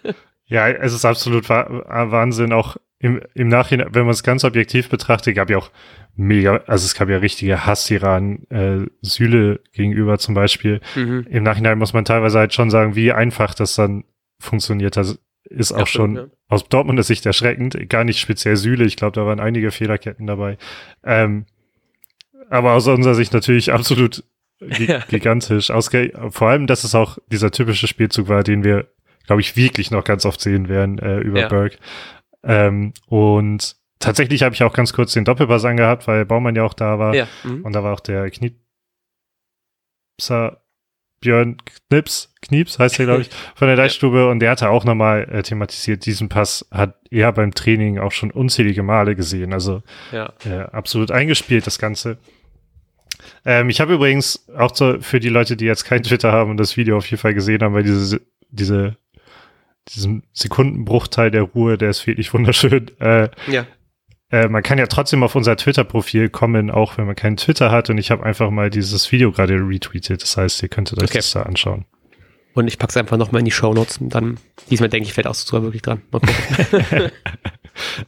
ja, 0.46 0.68
es 0.68 0.92
ist 0.92 1.04
absolut 1.04 1.48
Wahnsinn, 1.48 2.52
auch 2.52 2.76
im, 2.98 3.20
im 3.34 3.48
Nachhinein, 3.48 3.88
wenn 3.92 4.04
man 4.04 4.12
es 4.12 4.22
ganz 4.22 4.44
objektiv 4.44 4.88
betrachtet, 4.88 5.34
gab 5.34 5.50
ja 5.50 5.58
auch 5.58 5.70
mega, 6.16 6.62
also 6.66 6.86
es 6.86 6.94
gab 6.94 7.08
ja 7.08 7.18
richtige 7.18 7.66
Hasstiranen, 7.66 8.50
äh, 8.50 8.86
Süle 9.02 9.60
gegenüber 9.72 10.18
zum 10.18 10.34
Beispiel. 10.34 10.80
Mhm. 10.94 11.26
Im 11.28 11.42
Nachhinein 11.42 11.78
muss 11.78 11.92
man 11.92 12.04
teilweise 12.04 12.38
halt 12.38 12.54
schon 12.54 12.70
sagen, 12.70 12.94
wie 12.94 13.12
einfach 13.12 13.54
das 13.54 13.74
dann 13.74 14.04
funktioniert. 14.40 14.96
Das 14.96 15.18
ist 15.44 15.72
auch 15.72 15.80
ja, 15.80 15.86
schon 15.86 16.16
ja. 16.16 16.26
aus 16.48 16.68
Dortmunder 16.68 17.02
Sicht 17.02 17.26
erschreckend. 17.26 17.88
Gar 17.88 18.04
nicht 18.04 18.18
speziell 18.18 18.56
Süle, 18.56 18.84
ich 18.84 18.96
glaube, 18.96 19.12
da 19.12 19.26
waren 19.26 19.40
einige 19.40 19.70
Fehlerketten 19.70 20.26
dabei. 20.26 20.56
Ähm, 21.02 21.46
aber 22.50 22.72
aus 22.72 22.86
unserer 22.86 23.14
Sicht 23.14 23.32
natürlich 23.32 23.72
absolut 23.72 24.24
gigantisch. 25.08 25.70
Ausge 25.70 26.12
vor 26.30 26.48
allem, 26.48 26.66
dass 26.66 26.84
es 26.84 26.94
auch 26.94 27.18
dieser 27.30 27.50
typische 27.50 27.86
Spielzug 27.86 28.28
war, 28.28 28.42
den 28.42 28.64
wir, 28.64 28.88
glaube 29.26 29.40
ich, 29.40 29.56
wirklich 29.56 29.90
noch 29.90 30.04
ganz 30.04 30.24
oft 30.24 30.40
sehen 30.40 30.68
werden 30.68 30.98
äh, 30.98 31.18
über 31.18 31.40
ja. 31.40 31.48
Berg. 31.48 31.78
Ähm, 32.42 32.92
und 33.06 33.76
tatsächlich 33.98 34.42
habe 34.42 34.54
ich 34.54 34.62
auch 34.62 34.72
ganz 34.72 34.92
kurz 34.92 35.12
den 35.12 35.24
Doppelpass 35.24 35.64
angehabt, 35.64 36.06
weil 36.06 36.24
Baumann 36.24 36.56
ja 36.56 36.64
auch 36.64 36.74
da 36.74 36.98
war. 36.98 37.14
Ja. 37.14 37.26
Mhm. 37.42 37.64
Und 37.64 37.72
da 37.74 37.82
war 37.82 37.94
auch 37.94 38.00
der 38.00 38.30
Kniepser 38.30 38.60
Björn 41.24 41.56
Knips, 41.88 42.32
Knieps 42.42 42.78
heißt 42.78 42.98
der, 42.98 43.06
glaube 43.06 43.22
ich, 43.22 43.30
von 43.54 43.66
der 43.66 43.76
Deichstube. 43.76 44.28
Und 44.28 44.40
der 44.40 44.50
hatte 44.50 44.68
auch 44.68 44.84
nochmal 44.84 45.26
äh, 45.30 45.42
thematisiert, 45.42 46.04
diesen 46.06 46.28
Pass 46.28 46.66
hat 46.70 46.96
er 47.10 47.32
beim 47.32 47.54
Training 47.54 47.98
auch 47.98 48.12
schon 48.12 48.30
unzählige 48.30 48.82
Male 48.82 49.16
gesehen. 49.16 49.52
Also 49.52 49.82
ja. 50.12 50.32
äh, 50.44 50.60
absolut 50.60 51.10
eingespielt, 51.10 51.66
das 51.66 51.78
Ganze. 51.78 52.18
Ähm, 53.46 53.70
ich 53.70 53.80
habe 53.80 53.94
übrigens 53.94 54.46
auch 54.56 54.74
so 54.74 55.00
für 55.00 55.18
die 55.18 55.30
Leute, 55.30 55.56
die 55.56 55.64
jetzt 55.64 55.84
kein 55.84 56.02
Twitter 56.02 56.30
haben 56.30 56.50
und 56.50 56.58
das 56.58 56.76
Video 56.76 56.98
auf 56.98 57.06
jeden 57.10 57.20
Fall 57.20 57.34
gesehen 57.34 57.62
haben, 57.62 57.74
weil 57.74 57.84
diese, 57.84 58.20
diese, 58.50 58.96
diesen 59.88 60.24
Sekundenbruchteil 60.32 61.30
der 61.30 61.42
Ruhe, 61.42 61.78
der 61.78 61.90
ist 61.90 62.06
wirklich 62.06 62.32
wunderschön. 62.34 62.90
Äh, 63.00 63.30
ja. 63.48 63.66
Äh, 64.30 64.48
man 64.48 64.62
kann 64.62 64.78
ja 64.78 64.86
trotzdem 64.86 65.22
auf 65.22 65.34
unser 65.34 65.56
Twitter-Profil 65.56 66.28
kommen, 66.30 66.70
auch 66.70 66.98
wenn 66.98 67.06
man 67.06 67.14
keinen 67.14 67.36
Twitter 67.36 67.70
hat. 67.70 67.90
Und 67.90 67.98
ich 67.98 68.10
habe 68.10 68.24
einfach 68.24 68.50
mal 68.50 68.70
dieses 68.70 69.10
Video 69.12 69.32
gerade 69.32 69.54
retweetet. 69.54 70.22
Das 70.22 70.36
heißt, 70.36 70.62
ihr 70.62 70.68
könntet 70.68 70.98
euch 70.98 71.10
okay. 71.10 71.18
das 71.18 71.32
da 71.32 71.42
anschauen. 71.42 71.84
Und 72.54 72.68
ich 72.68 72.78
pack's 72.78 72.96
einfach 72.96 73.16
nochmal 73.16 73.40
in 73.40 73.46
die 73.46 73.50
Show 73.50 73.74
Notes 73.74 73.98
und 73.98 74.14
dann, 74.14 74.38
diesmal 74.70 74.88
denke 74.88 75.08
ich, 75.08 75.12
fällt 75.12 75.26
auch 75.26 75.34
sogar 75.34 75.64
wirklich 75.64 75.82
dran. 75.82 76.02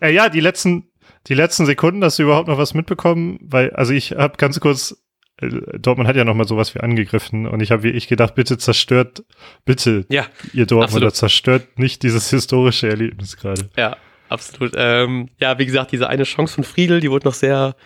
äh, 0.01 0.13
ja, 0.13 0.29
die 0.29 0.41
letzten, 0.41 0.89
die 1.27 1.35
letzten 1.35 1.67
Sekunden, 1.67 2.05
hast 2.05 2.21
du 2.21 2.23
überhaupt 2.23 2.47
noch 2.47 2.59
was 2.59 2.73
mitbekommen? 2.73 3.39
Weil, 3.43 3.71
also 3.71 3.93
ich 3.93 4.13
habe 4.13 4.37
ganz 4.37 4.61
kurz 4.61 4.97
äh, 5.39 5.49
Dortmund 5.79 6.09
hat 6.09 6.17
ja 6.17 6.25
noch 6.25 6.35
mal 6.35 6.47
sowas 6.47 6.75
wie 6.75 6.81
angegriffen 6.81 7.47
und 7.47 7.61
ich 7.61 7.71
habe 7.71 7.83
wie 7.83 7.91
ich 7.91 8.09
gedacht, 8.09 8.35
bitte 8.35 8.57
zerstört, 8.57 9.25
bitte 9.65 10.07
ja, 10.09 10.27
ihr 10.53 10.67
Dortmunder 10.67 11.13
zerstört 11.13 11.79
nicht 11.79 12.03
dieses 12.03 12.31
historische 12.31 12.89
Erlebnis 12.89 13.37
gerade. 13.37 13.69
Ja, 13.77 13.97
absolut. 14.29 14.73
Ähm, 14.77 15.29
ja, 15.39 15.59
wie 15.59 15.67
gesagt, 15.67 15.93
diese 15.93 16.09
eine 16.09 16.25
Chance 16.25 16.55
von 16.55 16.65
Friedel, 16.65 17.01
die 17.01 17.11
wurde 17.11 17.27
noch 17.27 17.35
sehr 17.35 17.77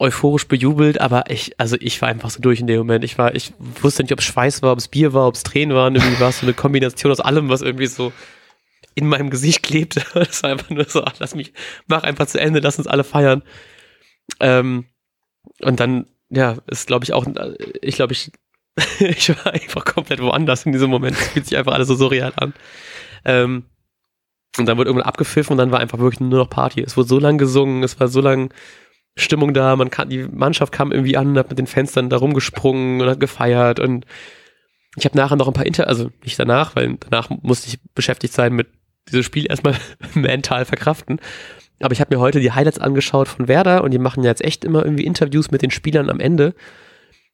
euphorisch 0.00 0.48
bejubelt, 0.48 1.00
aber 1.00 1.30
ich, 1.30 1.58
also 1.58 1.76
ich 1.78 2.00
war 2.02 2.08
einfach 2.08 2.30
so 2.30 2.40
durch 2.40 2.60
in 2.60 2.66
dem 2.66 2.78
Moment. 2.78 3.04
Ich 3.04 3.16
war, 3.16 3.34
ich 3.34 3.52
wusste 3.58 4.02
nicht, 4.02 4.12
ob 4.12 4.18
es 4.18 4.24
Schweiß 4.24 4.62
war, 4.62 4.72
ob 4.72 4.78
es 4.78 4.88
Bier 4.88 5.12
war, 5.12 5.28
ob 5.28 5.34
es 5.34 5.42
Tränen 5.42 5.76
waren. 5.76 5.94
Irgendwie 5.94 6.18
war 6.20 6.30
es 6.30 6.40
so 6.40 6.46
eine 6.46 6.54
Kombination 6.54 7.12
aus 7.12 7.20
allem, 7.20 7.48
was 7.48 7.62
irgendwie 7.62 7.86
so 7.86 8.12
in 8.94 9.06
meinem 9.06 9.30
Gesicht 9.30 9.62
klebte. 9.62 10.02
Das 10.14 10.42
war 10.42 10.50
einfach 10.50 10.70
nur 10.70 10.84
so, 10.84 11.04
ach, 11.04 11.14
lass 11.18 11.34
mich, 11.34 11.52
mach 11.86 12.02
einfach 12.02 12.26
zu 12.26 12.40
Ende, 12.40 12.60
lass 12.60 12.78
uns 12.78 12.86
alle 12.86 13.04
feiern. 13.04 13.42
Ähm, 14.40 14.86
und 15.60 15.80
dann 15.80 16.06
ja, 16.30 16.56
ist 16.66 16.86
glaube 16.86 17.04
ich 17.04 17.12
auch, 17.12 17.26
ich 17.80 17.96
glaube 17.96 18.12
ich, 18.12 18.32
ich 18.98 19.28
war 19.30 19.52
einfach 19.52 19.84
komplett 19.84 20.20
woanders 20.20 20.66
in 20.66 20.72
diesem 20.72 20.90
Moment. 20.90 21.16
Es 21.16 21.28
fühlt 21.28 21.46
sich 21.46 21.56
einfach 21.56 21.74
alles 21.74 21.88
so 21.88 21.94
surreal 21.94 22.32
an. 22.36 22.54
Ähm, 23.24 23.64
und 24.58 24.66
dann 24.66 24.76
wurde 24.76 24.88
irgendwann 24.88 25.08
abgepfiffen 25.08 25.52
und 25.52 25.58
dann 25.58 25.72
war 25.72 25.80
einfach 25.80 25.98
wirklich 25.98 26.20
nur 26.20 26.38
noch 26.38 26.50
Party. 26.50 26.82
Es 26.82 26.96
wurde 26.96 27.08
so 27.08 27.18
lang 27.18 27.38
gesungen, 27.38 27.82
es 27.82 27.98
war 27.98 28.08
so 28.08 28.20
lang 28.20 28.52
Stimmung 29.16 29.54
da, 29.54 29.76
man 29.76 29.90
kann, 29.90 30.08
die 30.08 30.24
Mannschaft 30.24 30.72
kam 30.72 30.92
irgendwie 30.92 31.16
an, 31.16 31.38
hat 31.38 31.50
mit 31.50 31.58
den 31.58 31.66
Fenstern 31.66 32.10
da 32.10 32.16
rumgesprungen 32.16 33.00
und 33.00 33.08
hat 33.08 33.20
gefeiert 33.20 33.80
und 33.80 34.06
ich 34.96 35.04
habe 35.04 35.16
nachher 35.16 35.36
noch 35.36 35.48
ein 35.48 35.54
paar 35.54 35.66
Inter, 35.66 35.88
also 35.88 36.10
nicht 36.22 36.38
danach, 36.38 36.76
weil 36.76 36.96
danach 37.10 37.30
musste 37.30 37.68
ich 37.68 37.78
beschäftigt 37.94 38.32
sein 38.32 38.52
mit 38.52 38.68
dieses 39.10 39.26
Spiel 39.26 39.46
erstmal 39.48 39.74
mental 40.14 40.64
verkraften. 40.64 41.20
Aber 41.80 41.92
ich 41.92 42.00
habe 42.00 42.14
mir 42.14 42.20
heute 42.20 42.40
die 42.40 42.52
Highlights 42.52 42.78
angeschaut 42.78 43.28
von 43.28 43.48
Werder 43.48 43.82
und 43.82 43.90
die 43.90 43.98
machen 43.98 44.22
ja 44.22 44.30
jetzt 44.30 44.44
echt 44.44 44.64
immer 44.64 44.84
irgendwie 44.84 45.04
Interviews 45.04 45.50
mit 45.50 45.62
den 45.62 45.70
Spielern 45.70 46.08
am 46.08 46.20
Ende. 46.20 46.54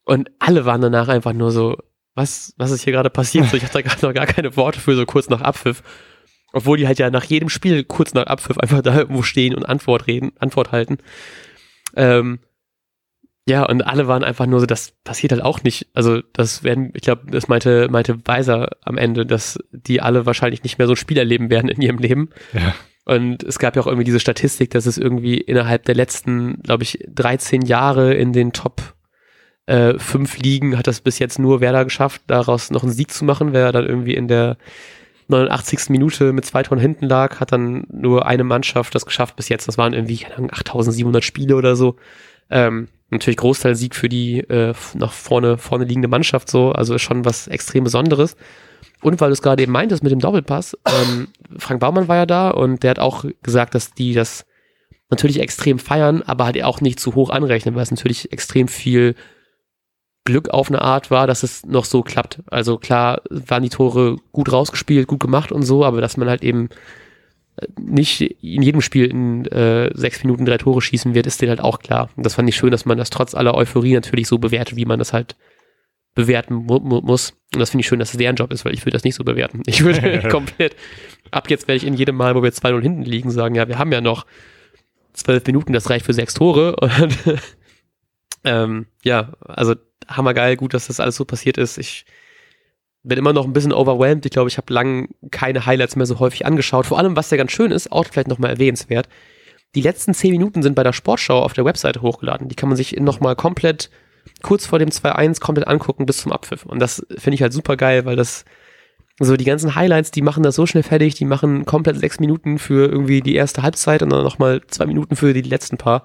Und 0.04 0.30
alle 0.38 0.64
waren 0.64 0.80
danach 0.80 1.08
einfach 1.08 1.34
nur 1.34 1.50
so, 1.50 1.76
was, 2.14 2.54
was 2.56 2.70
ist 2.70 2.82
hier 2.82 2.92
gerade 2.92 3.10
passiert? 3.10 3.48
So, 3.48 3.56
ich 3.56 3.64
hatte 3.64 3.82
gerade 3.82 4.04
noch 4.04 4.14
gar 4.14 4.26
keine 4.26 4.56
Worte 4.56 4.80
für 4.80 4.96
so 4.96 5.04
kurz 5.04 5.28
nach 5.28 5.42
Abpfiff. 5.42 5.82
Obwohl 6.53 6.78
die 6.78 6.86
halt 6.86 6.98
ja 6.98 7.11
nach 7.11 7.24
jedem 7.24 7.48
Spiel 7.48 7.84
kurz 7.84 8.14
nach 8.14 8.26
Abpfiff 8.26 8.59
einfach 8.59 8.82
da 8.82 8.96
irgendwo 8.96 9.22
stehen 9.22 9.55
und 9.55 9.64
Antwort 9.64 10.07
reden, 10.07 10.32
Antwort 10.38 10.72
halten. 10.72 10.98
Ähm, 11.96 12.40
ja, 13.46 13.64
und 13.64 13.82
alle 13.82 14.07
waren 14.07 14.22
einfach 14.22 14.46
nur 14.46 14.61
so, 14.61 14.66
das 14.66 14.92
passiert 15.03 15.32
halt 15.32 15.42
auch 15.42 15.62
nicht. 15.62 15.88
Also, 15.94 16.20
das 16.32 16.62
werden, 16.62 16.92
ich 16.94 17.03
glaube, 17.03 17.30
das 17.30 17.48
meinte, 17.48 17.88
meinte 17.90 18.20
Weiser 18.26 18.68
am 18.82 18.96
Ende, 18.96 19.26
dass 19.26 19.59
die 19.72 20.01
alle 20.01 20.26
wahrscheinlich 20.26 20.62
nicht 20.62 20.78
mehr 20.78 20.86
so 20.86 20.92
ein 20.92 20.96
Spiel 20.96 21.18
erleben 21.18 21.51
werden 21.51 21.68
in 21.68 21.80
ihrem 21.80 21.98
Leben. 21.98 22.30
Ja. 22.53 22.74
Und 23.05 23.42
es 23.42 23.59
gab 23.59 23.74
ja 23.74 23.82
auch 23.82 23.86
irgendwie 23.86 24.05
diese 24.05 24.20
Statistik, 24.20 24.70
dass 24.70 24.86
es 24.86 24.98
irgendwie 24.98 25.38
innerhalb 25.38 25.84
der 25.84 25.94
letzten, 25.94 26.62
glaube 26.62 26.84
ich, 26.84 27.03
13 27.09 27.62
Jahre 27.62 28.14
in 28.14 28.32
den 28.32 28.53
Top 28.53 28.94
äh, 29.66 29.98
5 29.98 30.38
Ligen 30.38 30.76
hat 30.76 30.86
das 30.86 31.01
bis 31.01 31.18
jetzt 31.18 31.38
nur 31.38 31.61
Werder 31.61 31.84
geschafft, 31.84 32.22
daraus 32.26 32.70
noch 32.70 32.82
einen 32.82 32.92
Sieg 32.92 33.12
zu 33.12 33.24
machen. 33.24 33.53
Wer 33.53 33.72
dann 33.72 33.86
irgendwie 33.86 34.14
in 34.14 34.28
der 34.28 34.59
89. 35.30 35.88
Minute 35.88 36.32
mit 36.32 36.44
zwei 36.44 36.62
Toren 36.62 36.80
hinten 36.80 37.06
lag, 37.06 37.40
hat 37.40 37.52
dann 37.52 37.84
nur 37.90 38.26
eine 38.26 38.44
Mannschaft 38.44 38.94
das 38.94 39.06
geschafft 39.06 39.36
bis 39.36 39.48
jetzt. 39.48 39.68
Das 39.68 39.78
waren 39.78 39.92
irgendwie, 39.92 40.18
keine 40.18 40.36
Ahnung, 40.36 40.50
8700 40.50 41.24
Spiele 41.24 41.56
oder 41.56 41.76
so. 41.76 41.96
Ähm, 42.50 42.88
natürlich 43.10 43.36
Großteil 43.38 43.74
Sieg 43.74 43.94
für 43.94 44.08
die 44.08 44.40
äh, 44.40 44.74
nach 44.94 45.12
vorne, 45.12 45.58
vorne 45.58 45.84
liegende 45.84 46.08
Mannschaft 46.08 46.50
so. 46.50 46.72
Also 46.72 46.94
ist 46.94 47.02
schon 47.02 47.24
was 47.24 47.48
extrem 47.48 47.84
Besonderes. 47.84 48.36
Und 49.02 49.20
weil 49.20 49.30
du 49.30 49.32
es 49.32 49.42
gerade 49.42 49.62
eben 49.62 49.72
meintest 49.72 50.02
mit 50.02 50.12
dem 50.12 50.18
Doppelpass, 50.18 50.76
ähm, 50.86 51.28
Frank 51.58 51.80
Baumann 51.80 52.08
war 52.08 52.16
ja 52.16 52.26
da 52.26 52.50
und 52.50 52.82
der 52.82 52.90
hat 52.90 52.98
auch 52.98 53.24
gesagt, 53.42 53.74
dass 53.74 53.94
die 53.94 54.12
das 54.12 54.44
natürlich 55.08 55.40
extrem 55.40 55.78
feiern, 55.78 56.22
aber 56.22 56.44
halt 56.44 56.62
auch 56.62 56.80
nicht 56.80 57.00
zu 57.00 57.14
hoch 57.14 57.30
anrechnen, 57.30 57.74
weil 57.74 57.82
es 57.82 57.90
natürlich 57.90 58.32
extrem 58.32 58.68
viel 58.68 59.14
Glück 60.30 60.50
auf 60.50 60.68
eine 60.68 60.80
Art 60.80 61.10
war, 61.10 61.26
dass 61.26 61.42
es 61.42 61.64
noch 61.66 61.84
so 61.84 62.02
klappt. 62.02 62.40
Also 62.46 62.78
klar 62.78 63.22
waren 63.30 63.62
die 63.62 63.68
Tore 63.68 64.16
gut 64.32 64.52
rausgespielt, 64.52 65.06
gut 65.06 65.20
gemacht 65.20 65.52
und 65.52 65.62
so, 65.62 65.84
aber 65.84 66.00
dass 66.00 66.16
man 66.16 66.28
halt 66.28 66.42
eben 66.42 66.68
äh, 67.56 67.66
nicht 67.78 68.20
in 68.20 68.62
jedem 68.62 68.80
Spiel 68.80 69.06
in 69.06 69.46
äh, 69.46 69.90
sechs 69.94 70.22
Minuten 70.22 70.44
drei 70.44 70.58
Tore 70.58 70.80
schießen 70.80 71.14
wird, 71.14 71.26
ist 71.26 71.40
denen 71.40 71.50
halt 71.50 71.60
auch 71.60 71.78
klar. 71.78 72.10
Und 72.16 72.24
das 72.24 72.34
fand 72.34 72.48
ich 72.48 72.56
schön, 72.56 72.70
dass 72.70 72.86
man 72.86 72.98
das 72.98 73.10
trotz 73.10 73.34
aller 73.34 73.54
Euphorie 73.54 73.94
natürlich 73.94 74.28
so 74.28 74.38
bewertet, 74.38 74.76
wie 74.76 74.86
man 74.86 74.98
das 74.98 75.12
halt 75.12 75.36
bewerten 76.14 76.54
mu 76.54 76.78
mu 76.80 77.00
muss. 77.00 77.34
Und 77.52 77.60
das 77.60 77.70
finde 77.70 77.82
ich 77.82 77.88
schön, 77.88 77.98
dass 77.98 78.12
es 78.12 78.18
deren 78.18 78.36
Job 78.36 78.52
ist, 78.52 78.64
weil 78.64 78.74
ich 78.74 78.80
würde 78.82 78.92
das 78.92 79.04
nicht 79.04 79.14
so 79.14 79.24
bewerten. 79.24 79.62
Ich 79.66 79.84
würde 79.84 80.28
komplett, 80.30 80.76
ab 81.30 81.50
jetzt 81.50 81.68
werde 81.68 81.76
ich 81.76 81.86
in 81.86 81.94
jedem 81.94 82.16
Mal, 82.16 82.34
wo 82.34 82.42
wir 82.42 82.52
2-0 82.52 82.82
hinten 82.82 83.02
liegen, 83.02 83.30
sagen, 83.30 83.54
ja, 83.54 83.68
wir 83.68 83.78
haben 83.78 83.92
ja 83.92 84.00
noch 84.00 84.26
zwölf 85.12 85.44
Minuten, 85.46 85.72
das 85.72 85.90
reicht 85.90 86.06
für 86.06 86.14
sechs 86.14 86.34
Tore. 86.34 86.76
Und 86.76 87.18
ähm, 88.44 88.86
ja, 89.02 89.32
also 89.40 89.74
hammergeil, 90.11 90.56
gut, 90.56 90.74
dass 90.74 90.88
das 90.88 91.00
alles 91.00 91.16
so 91.16 91.24
passiert 91.24 91.58
ist. 91.58 91.78
Ich 91.78 92.04
bin 93.02 93.18
immer 93.18 93.32
noch 93.32 93.46
ein 93.46 93.52
bisschen 93.52 93.72
overwhelmed. 93.72 94.26
Ich 94.26 94.32
glaube, 94.32 94.48
ich 94.48 94.58
habe 94.58 94.72
lang 94.72 95.08
keine 95.30 95.64
Highlights 95.66 95.96
mehr 95.96 96.06
so 96.06 96.18
häufig 96.18 96.44
angeschaut. 96.44 96.86
Vor 96.86 96.98
allem, 96.98 97.16
was 97.16 97.30
ja 97.30 97.36
ganz 97.36 97.52
schön 97.52 97.70
ist, 97.70 97.90
auch 97.92 98.04
vielleicht 98.04 98.28
nochmal 98.28 98.50
erwähnenswert. 98.50 99.08
Die 99.74 99.82
letzten 99.82 100.14
zehn 100.14 100.32
Minuten 100.32 100.62
sind 100.62 100.74
bei 100.74 100.82
der 100.82 100.92
Sportschau 100.92 101.42
auf 101.42 101.52
der 101.52 101.64
Webseite 101.64 102.02
hochgeladen. 102.02 102.48
Die 102.48 102.56
kann 102.56 102.68
man 102.68 102.76
sich 102.76 102.92
nochmal 102.98 103.36
komplett 103.36 103.90
kurz 104.42 104.66
vor 104.66 104.78
dem 104.78 104.90
2-1 104.90 105.40
komplett 105.40 105.68
angucken 105.68 106.06
bis 106.06 106.18
zum 106.18 106.32
Abpfiff. 106.32 106.66
Und 106.66 106.80
das 106.80 107.06
finde 107.16 107.36
ich 107.36 107.42
halt 107.42 107.52
super 107.52 107.76
geil, 107.76 108.04
weil 108.04 108.16
das 108.16 108.44
so 109.18 109.36
die 109.36 109.44
ganzen 109.44 109.74
Highlights, 109.74 110.11
die 110.11 110.22
machen 110.22 110.42
das 110.42 110.56
so 110.56 110.66
schnell 110.66 110.82
fertig, 110.82 111.14
die 111.14 111.26
machen 111.26 111.66
komplett 111.66 111.98
sechs 111.98 112.20
Minuten 112.20 112.58
für 112.58 112.88
irgendwie 112.88 113.20
die 113.20 113.34
erste 113.34 113.62
Halbzeit 113.62 114.02
und 114.02 114.11
dann 114.11 114.24
nochmal 114.24 114.62
zwei 114.68 114.86
Minuten 114.86 115.14
für 115.14 115.34
die 115.34 115.42
letzten 115.42 115.76
paar. 115.76 116.04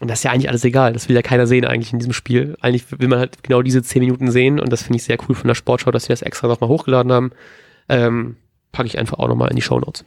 Und 0.00 0.08
das 0.08 0.20
ist 0.20 0.24
ja 0.24 0.32
eigentlich 0.32 0.48
alles 0.48 0.64
egal. 0.64 0.92
Das 0.92 1.08
will 1.08 1.16
ja 1.16 1.22
keiner 1.22 1.46
sehen 1.46 1.64
eigentlich 1.64 1.92
in 1.92 1.98
diesem 1.98 2.12
Spiel. 2.12 2.56
Eigentlich 2.60 2.98
will 2.98 3.08
man 3.08 3.18
halt 3.18 3.42
genau 3.42 3.62
diese 3.62 3.82
zehn 3.82 4.00
Minuten 4.00 4.30
sehen 4.30 4.58
und 4.58 4.72
das 4.72 4.82
finde 4.82 4.96
ich 4.96 5.04
sehr 5.04 5.18
cool 5.28 5.34
von 5.34 5.48
der 5.48 5.54
Sportschau, 5.54 5.90
dass 5.90 6.04
sie 6.04 6.08
das 6.08 6.22
extra 6.22 6.48
nochmal 6.48 6.70
hochgeladen 6.70 7.12
haben. 7.12 7.30
Ähm, 7.88 8.36
packe 8.72 8.86
ich 8.86 8.98
einfach 8.98 9.18
auch 9.18 9.28
nochmal 9.28 9.50
in 9.50 9.56
die 9.56 9.62
Show 9.62 9.78
Notes. 9.78 10.04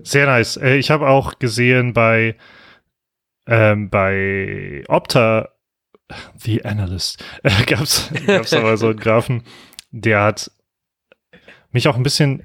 Sehr 0.00 0.26
nice. 0.26 0.56
Äh, 0.56 0.76
ich 0.76 0.90
habe 0.90 1.08
auch 1.08 1.38
gesehen 1.38 1.92
bei, 1.92 2.36
ähm, 3.46 3.90
bei 3.90 4.84
Opta 4.88 5.50
The 6.38 6.64
Analyst, 6.64 7.22
äh, 7.42 7.50
gab's, 7.66 8.10
gab's 8.26 8.52
aber 8.52 8.76
so 8.76 8.88
einen 8.88 9.00
Graphen, 9.00 9.42
der 9.90 10.22
hat 10.22 10.52
mich 11.72 11.88
auch 11.88 11.96
ein 11.96 12.04
bisschen 12.04 12.44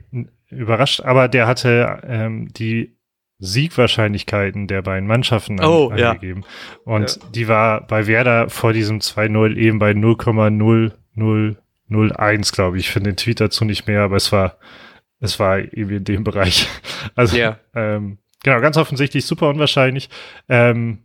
überrascht, 0.49 1.01
aber 1.01 1.27
der 1.27 1.47
hatte 1.47 2.01
ähm, 2.03 2.51
die 2.51 2.97
Siegwahrscheinlichkeiten 3.41 4.67
der 4.67 4.83
beiden 4.83 5.07
Mannschaften 5.07 5.59
an, 5.59 5.65
oh, 5.65 5.89
angegeben. 5.89 6.43
Ja. 6.43 6.93
Und 6.93 7.15
ja. 7.15 7.21
die 7.33 7.47
war 7.47 7.87
bei 7.87 8.05
Werder 8.07 8.49
vor 8.49 8.71
diesem 8.71 8.99
2-0 8.99 9.57
eben 9.57 9.79
bei 9.79 9.91
0,0001, 9.91 12.53
glaube 12.53 12.77
ich. 12.77 12.85
Ich 12.85 12.91
finde 12.91 13.09
den 13.11 13.17
Tweet 13.17 13.41
dazu 13.41 13.65
nicht 13.65 13.87
mehr, 13.87 14.03
aber 14.03 14.15
es 14.15 14.31
war, 14.31 14.57
es 15.19 15.39
war 15.39 15.57
irgendwie 15.57 15.97
in 15.97 16.05
dem 16.05 16.23
Bereich. 16.23 16.67
Also, 17.15 17.35
ja. 17.35 17.57
ähm, 17.73 18.19
genau, 18.43 18.61
ganz 18.61 18.77
offensichtlich 18.77 19.25
super 19.25 19.49
unwahrscheinlich. 19.49 20.07
Ähm, 20.47 20.99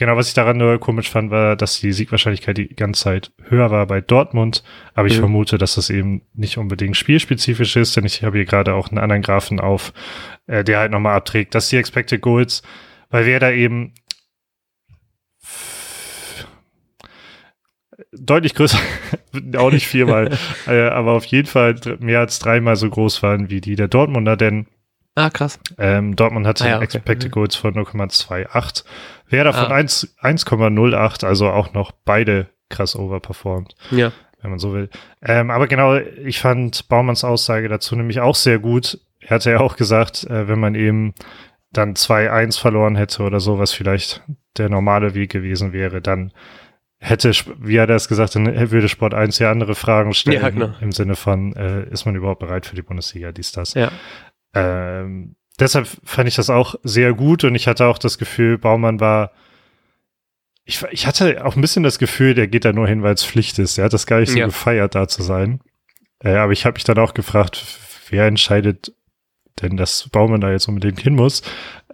Genau, 0.00 0.16
was 0.16 0.28
ich 0.28 0.34
daran 0.34 0.56
nur 0.56 0.80
komisch 0.80 1.10
fand, 1.10 1.30
war, 1.30 1.56
dass 1.56 1.78
die 1.78 1.92
Siegwahrscheinlichkeit 1.92 2.56
die 2.56 2.74
ganze 2.74 3.02
Zeit 3.02 3.32
höher 3.50 3.70
war 3.70 3.84
bei 3.84 4.00
Dortmund. 4.00 4.64
Aber 4.94 5.08
ich 5.08 5.16
mhm. 5.16 5.20
vermute, 5.20 5.58
dass 5.58 5.74
das 5.74 5.90
eben 5.90 6.22
nicht 6.32 6.56
unbedingt 6.56 6.96
spielspezifisch 6.96 7.76
ist, 7.76 7.98
denn 7.98 8.06
ich 8.06 8.22
habe 8.22 8.38
hier 8.38 8.46
gerade 8.46 8.72
auch 8.72 8.88
einen 8.88 8.96
anderen 8.96 9.20
Graphen 9.20 9.60
auf, 9.60 9.92
äh, 10.46 10.64
der 10.64 10.78
halt 10.78 10.90
nochmal 10.90 11.16
abträgt, 11.16 11.54
dass 11.54 11.68
die 11.68 11.76
Expected 11.76 12.22
Goals, 12.22 12.62
weil 13.10 13.26
wer 13.26 13.40
da 13.40 13.50
eben 13.50 13.92
deutlich 18.12 18.54
größer, 18.54 18.78
auch 19.58 19.70
nicht 19.70 19.86
viermal, 19.86 20.30
äh, 20.66 20.80
aber 20.88 21.12
auf 21.12 21.26
jeden 21.26 21.46
Fall 21.46 21.74
mehr 21.98 22.20
als 22.20 22.38
dreimal 22.38 22.76
so 22.76 22.88
groß 22.88 23.22
waren 23.22 23.50
wie 23.50 23.60
die 23.60 23.76
der 23.76 23.88
Dortmunder, 23.88 24.38
denn 24.38 24.66
Ah, 25.14 25.30
krass. 25.30 25.58
Ähm, 25.78 26.16
Dortmund 26.16 26.46
hatte 26.46 26.64
ah, 26.64 26.68
ja, 26.68 26.76
okay. 26.76 26.84
Expected 26.84 27.30
mhm. 27.30 27.32
Goals 27.32 27.56
von 27.56 27.74
0,28. 27.74 28.84
Werder 29.28 29.52
von 29.52 29.72
ah. 29.72 29.76
1,08, 29.76 31.24
also 31.24 31.50
auch 31.50 31.72
noch 31.72 31.92
beide 31.92 32.48
krass 32.68 32.96
overperformed. 32.96 33.74
Ja. 33.90 34.12
Wenn 34.40 34.50
man 34.50 34.58
so 34.58 34.72
will. 34.72 34.88
Ähm, 35.22 35.50
aber 35.50 35.66
genau, 35.66 35.96
ich 35.96 36.40
fand 36.40 36.88
Baumanns 36.88 37.24
Aussage 37.24 37.68
dazu 37.68 37.94
nämlich 37.94 38.20
auch 38.20 38.34
sehr 38.34 38.58
gut. 38.58 38.98
Er 39.20 39.30
hatte 39.30 39.50
ja 39.50 39.60
auch 39.60 39.76
gesagt, 39.76 40.24
äh, 40.24 40.48
wenn 40.48 40.58
man 40.58 40.74
eben 40.74 41.14
dann 41.72 41.94
2-1 41.94 42.58
verloren 42.58 42.96
hätte 42.96 43.22
oder 43.22 43.38
so, 43.38 43.58
was 43.58 43.72
vielleicht 43.72 44.22
der 44.56 44.70
normale 44.70 45.14
Weg 45.14 45.30
gewesen 45.30 45.72
wäre, 45.72 46.00
dann 46.00 46.32
hätte, 46.98 47.32
wie 47.58 47.80
hat 47.80 47.90
er 47.90 47.96
es 47.96 48.08
gesagt, 48.08 48.34
dann 48.34 48.70
würde 48.70 48.88
Sport 48.88 49.14
1 49.14 49.38
ja 49.38 49.50
andere 49.50 49.74
Fragen 49.74 50.12
stellen. 50.14 50.40
Ja, 50.40 50.50
genau. 50.50 50.72
Im 50.80 50.92
Sinne 50.92 51.16
von, 51.16 51.54
äh, 51.54 51.88
ist 51.90 52.04
man 52.04 52.14
überhaupt 52.14 52.40
bereit 52.40 52.66
für 52.66 52.76
die 52.76 52.82
Bundesliga, 52.82 53.32
dies, 53.32 53.52
das. 53.52 53.74
Ja. 53.74 53.90
Ähm, 54.54 55.36
deshalb 55.58 55.88
fand 56.04 56.28
ich 56.28 56.34
das 56.34 56.50
auch 56.50 56.74
sehr 56.82 57.12
gut 57.14 57.44
und 57.44 57.54
ich 57.54 57.66
hatte 57.66 57.86
auch 57.86 57.98
das 57.98 58.18
Gefühl, 58.18 58.58
Baumann 58.58 59.00
war, 59.00 59.32
ich, 60.64 60.82
ich 60.90 61.06
hatte 61.06 61.44
auch 61.44 61.56
ein 61.56 61.60
bisschen 61.60 61.82
das 61.82 61.98
Gefühl, 61.98 62.34
der 62.34 62.46
geht 62.48 62.64
da 62.64 62.72
nur 62.72 62.86
hin, 62.86 63.02
weil 63.02 63.14
es 63.14 63.24
Pflicht 63.24 63.58
ist. 63.58 63.78
Er 63.78 63.86
hat 63.86 63.92
das 63.92 64.06
gar 64.06 64.20
nicht 64.20 64.30
so 64.30 64.38
ja. 64.38 64.46
gefeiert, 64.46 64.94
da 64.94 65.08
zu 65.08 65.22
sein. 65.22 65.60
Äh, 66.20 66.34
aber 66.36 66.52
ich 66.52 66.64
habe 66.64 66.74
mich 66.74 66.84
dann 66.84 66.98
auch 66.98 67.14
gefragt, 67.14 67.64
wer 68.08 68.26
entscheidet 68.26 68.94
denn, 69.60 69.76
dass 69.76 70.08
Baumann 70.08 70.40
da 70.40 70.50
jetzt 70.50 70.68
unbedingt 70.68 71.00
hin 71.00 71.14
muss. 71.14 71.42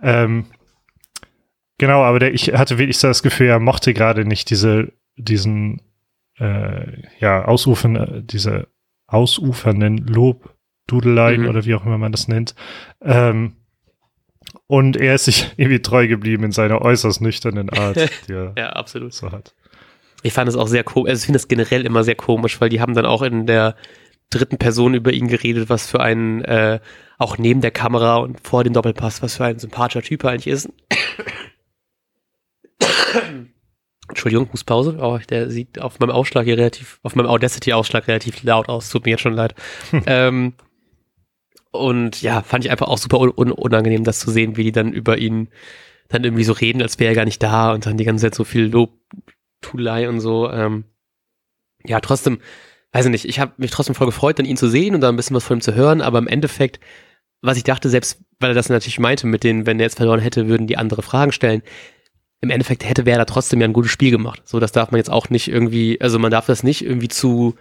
Ähm, 0.03 0.47
genau, 1.79 2.03
aber 2.03 2.19
der, 2.19 2.35
ich 2.35 2.53
hatte 2.53 2.79
wirklich 2.79 2.99
das 2.99 3.23
Gefühl, 3.23 3.49
er 3.49 3.61
mochte 3.61 3.95
gerade 3.95 4.25
nicht 4.25 4.51
diese, 4.51 4.93
diesen, 5.17 5.83
äh, 6.39 7.03
ja, 7.19 7.45
ausufern, 7.45 8.25
diese 8.27 8.69
ausufernden 9.07 9.99
Lob 9.99 10.56
Dudeleien 10.87 11.43
mhm. 11.43 11.49
oder 11.49 11.65
wie 11.65 11.75
auch 11.75 11.85
immer 11.85 11.99
man 11.99 12.13
das 12.13 12.29
nennt. 12.29 12.55
Ähm, 13.01 13.57
und 14.67 14.97
er 14.97 15.15
ist 15.15 15.27
sich 15.27 15.53
irgendwie 15.57 15.83
treu 15.83 16.09
geblieben 16.09 16.45
in 16.45 16.53
seiner 16.53 16.83
äußerst 16.83 17.21
nüchternen 17.21 17.71
Art, 17.71 17.97
die 18.29 18.33
er 18.33 18.53
ja, 18.57 18.71
absolut. 18.71 19.13
so 19.13 19.33
hat. 19.33 19.55
Ich 20.23 20.33
fand 20.33 20.49
es 20.49 20.57
auch 20.57 20.67
sehr 20.67 20.83
komisch, 20.83 21.11
also 21.11 21.21
ich 21.21 21.27
finde 21.27 21.37
es 21.39 21.49
generell 21.49 21.85
immer 21.87 22.03
sehr 22.03 22.15
komisch, 22.15 22.61
weil 22.61 22.69
die 22.69 22.81
haben 22.81 22.95
dann 22.95 23.07
auch 23.07 23.23
in 23.23 23.47
der 23.47 23.77
dritten 24.31 24.59
Person 24.59 24.95
über 24.95 25.13
ihn 25.13 25.29
geredet, 25.29 25.69
was 25.69 25.89
für 25.89 26.01
ein, 26.01 26.43
äh, 26.45 26.81
auch 27.19 27.39
neben 27.39 27.61
der 27.61 27.71
Kamera 27.71 28.17
und 28.17 28.41
vor 28.47 28.65
dem 28.65 28.73
Doppelpass, 28.73 29.23
was 29.23 29.37
für 29.37 29.45
ein 29.45 29.61
sympathischer 29.61 30.03
Typ 30.03 30.25
er 30.25 30.31
eigentlich 30.31 30.49
ist. 30.49 30.69
Entschuldigung, 34.09 34.49
Fußpause. 34.49 34.99
Oh, 35.01 35.19
der 35.31 35.51
sieht 35.51 35.81
auf 35.81 35.99
meinem 36.01 36.11
Ausschlag 36.11 36.45
hier 36.45 36.59
relativ, 36.59 36.99
auf 37.03 37.15
meinem 37.15 37.29
Audacity-Ausschlag 37.29 38.09
relativ 38.09 38.43
laut 38.43 38.69
aus. 38.69 38.89
Tut 38.91 39.05
mir 39.05 39.13
jetzt 39.13 39.23
schon 39.23 39.35
leid. 39.35 39.55
ähm, 40.07 40.55
und 41.71 42.23
ja, 42.23 42.43
fand 42.43 42.65
ich 42.65 42.71
einfach 42.71 42.89
auch 42.89 42.99
super 42.99 43.21
un 43.21 43.53
unangenehm, 43.53 44.05
das 44.05 44.21
zu 44.21 44.31
sehen, 44.31 44.57
wie 44.57 44.65
die 44.65 44.73
dann 44.73 44.93
über 44.93 45.19
ihn 45.19 45.49
dann 46.09 46.25
irgendwie 46.25 46.45
so 46.45 46.53
reden, 46.53 46.83
als 46.83 46.99
wäre 46.99 47.13
er 47.13 47.17
gar 47.17 47.25
nicht 47.25 47.43
da 47.43 47.73
und 47.73 47.87
dann 47.87 47.97
die 47.97 48.05
ganze 48.05 48.27
Zeit 48.27 48.35
so 48.35 48.45
viel 48.45 48.67
Lobtulei 48.67 50.09
und 50.09 50.21
so. 50.21 50.51
Ähm, 50.51 50.85
ja, 51.85 52.01
trotzdem, 52.01 52.41
weiß 52.93 53.07
ich 53.07 53.11
nicht, 53.11 53.25
ich 53.25 53.41
habe 53.41 53.53
mich 53.57 53.71
trotzdem 53.71 53.95
voll 53.95 54.07
gefreut, 54.07 54.39
dann 54.39 54.47
ihn 54.47 54.57
zu 54.57 54.69
sehen 54.69 54.95
und 54.95 55.01
da 55.01 55.09
ein 55.09 55.17
bisschen 55.17 55.37
was 55.37 55.45
von 55.45 55.59
ihm 55.59 55.63
zu 55.63 55.75
hören, 55.75 56.01
aber 56.01 56.19
im 56.19 56.29
Endeffekt, 56.29 56.81
was 57.43 57.57
ich 57.57 57.65
dachte, 57.65 57.89
selbst 57.89 58.21
weil 58.39 58.51
er 58.51 58.55
das 58.55 58.69
natürlich 58.69 58.99
meinte, 58.99 59.27
mit 59.27 59.45
denen, 59.45 59.67
wenn 59.67 59.81
er 59.81 59.87
jetzt 59.87 59.97
verloren 59.97 60.21
hätte, 60.21 60.49
würden 60.49 60.67
die 60.67 60.77
andere 60.77 61.03
Fragen 61.03 61.33
stellen. 61.33 61.63
Im 62.41 62.51
Endeffekt 62.51 62.85
hätte 62.85 63.07
Werder 63.07 63.27
trotzdem 63.27 63.61
ja 63.61 63.67
ein 63.67 63.73
gutes 63.73 63.91
Spiel 63.91 64.11
gemacht. 64.11 64.43
So, 64.45 64.61
das 64.61 64.73
darf 64.73 64.91
man 64.91 64.99
jetzt 64.99 65.11
auch 65.11 65.31
nicht 65.31 65.49
irgendwie, 65.49 66.01
also 66.01 66.19
man 66.19 66.31
darf 66.31 66.47
das 66.47 66.63
nicht 66.63 66.85
irgendwie 66.85 67.09
zu 67.09 67.55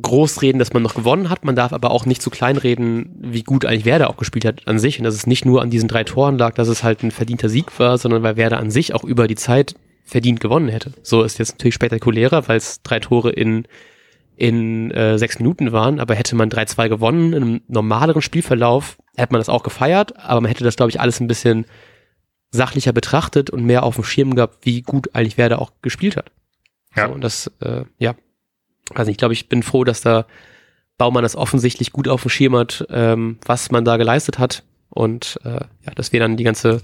groß 0.00 0.40
reden, 0.40 0.58
dass 0.58 0.72
man 0.72 0.82
noch 0.82 0.94
gewonnen 0.94 1.28
hat. 1.28 1.44
Man 1.44 1.56
darf 1.56 1.72
aber 1.72 1.90
auch 1.90 2.06
nicht 2.06 2.22
zu 2.22 2.30
klein 2.30 2.56
reden, 2.56 3.14
wie 3.20 3.42
gut 3.42 3.66
eigentlich 3.66 3.84
Werder 3.84 4.08
auch 4.08 4.16
gespielt 4.16 4.44
hat 4.44 4.66
an 4.66 4.78
sich. 4.78 4.98
Und 4.98 5.04
dass 5.04 5.14
es 5.14 5.26
nicht 5.26 5.44
nur 5.44 5.60
an 5.60 5.70
diesen 5.70 5.88
drei 5.88 6.04
Toren 6.04 6.38
lag, 6.38 6.54
dass 6.54 6.68
es 6.68 6.82
halt 6.82 7.02
ein 7.02 7.10
verdienter 7.10 7.48
Sieg 7.48 7.78
war, 7.78 7.98
sondern 7.98 8.22
weil 8.22 8.36
Werder 8.36 8.58
an 8.58 8.70
sich 8.70 8.94
auch 8.94 9.04
über 9.04 9.28
die 9.28 9.34
Zeit 9.34 9.74
verdient 10.04 10.40
gewonnen 10.40 10.68
hätte. 10.68 10.92
So 11.02 11.22
ist 11.22 11.38
jetzt 11.38 11.52
natürlich 11.52 11.74
spektakulärer, 11.74 12.48
weil 12.48 12.56
es 12.56 12.82
drei 12.82 13.00
Tore 13.00 13.30
in, 13.30 13.66
in 14.36 14.90
äh, 14.92 15.18
sechs 15.18 15.38
Minuten 15.38 15.72
waren. 15.72 16.00
Aber 16.00 16.14
hätte 16.14 16.36
man 16.36 16.48
3-2 16.48 16.88
gewonnen, 16.88 17.34
in 17.34 17.42
einem 17.42 17.60
normaleren 17.68 18.22
Spielverlauf, 18.22 18.96
hätte 19.16 19.32
man 19.32 19.40
das 19.40 19.50
auch 19.50 19.62
gefeiert. 19.62 20.16
Aber 20.18 20.40
man 20.40 20.48
hätte 20.48 20.64
das, 20.64 20.76
glaube 20.76 20.90
ich, 20.90 21.00
alles 21.00 21.20
ein 21.20 21.26
bisschen 21.26 21.66
sachlicher 22.50 22.92
betrachtet 22.92 23.50
und 23.50 23.64
mehr 23.64 23.82
auf 23.82 23.96
dem 23.96 24.04
Schirm 24.04 24.34
gehabt, 24.34 24.64
wie 24.64 24.80
gut 24.80 25.14
eigentlich 25.14 25.38
Werder 25.38 25.60
auch 25.60 25.72
gespielt 25.82 26.16
hat. 26.16 26.32
Ja. 26.96 27.08
So, 27.08 27.14
und 27.14 27.22
das, 27.22 27.50
äh, 27.60 27.84
ja, 27.98 28.14
also 28.98 29.10
ich 29.10 29.16
glaube, 29.16 29.34
ich 29.34 29.48
bin 29.48 29.62
froh, 29.62 29.84
dass 29.84 30.00
da 30.00 30.26
Baumann 30.98 31.22
das 31.22 31.36
offensichtlich 31.36 31.92
gut 31.92 32.08
auf 32.08 32.22
dem 32.22 32.30
Schirm 32.30 32.56
hat, 32.56 32.86
ähm, 32.90 33.38
was 33.44 33.70
man 33.70 33.84
da 33.84 33.96
geleistet 33.96 34.38
hat 34.38 34.62
und 34.90 35.38
äh, 35.44 35.60
ja, 35.84 35.94
dass 35.94 36.12
wir 36.12 36.20
dann 36.20 36.36
die 36.36 36.44
ganze 36.44 36.80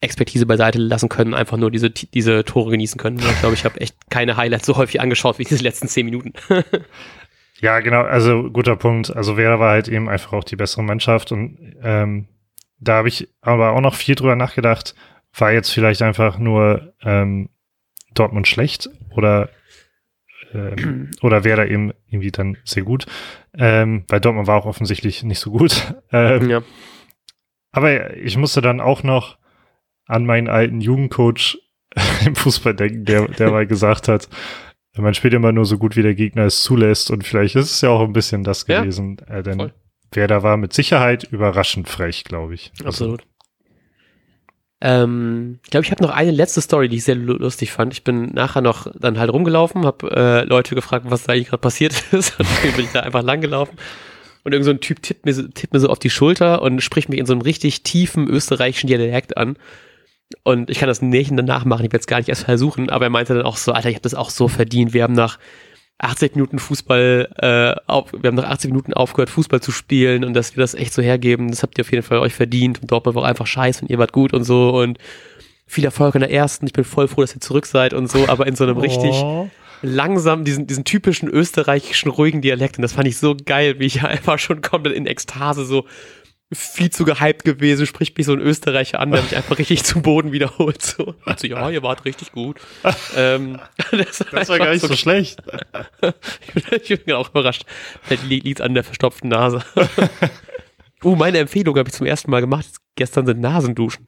Expertise 0.00 0.46
beiseite 0.46 0.78
lassen 0.78 1.08
können, 1.08 1.34
einfach 1.34 1.56
nur 1.56 1.70
diese, 1.70 1.90
diese 1.90 2.44
Tore 2.44 2.70
genießen 2.70 3.00
können. 3.00 3.18
Ich 3.18 3.40
glaube, 3.40 3.54
ich 3.54 3.64
habe 3.64 3.80
echt 3.80 3.96
keine 4.10 4.36
Highlights 4.36 4.66
so 4.66 4.76
häufig 4.76 5.00
angeschaut 5.00 5.38
wie 5.38 5.44
diese 5.44 5.62
letzten 5.62 5.88
zehn 5.88 6.04
Minuten. 6.06 6.34
ja, 7.60 7.80
genau, 7.80 8.02
also 8.02 8.50
guter 8.50 8.76
Punkt. 8.76 9.14
Also 9.14 9.34
Vera 9.34 9.58
war 9.58 9.70
halt 9.70 9.88
eben 9.88 10.08
einfach 10.08 10.32
auch 10.34 10.44
die 10.44 10.56
bessere 10.56 10.84
Mannschaft 10.84 11.32
und 11.32 11.74
ähm, 11.82 12.28
da 12.78 12.94
habe 12.94 13.08
ich 13.08 13.28
aber 13.40 13.72
auch 13.72 13.80
noch 13.80 13.94
viel 13.94 14.14
drüber 14.14 14.36
nachgedacht, 14.36 14.94
war 15.36 15.52
jetzt 15.52 15.70
vielleicht 15.70 16.02
einfach 16.02 16.38
nur 16.38 16.94
ähm, 17.02 17.48
Dortmund 18.14 18.46
schlecht 18.46 18.88
oder 19.10 19.48
ähm, 20.52 21.10
oder 21.20 21.44
wäre 21.44 21.58
da 21.58 21.64
eben 21.64 21.92
irgendwie 22.08 22.30
dann 22.30 22.56
sehr 22.64 22.82
gut. 22.82 23.06
Ähm, 23.56 24.04
weil 24.08 24.20
Dortmund 24.20 24.46
war 24.46 24.56
auch 24.56 24.66
offensichtlich 24.66 25.22
nicht 25.22 25.40
so 25.40 25.50
gut. 25.50 25.94
Ähm, 26.10 26.48
ja. 26.48 26.62
Aber 27.70 28.16
ich 28.16 28.38
musste 28.38 28.62
dann 28.62 28.80
auch 28.80 29.02
noch 29.02 29.36
an 30.06 30.24
meinen 30.24 30.48
alten 30.48 30.80
Jugendcoach 30.80 31.58
im 32.24 32.34
Fußball 32.34 32.74
denken, 32.74 33.04
der, 33.04 33.28
der 33.28 33.50
mal 33.50 33.66
gesagt 33.66 34.08
hat, 34.08 34.28
man 34.96 35.14
spielt 35.14 35.34
immer 35.34 35.52
nur 35.52 35.64
so 35.64 35.78
gut, 35.78 35.96
wie 35.96 36.02
der 36.02 36.14
Gegner 36.14 36.44
es 36.44 36.62
zulässt. 36.62 37.10
Und 37.10 37.26
vielleicht 37.26 37.56
ist 37.56 37.70
es 37.70 37.80
ja 37.82 37.90
auch 37.90 38.00
ein 38.00 38.12
bisschen 38.12 38.42
das 38.42 38.66
gewesen. 38.66 39.18
Ja, 39.28 39.36
äh, 39.36 39.42
denn 39.42 39.58
voll. 39.58 39.74
wer 40.12 40.26
da 40.28 40.42
war 40.42 40.56
mit 40.56 40.72
Sicherheit 40.72 41.24
überraschend 41.24 41.88
frech, 41.88 42.24
glaube 42.24 42.54
ich. 42.54 42.72
Also 42.78 42.88
Absolut. 42.88 43.20
Also, 43.20 43.37
ähm, 44.80 45.58
ich 45.64 45.70
glaube, 45.70 45.84
ich 45.84 45.90
habe 45.90 46.02
noch 46.02 46.10
eine 46.10 46.30
letzte 46.30 46.60
Story, 46.60 46.88
die 46.88 46.96
ich 46.96 47.04
sehr 47.04 47.16
lustig 47.16 47.72
fand. 47.72 47.92
Ich 47.92 48.04
bin 48.04 48.32
nachher 48.32 48.60
noch 48.60 48.86
dann 48.98 49.18
halt 49.18 49.32
rumgelaufen, 49.32 49.84
habe 49.84 50.10
äh, 50.10 50.44
Leute 50.44 50.74
gefragt, 50.74 51.06
was 51.08 51.24
da 51.24 51.32
eigentlich 51.32 51.48
gerade 51.48 51.60
passiert 51.60 51.94
ist. 52.12 52.38
Und 52.38 52.46
bin 52.76 52.84
ich 52.84 52.92
da 52.92 53.00
einfach 53.00 53.22
langgelaufen. 53.22 53.76
Und 54.44 54.52
irgend 54.52 54.64
so 54.64 54.70
ein 54.70 54.80
Typ 54.80 55.02
tippt 55.02 55.26
mir, 55.26 55.34
so, 55.34 55.42
tippt 55.42 55.72
mir 55.72 55.80
so 55.80 55.88
auf 55.88 55.98
die 55.98 56.10
Schulter 56.10 56.62
und 56.62 56.80
spricht 56.80 57.08
mich 57.08 57.18
in 57.18 57.26
so 57.26 57.32
einem 57.32 57.42
richtig 57.42 57.82
tiefen 57.82 58.28
österreichischen 58.28 58.86
Dialekt 58.86 59.36
an. 59.36 59.56
Und 60.44 60.70
ich 60.70 60.78
kann 60.78 60.88
das 60.88 61.02
nicht 61.02 61.32
danach 61.34 61.64
machen, 61.64 61.84
ich 61.84 61.92
werde 61.92 62.00
es 62.00 62.06
gar 62.06 62.18
nicht 62.18 62.28
erst 62.28 62.44
versuchen, 62.44 62.90
aber 62.90 63.06
er 63.06 63.10
meinte 63.10 63.34
dann 63.34 63.44
auch 63.44 63.56
so, 63.56 63.72
Alter, 63.72 63.88
ich 63.88 63.94
habe 63.94 64.02
das 64.02 64.14
auch 64.14 64.30
so 64.30 64.46
verdient. 64.46 64.92
Wir 64.92 65.02
haben 65.02 65.14
nach 65.14 65.38
80 65.98 66.36
Minuten 66.36 66.58
Fußball, 66.58 67.28
äh, 67.36 67.80
auf, 67.90 68.12
wir 68.12 68.28
haben 68.28 68.36
nach 68.36 68.48
80 68.48 68.70
Minuten 68.70 68.94
aufgehört, 68.94 69.30
Fußball 69.30 69.60
zu 69.60 69.72
spielen 69.72 70.24
und 70.24 70.34
dass 70.34 70.56
wir 70.56 70.60
das 70.60 70.74
echt 70.74 70.92
so 70.92 71.02
hergeben, 71.02 71.50
das 71.50 71.62
habt 71.62 71.76
ihr 71.76 71.82
auf 71.82 71.90
jeden 71.90 72.04
Fall 72.04 72.18
euch 72.18 72.34
verdient 72.34 72.80
und 72.80 72.90
Dortmund 72.90 73.16
war 73.16 73.24
auch 73.24 73.26
einfach 73.26 73.46
scheiße 73.46 73.82
und 73.82 73.90
ihr 73.90 73.98
wart 73.98 74.12
gut 74.12 74.32
und 74.32 74.44
so 74.44 74.70
und 74.78 74.98
viel 75.66 75.84
Erfolg 75.84 76.14
in 76.14 76.20
der 76.20 76.30
ersten, 76.30 76.66
ich 76.66 76.72
bin 76.72 76.84
voll 76.84 77.08
froh, 77.08 77.22
dass 77.22 77.34
ihr 77.34 77.40
zurück 77.40 77.66
seid 77.66 77.94
und 77.94 78.08
so, 78.10 78.28
aber 78.28 78.46
in 78.46 78.54
so 78.54 78.64
einem 78.64 78.76
oh. 78.76 78.80
richtig 78.80 79.12
langsam, 79.82 80.44
diesen, 80.44 80.66
diesen 80.66 80.84
typischen 80.84 81.28
österreichischen 81.28 82.10
ruhigen 82.10 82.42
Dialekt 82.42 82.78
und 82.78 82.82
das 82.82 82.92
fand 82.92 83.08
ich 83.08 83.18
so 83.18 83.36
geil, 83.44 83.78
wie 83.78 83.86
ich 83.86 84.02
einfach 84.04 84.38
schon 84.38 84.60
komplett 84.60 84.94
in 84.94 85.06
Ekstase 85.06 85.64
so 85.64 85.84
viel 86.52 86.90
zu 86.90 87.04
gehypt 87.04 87.44
gewesen, 87.44 87.86
spricht 87.86 88.16
mich 88.16 88.26
so 88.26 88.32
ein 88.32 88.40
Österreicher 88.40 89.00
an, 89.00 89.10
der 89.10 89.22
mich 89.22 89.36
einfach 89.36 89.58
richtig 89.58 89.84
zum 89.84 90.00
Boden 90.02 90.32
wiederholt. 90.32 90.80
So, 90.82 91.14
also 91.24 91.46
ja, 91.46 91.68
ihr 91.68 91.82
wart 91.82 92.04
richtig 92.06 92.32
gut. 92.32 92.58
ähm, 93.16 93.60
das, 93.90 94.24
das 94.30 94.48
war 94.48 94.58
gar 94.58 94.70
nicht 94.70 94.80
so, 94.80 94.88
so 94.88 94.96
schlecht. 94.96 95.42
ich 96.82 97.04
bin 97.04 97.14
auch 97.14 97.30
überrascht. 97.30 97.64
Vielleicht 98.02 98.24
liegt 98.24 98.60
an 98.62 98.74
der 98.74 98.84
verstopften 98.84 99.28
Nase. 99.28 99.62
uh, 101.04 101.16
meine 101.16 101.38
Empfehlung 101.38 101.76
habe 101.76 101.88
ich 101.88 101.94
zum 101.94 102.06
ersten 102.06 102.30
Mal 102.30 102.40
gemacht. 102.40 102.66
Gestern 102.96 103.26
sind 103.26 103.40
Nasenduschen. 103.40 104.06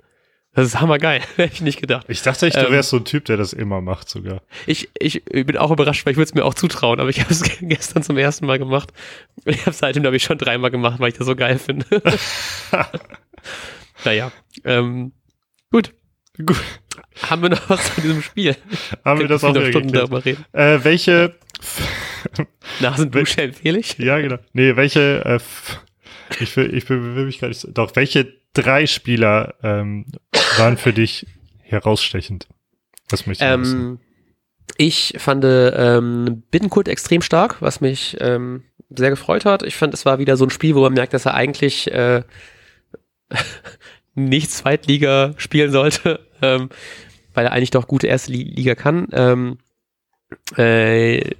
Das 0.52 0.66
ist 0.66 0.80
hammergeil. 0.80 1.22
Hätte 1.36 1.54
ich 1.54 1.60
nicht 1.60 1.80
gedacht. 1.80 2.06
Ich 2.08 2.22
dachte 2.22 2.46
echt, 2.46 2.56
du 2.56 2.66
ähm, 2.66 2.72
wärst 2.72 2.90
so 2.90 2.96
ein 2.96 3.04
Typ, 3.04 3.24
der 3.26 3.36
das 3.36 3.52
immer 3.52 3.80
macht 3.80 4.08
sogar. 4.08 4.42
Ich, 4.66 4.88
ich 4.98 5.24
bin 5.24 5.56
auch 5.56 5.70
überrascht, 5.70 6.04
weil 6.04 6.12
ich 6.12 6.16
würde 6.16 6.28
es 6.28 6.34
mir 6.34 6.44
auch 6.44 6.54
zutrauen, 6.54 6.98
aber 6.98 7.08
ich 7.08 7.20
habe 7.20 7.32
es 7.32 7.42
gestern 7.60 8.02
zum 8.02 8.16
ersten 8.16 8.46
Mal 8.46 8.58
gemacht. 8.58 8.92
Und 9.44 9.54
ich 9.54 9.60
habe 9.60 9.70
es 9.70 9.78
seitdem, 9.78 10.02
glaube 10.02 10.16
ich, 10.16 10.24
schon 10.24 10.38
dreimal 10.38 10.70
gemacht, 10.70 10.98
weil 10.98 11.10
ich 11.10 11.18
das 11.18 11.26
so 11.26 11.36
geil 11.36 11.58
finde. 11.58 11.86
naja. 14.04 14.32
Ähm, 14.64 15.12
gut. 15.70 15.94
Gut. 16.44 16.60
Haben 17.28 17.42
wir 17.42 17.50
noch 17.50 17.68
was 17.68 17.94
zu 17.94 18.00
diesem 18.00 18.22
Spiel? 18.22 18.56
Haben 19.04 19.20
wir 19.20 19.28
das 19.28 19.44
auch 19.44 19.54
Stunden 19.54 19.92
darüber 19.92 20.24
reden. 20.24 20.44
Äh, 20.52 20.78
welche 20.82 21.36
Nasendusche 22.80 23.42
empfehle 23.42 23.78
ich? 23.78 23.98
Ja, 23.98 24.18
genau. 24.18 24.38
Nee, 24.52 24.74
welche 24.76 25.24
äh, 25.24 25.38
ich 26.38 26.56
will, 26.56 26.74
ich 26.74 26.88
will 26.88 27.26
mich 27.26 27.40
gar 27.40 27.48
nicht. 27.48 27.66
Doch, 27.76 27.94
welche 27.96 28.40
drei 28.52 28.86
Spieler 28.86 29.54
ähm, 29.62 30.06
waren 30.58 30.76
für 30.76 30.92
dich 30.92 31.26
herausstechend? 31.62 32.46
Was 33.08 33.26
möchte 33.26 33.44
ich 33.44 33.50
ähm, 33.50 33.98
Ich 34.76 35.14
fand 35.18 35.44
ähm, 35.46 36.42
Bittenkurt 36.50 36.88
extrem 36.88 37.22
stark, 37.22 37.60
was 37.60 37.80
mich 37.80 38.16
ähm, 38.20 38.64
sehr 38.90 39.10
gefreut 39.10 39.44
hat. 39.44 39.62
Ich 39.62 39.76
fand, 39.76 39.94
es 39.94 40.04
war 40.04 40.18
wieder 40.18 40.36
so 40.36 40.44
ein 40.44 40.50
Spiel, 40.50 40.74
wo 40.74 40.80
man 40.82 40.94
merkt, 40.94 41.14
dass 41.14 41.26
er 41.26 41.34
eigentlich 41.34 41.90
äh, 41.92 42.22
nicht 44.14 44.50
Zweitliga 44.50 45.34
spielen 45.36 45.70
sollte, 45.70 46.20
ähm, 46.42 46.70
weil 47.34 47.46
er 47.46 47.52
eigentlich 47.52 47.70
doch 47.70 47.86
gute 47.86 48.06
erste 48.06 48.32
Liga 48.32 48.74
kann. 48.74 49.08
Ähm, 49.12 49.58
äh, 50.56 51.34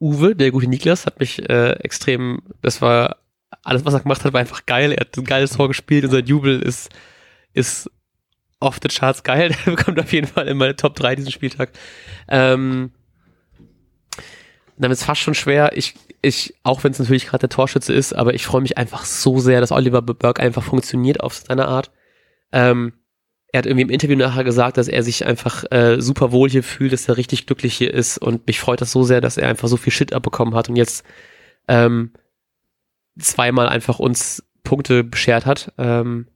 Uwe, 0.00 0.34
der 0.34 0.50
gute 0.50 0.66
Niklas, 0.66 1.06
hat 1.06 1.20
mich 1.20 1.46
äh, 1.48 1.72
extrem, 1.72 2.40
das 2.62 2.80
war 2.80 3.16
alles, 3.62 3.84
was 3.84 3.94
er 3.94 4.00
gemacht 4.00 4.24
hat, 4.24 4.32
war 4.32 4.40
einfach 4.40 4.64
geil. 4.64 4.92
Er 4.92 5.00
hat 5.00 5.16
ein 5.16 5.24
geiles 5.24 5.52
Tor 5.52 5.68
gespielt 5.68 6.04
und 6.04 6.10
sein 6.10 6.24
Jubel 6.24 6.62
ist, 6.62 6.88
ist 7.52 7.90
off 8.60 8.78
the 8.82 8.88
charts 8.88 9.22
geil. 9.22 9.54
Der 9.66 9.72
bekommt 9.72 9.98
auf 9.98 10.12
jeden 10.12 10.26
Fall 10.26 10.48
in 10.48 10.56
meine 10.56 10.76
Top 10.76 10.94
3 10.94 11.16
diesen 11.16 11.32
Spieltag. 11.32 11.70
Ähm, 12.28 12.92
dann 14.78 14.90
ist 14.90 15.04
fast 15.04 15.20
schon 15.20 15.34
schwer. 15.34 15.76
Ich, 15.76 15.94
ich, 16.22 16.54
auch 16.62 16.84
wenn 16.84 16.92
es 16.92 16.98
natürlich 16.98 17.26
gerade 17.26 17.40
der 17.40 17.50
Torschütze 17.50 17.92
ist, 17.92 18.14
aber 18.14 18.34
ich 18.34 18.46
freue 18.46 18.62
mich 18.62 18.78
einfach 18.78 19.04
so 19.04 19.38
sehr, 19.38 19.60
dass 19.60 19.72
Oliver 19.72 20.00
Burke 20.00 20.42
einfach 20.42 20.62
funktioniert 20.62 21.20
auf 21.20 21.34
seine 21.34 21.68
Art. 21.68 21.90
Ähm, 22.52 22.94
er 23.52 23.58
hat 23.58 23.66
irgendwie 23.66 23.82
im 23.82 23.90
Interview 23.90 24.16
nachher 24.16 24.44
gesagt, 24.44 24.76
dass 24.76 24.88
er 24.88 25.02
sich 25.02 25.26
einfach 25.26 25.64
äh, 25.70 26.00
super 26.00 26.32
wohl 26.32 26.48
hier 26.48 26.62
fühlt, 26.62 26.92
dass 26.92 27.08
er 27.08 27.16
richtig 27.16 27.46
glücklich 27.46 27.74
hier 27.74 27.92
ist 27.92 28.16
und 28.16 28.46
mich 28.46 28.60
freut 28.60 28.80
das 28.80 28.92
so 28.92 29.02
sehr, 29.02 29.20
dass 29.20 29.36
er 29.36 29.48
einfach 29.48 29.68
so 29.68 29.76
viel 29.76 29.92
Shit 29.92 30.12
abbekommen 30.12 30.54
hat 30.54 30.68
und 30.68 30.76
jetzt 30.76 31.04
ähm, 31.66 32.12
zweimal 33.18 33.68
einfach 33.68 33.98
uns 33.98 34.44
Punkte 34.62 35.02
beschert 35.04 35.46
hat. 35.46 35.72
Ähm, 35.78 36.28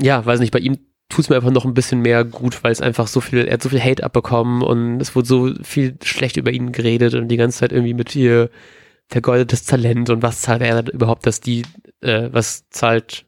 ja, 0.00 0.24
weiß 0.24 0.40
nicht, 0.40 0.52
bei 0.52 0.58
ihm 0.58 0.78
tut 1.08 1.24
es 1.24 1.28
mir 1.28 1.36
einfach 1.36 1.50
noch 1.50 1.64
ein 1.64 1.74
bisschen 1.74 2.00
mehr 2.00 2.24
gut, 2.24 2.64
weil 2.64 2.72
es 2.72 2.80
einfach 2.80 3.06
so 3.06 3.20
viel, 3.20 3.46
er 3.46 3.54
hat 3.54 3.62
so 3.62 3.68
viel 3.68 3.82
Hate 3.82 4.02
abbekommen 4.02 4.62
und 4.62 5.00
es 5.00 5.14
wurde 5.14 5.28
so 5.28 5.52
viel 5.62 5.96
schlecht 6.02 6.36
über 6.36 6.50
ihn 6.50 6.72
geredet 6.72 7.14
und 7.14 7.28
die 7.28 7.36
ganze 7.36 7.58
Zeit 7.58 7.72
irgendwie 7.72 7.94
mit 7.94 8.14
ihr 8.16 8.50
vergeudetes 9.08 9.64
Talent 9.64 10.08
und 10.08 10.22
was 10.22 10.40
zahlt 10.40 10.62
er 10.62 10.92
überhaupt, 10.92 11.26
dass 11.26 11.40
die, 11.40 11.62
äh, 12.00 12.30
was 12.32 12.68
zahlt, 12.70 13.26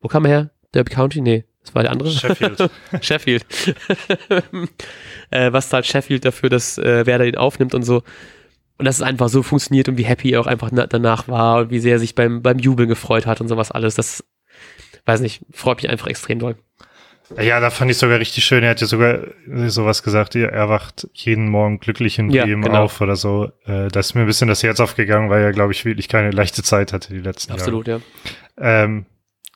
wo 0.00 0.08
kam 0.08 0.24
er 0.24 0.30
her? 0.30 0.50
Derby 0.74 0.92
County? 0.92 1.20
Nee, 1.20 1.44
das 1.62 1.74
war 1.74 1.82
der 1.82 1.92
andere. 1.92 2.10
Sheffield. 2.10 2.70
Sheffield. 3.00 3.46
äh, 5.30 5.52
was 5.52 5.68
zahlt 5.68 5.86
Sheffield 5.86 6.24
dafür, 6.24 6.48
dass 6.48 6.78
äh, 6.78 7.06
Werder 7.06 7.26
ihn 7.26 7.36
aufnimmt 7.36 7.74
und 7.74 7.82
so. 7.82 8.02
Und 8.78 8.86
dass 8.86 8.96
es 8.96 9.02
einfach 9.02 9.28
so 9.28 9.42
funktioniert 9.42 9.88
und 9.88 9.98
wie 9.98 10.04
happy 10.04 10.32
er 10.32 10.40
auch 10.40 10.46
einfach 10.46 10.70
danach 10.72 11.28
war 11.28 11.58
und 11.58 11.70
wie 11.70 11.80
sehr 11.80 11.92
er 11.92 11.98
sich 11.98 12.14
beim, 12.14 12.40
beim 12.42 12.58
Jubeln 12.58 12.88
gefreut 12.88 13.26
hat 13.26 13.40
und 13.40 13.48
sowas 13.48 13.70
alles. 13.70 13.94
Das, 13.94 14.24
weiß 15.06 15.20
nicht, 15.20 15.42
freut 15.52 15.78
mich 15.82 15.90
einfach 15.90 16.06
extrem 16.06 16.38
doll. 16.38 16.56
Ja, 17.40 17.60
da 17.60 17.70
fand 17.70 17.90
ich 17.92 17.96
sogar 17.96 18.18
richtig 18.18 18.44
schön. 18.44 18.64
Er 18.64 18.70
hat 18.70 18.80
ja 18.80 18.88
sogar 18.88 19.20
sowas 19.68 20.02
gesagt, 20.02 20.34
er 20.34 20.68
wacht 20.68 21.08
jeden 21.14 21.48
Morgen 21.48 21.78
glücklich 21.78 22.18
in 22.18 22.28
Ja, 22.30 22.44
Bremen 22.44 22.62
genau. 22.62 22.82
auf 22.84 23.00
oder 23.00 23.14
so. 23.14 23.52
Äh, 23.66 23.86
Da 23.86 24.00
ist 24.00 24.14
mir 24.14 24.22
ein 24.22 24.26
bisschen 24.26 24.48
das 24.48 24.64
Herz 24.64 24.80
aufgegangen, 24.80 25.30
weil 25.30 25.42
er, 25.42 25.52
glaube 25.52 25.72
ich, 25.72 25.84
wirklich 25.84 26.08
keine 26.08 26.32
leichte 26.32 26.64
Zeit 26.64 26.92
hatte 26.92 27.12
die 27.14 27.20
letzten 27.20 27.52
Absolut, 27.52 27.86
ja. 27.86 28.00
Jahre. 28.58 28.84
Ähm, 28.84 29.06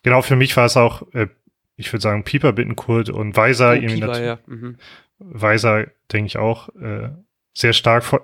genau, 0.05 0.23
für 0.23 0.37
mich 0.37 0.57
war 0.57 0.67
es 0.67 0.77
auch, 0.77 1.03
äh, 1.15 1.27
ich 1.75 1.93
würde 1.93 2.03
sagen, 2.03 2.23
Pieper 2.23 2.53
Bittenkurt 2.53 3.11
und 3.11 3.37
Weiser. 3.37 3.71
Oh, 3.71 3.75
irgendwie 3.75 4.01
Pieper, 4.03 4.23
ja. 4.25 4.39
Mhm. 4.47 4.77
Weiser, 5.19 5.87
denke 6.13 6.27
ich 6.29 6.37
auch, 6.37 6.69
äh, 6.77 7.09
sehr 7.55 7.73
stark. 7.73 8.05
Fre- 8.05 8.23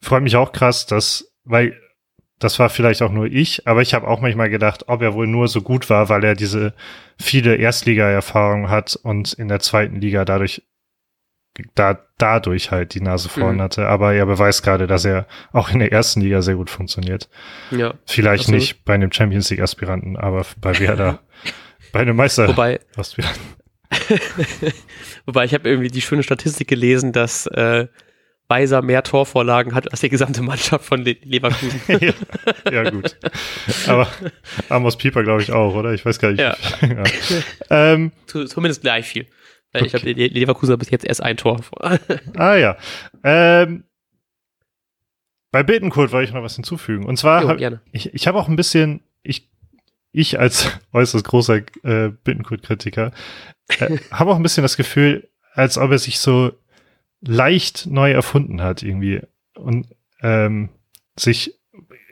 Freut 0.00 0.24
mich 0.24 0.34
auch 0.34 0.50
krass, 0.50 0.86
dass, 0.86 1.32
weil 1.44 1.80
das 2.38 2.58
war 2.58 2.68
vielleicht 2.70 3.02
auch 3.02 3.10
nur 3.10 3.26
ich, 3.26 3.66
aber 3.66 3.82
ich 3.82 3.94
habe 3.94 4.06
auch 4.06 4.20
manchmal 4.20 4.48
gedacht, 4.50 4.84
ob 4.88 5.02
er 5.02 5.14
wohl 5.14 5.26
nur 5.26 5.48
so 5.48 5.60
gut 5.62 5.90
war, 5.90 6.08
weil 6.08 6.22
er 6.24 6.34
diese 6.34 6.72
viele 7.20 7.56
Erstliga-Erfahrung 7.56 8.70
hat 8.70 8.96
und 9.02 9.32
in 9.32 9.48
der 9.48 9.60
zweiten 9.60 10.00
Liga 10.00 10.24
dadurch 10.24 10.62
da, 11.74 11.98
dadurch 12.18 12.70
halt 12.70 12.94
die 12.94 13.00
Nase 13.00 13.28
vorn 13.28 13.56
Mhm. 13.56 13.62
hatte. 13.62 13.88
Aber 13.88 14.14
er 14.14 14.26
beweist 14.26 14.62
gerade, 14.62 14.86
dass 14.86 15.04
er 15.04 15.26
auch 15.52 15.70
in 15.70 15.80
der 15.80 15.90
ersten 15.90 16.20
Liga 16.20 16.40
sehr 16.40 16.54
gut 16.54 16.70
funktioniert. 16.70 17.28
ja. 17.72 17.94
Vielleicht 18.06 18.42
Absolut. 18.44 18.60
nicht 18.60 18.84
bei 18.84 18.94
einem 18.94 19.10
Champions 19.10 19.50
League-Aspiranten, 19.50 20.16
aber 20.16 20.46
bei 20.60 20.78
Werder, 20.78 21.18
bei 21.92 22.00
einem 22.00 22.14
Meister. 22.14 22.46
Wobei, 22.46 22.78
Aspiranten. 22.96 23.42
wobei 25.26 25.44
ich 25.44 25.54
habe 25.54 25.68
irgendwie 25.68 25.88
die 25.88 26.00
schöne 26.02 26.22
Statistik 26.22 26.68
gelesen, 26.68 27.12
dass 27.12 27.46
äh, 27.46 27.88
Weiser 28.48 28.80
mehr 28.80 29.02
Torvorlagen 29.02 29.74
hat 29.74 29.90
als 29.90 30.00
die 30.00 30.08
gesamte 30.08 30.40
Mannschaft 30.42 30.84
von 30.84 31.04
Le 31.04 31.16
Leverkusen. 31.22 31.80
ja, 32.00 32.12
ja, 32.72 32.90
gut. 32.90 33.16
Aber 33.86 34.08
Amos 34.70 34.96
Pieper, 34.96 35.22
glaube 35.22 35.42
ich, 35.42 35.52
auch, 35.52 35.74
oder? 35.74 35.92
Ich 35.92 36.04
weiß 36.04 36.18
gar 36.18 36.30
nicht. 36.30 36.40
Ja. 36.40 36.56
ja. 36.80 37.04
Ähm, 37.68 38.12
Zu- 38.26 38.46
Zumindest 38.46 38.80
gleich 38.80 39.06
viel. 39.06 39.26
Weil 39.72 39.84
Ich 39.84 39.92
glaube, 39.92 40.10
Le 40.10 40.28
Leverkusen 40.28 40.72
hat 40.72 40.78
bis 40.78 40.88
jetzt 40.90 41.04
erst 41.04 41.22
ein 41.22 41.36
Tor. 41.36 41.60
ah 42.36 42.54
ja. 42.56 42.78
Ähm, 43.22 43.84
bei 45.50 45.62
Bittenkurt 45.62 46.12
wollte 46.12 46.28
ich 46.28 46.34
noch 46.34 46.42
was 46.42 46.54
hinzufügen. 46.56 47.04
Und 47.04 47.18
zwar, 47.18 47.42
Jo, 47.42 47.48
hab, 47.48 47.58
gerne. 47.58 47.80
ich, 47.92 48.14
ich 48.14 48.26
habe 48.26 48.38
auch 48.38 48.48
ein 48.48 48.56
bisschen, 48.56 49.02
ich, 49.22 49.50
ich 50.12 50.38
als 50.38 50.70
äußerst 50.92 51.24
großer 51.26 51.56
äh, 51.82 52.08
Bittenkurt-Kritiker, 52.24 53.12
äh, 53.78 53.98
habe 54.10 54.30
auch 54.30 54.36
ein 54.36 54.42
bisschen 54.42 54.62
das 54.62 54.78
Gefühl, 54.78 55.28
als 55.52 55.76
ob 55.76 55.90
er 55.90 55.98
sich 55.98 56.18
so 56.18 56.52
leicht 57.20 57.86
neu 57.86 58.10
erfunden 58.12 58.62
hat 58.62 58.82
irgendwie 58.82 59.20
und 59.56 59.88
ähm, 60.22 60.68
sich 61.18 61.58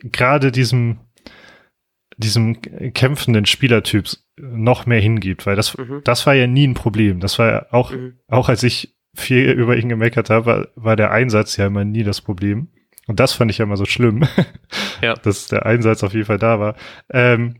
gerade 0.02 0.50
diesem 0.52 0.98
diesem 2.18 2.60
kämpfenden 2.94 3.44
Spielertyps 3.44 4.26
noch 4.38 4.86
mehr 4.86 5.00
hingibt, 5.00 5.44
weil 5.46 5.54
das 5.56 5.76
Mhm. 5.76 6.00
das 6.04 6.26
war 6.26 6.34
ja 6.34 6.46
nie 6.46 6.66
ein 6.66 6.74
Problem. 6.74 7.20
Das 7.20 7.38
war 7.38 7.50
ja 7.50 7.66
auch 7.72 7.90
Mhm. 7.92 8.18
auch 8.28 8.48
als 8.48 8.62
ich 8.62 8.94
viel 9.14 9.50
über 9.50 9.76
ihn 9.76 9.88
gemeckert 9.88 10.28
habe, 10.30 10.46
war, 10.46 10.68
war 10.76 10.96
der 10.96 11.10
Einsatz 11.10 11.56
ja 11.56 11.66
immer 11.66 11.84
nie 11.84 12.02
das 12.04 12.20
Problem. 12.20 12.68
Und 13.06 13.20
das 13.20 13.32
fand 13.34 13.50
ich 13.50 13.58
ja 13.58 13.64
immer 13.64 13.76
so 13.76 13.84
schlimm, 13.84 14.24
Ja. 15.02 15.14
dass 15.14 15.46
der 15.46 15.64
Einsatz 15.66 16.02
auf 16.02 16.12
jeden 16.12 16.26
Fall 16.26 16.38
da 16.38 16.58
war. 16.58 16.74
Ähm, 17.10 17.56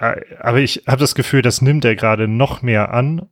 äh, 0.00 0.20
aber 0.40 0.58
ich 0.60 0.84
habe 0.86 1.00
das 1.00 1.14
Gefühl, 1.14 1.42
das 1.42 1.62
nimmt 1.62 1.84
er 1.84 1.94
gerade 1.96 2.28
noch 2.28 2.62
mehr 2.62 2.92
an 2.94 3.28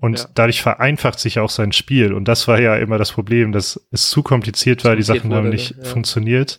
und 0.00 0.18
Ja. 0.18 0.28
dadurch 0.34 0.62
vereinfacht 0.62 1.18
sich 1.20 1.38
auch 1.38 1.50
sein 1.50 1.72
Spiel. 1.72 2.12
Und 2.12 2.26
das 2.26 2.48
war 2.48 2.60
ja 2.60 2.76
immer 2.76 2.98
das 2.98 3.12
Problem, 3.12 3.52
dass 3.52 3.86
es 3.90 4.08
zu 4.10 4.22
kompliziert 4.22 4.84
war, 4.84 4.96
die 4.96 5.02
Sachen 5.02 5.32
haben 5.34 5.50
nicht 5.50 5.74
ja. 5.76 5.84
funktioniert. 5.84 6.58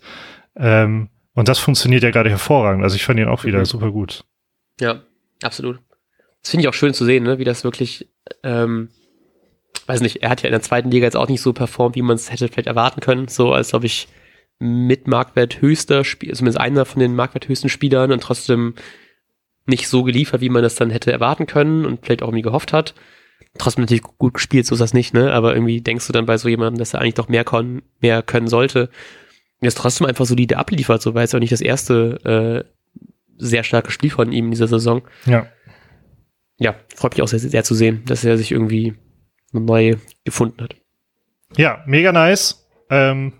Ähm, 0.55 1.09
und 1.33 1.47
das 1.47 1.59
funktioniert 1.59 2.03
ja 2.03 2.11
gerade 2.11 2.29
hervorragend. 2.29 2.83
Also 2.83 2.95
ich 2.95 3.03
fand 3.05 3.19
ihn 3.19 3.27
auch 3.27 3.43
wieder 3.43 3.59
Mhm. 3.59 3.65
super 3.65 3.91
gut. 3.91 4.25
Ja, 4.79 5.01
absolut. 5.41 5.79
Das 6.41 6.51
finde 6.51 6.63
ich 6.63 6.67
auch 6.69 6.73
schön 6.73 6.93
zu 6.93 7.05
sehen, 7.05 7.23
ne? 7.23 7.37
wie 7.39 7.43
das 7.43 7.63
wirklich, 7.63 8.09
ähm, 8.43 8.89
weiß 9.87 10.01
nicht, 10.01 10.17
er 10.23 10.29
hat 10.29 10.41
ja 10.41 10.47
in 10.47 10.53
der 10.53 10.61
zweiten 10.61 10.91
Liga 10.91 11.05
jetzt 11.05 11.15
auch 11.17 11.27
nicht 11.27 11.41
so 11.41 11.53
performt, 11.53 11.95
wie 11.95 12.01
man 12.01 12.15
es 12.15 12.31
hätte 12.31 12.47
vielleicht 12.47 12.67
erwarten 12.67 13.01
können. 13.01 13.27
So 13.27 13.53
als 13.53 13.73
ob 13.73 13.83
ich 13.83 14.07
mit 14.59 15.07
Marktwert 15.07 15.61
höchster 15.61 16.03
Spieler, 16.03 16.33
zumindest 16.35 16.59
einer 16.59 16.85
von 16.85 16.99
den 16.99 17.15
Marktwert 17.15 17.47
höchsten 17.47 17.69
Spielern 17.69 18.11
und 18.11 18.21
trotzdem 18.21 18.75
nicht 19.65 19.87
so 19.87 20.03
geliefert, 20.03 20.41
wie 20.41 20.49
man 20.49 20.63
das 20.63 20.75
dann 20.75 20.89
hätte 20.89 21.11
erwarten 21.11 21.45
können 21.47 21.85
und 21.85 22.03
vielleicht 22.05 22.21
auch 22.23 22.27
irgendwie 22.27 22.43
gehofft 22.43 22.73
hat. 22.73 22.93
Trotzdem 23.57 23.81
natürlich 23.83 24.03
gut 24.03 24.33
gespielt, 24.35 24.65
so 24.65 24.75
ist 24.75 24.79
das 24.79 24.93
nicht, 24.93 25.13
ne? 25.13 25.31
Aber 25.33 25.53
irgendwie 25.53 25.81
denkst 25.81 26.07
du 26.07 26.13
dann 26.13 26.25
bei 26.25 26.37
so 26.37 26.47
jemandem, 26.49 26.79
dass 26.79 26.93
er 26.93 27.01
eigentlich 27.01 27.15
doch 27.15 27.27
mehr, 27.27 27.43
kon 27.43 27.81
mehr 27.99 28.21
können 28.23 28.47
sollte. 28.47 28.83
Und 28.87 29.65
jetzt 29.65 29.77
trotzdem 29.77 30.07
einfach 30.07 30.25
solide 30.25 30.57
abliefert, 30.57 31.01
so 31.01 31.13
weil 31.13 31.25
es 31.25 31.35
auch 31.35 31.39
nicht 31.39 31.51
das 31.51 31.61
erste 31.61 32.65
äh, 32.65 33.05
sehr 33.37 33.63
starke 33.63 33.91
Spiel 33.91 34.09
von 34.09 34.31
ihm 34.31 34.45
in 34.45 34.51
dieser 34.51 34.67
Saison. 34.67 35.01
Ja. 35.25 35.47
Ja, 36.57 36.75
freut 36.95 37.13
mich 37.13 37.21
auch 37.23 37.27
sehr, 37.27 37.39
sehr 37.39 37.63
zu 37.63 37.73
sehen, 37.75 38.03
dass 38.05 38.23
er 38.23 38.37
sich 38.37 38.51
irgendwie 38.51 38.93
neu 39.51 39.95
gefunden 40.23 40.61
hat. 40.61 40.75
Ja, 41.57 41.83
mega 41.87 42.11
nice. 42.11 42.65
Ähm, 42.89 43.33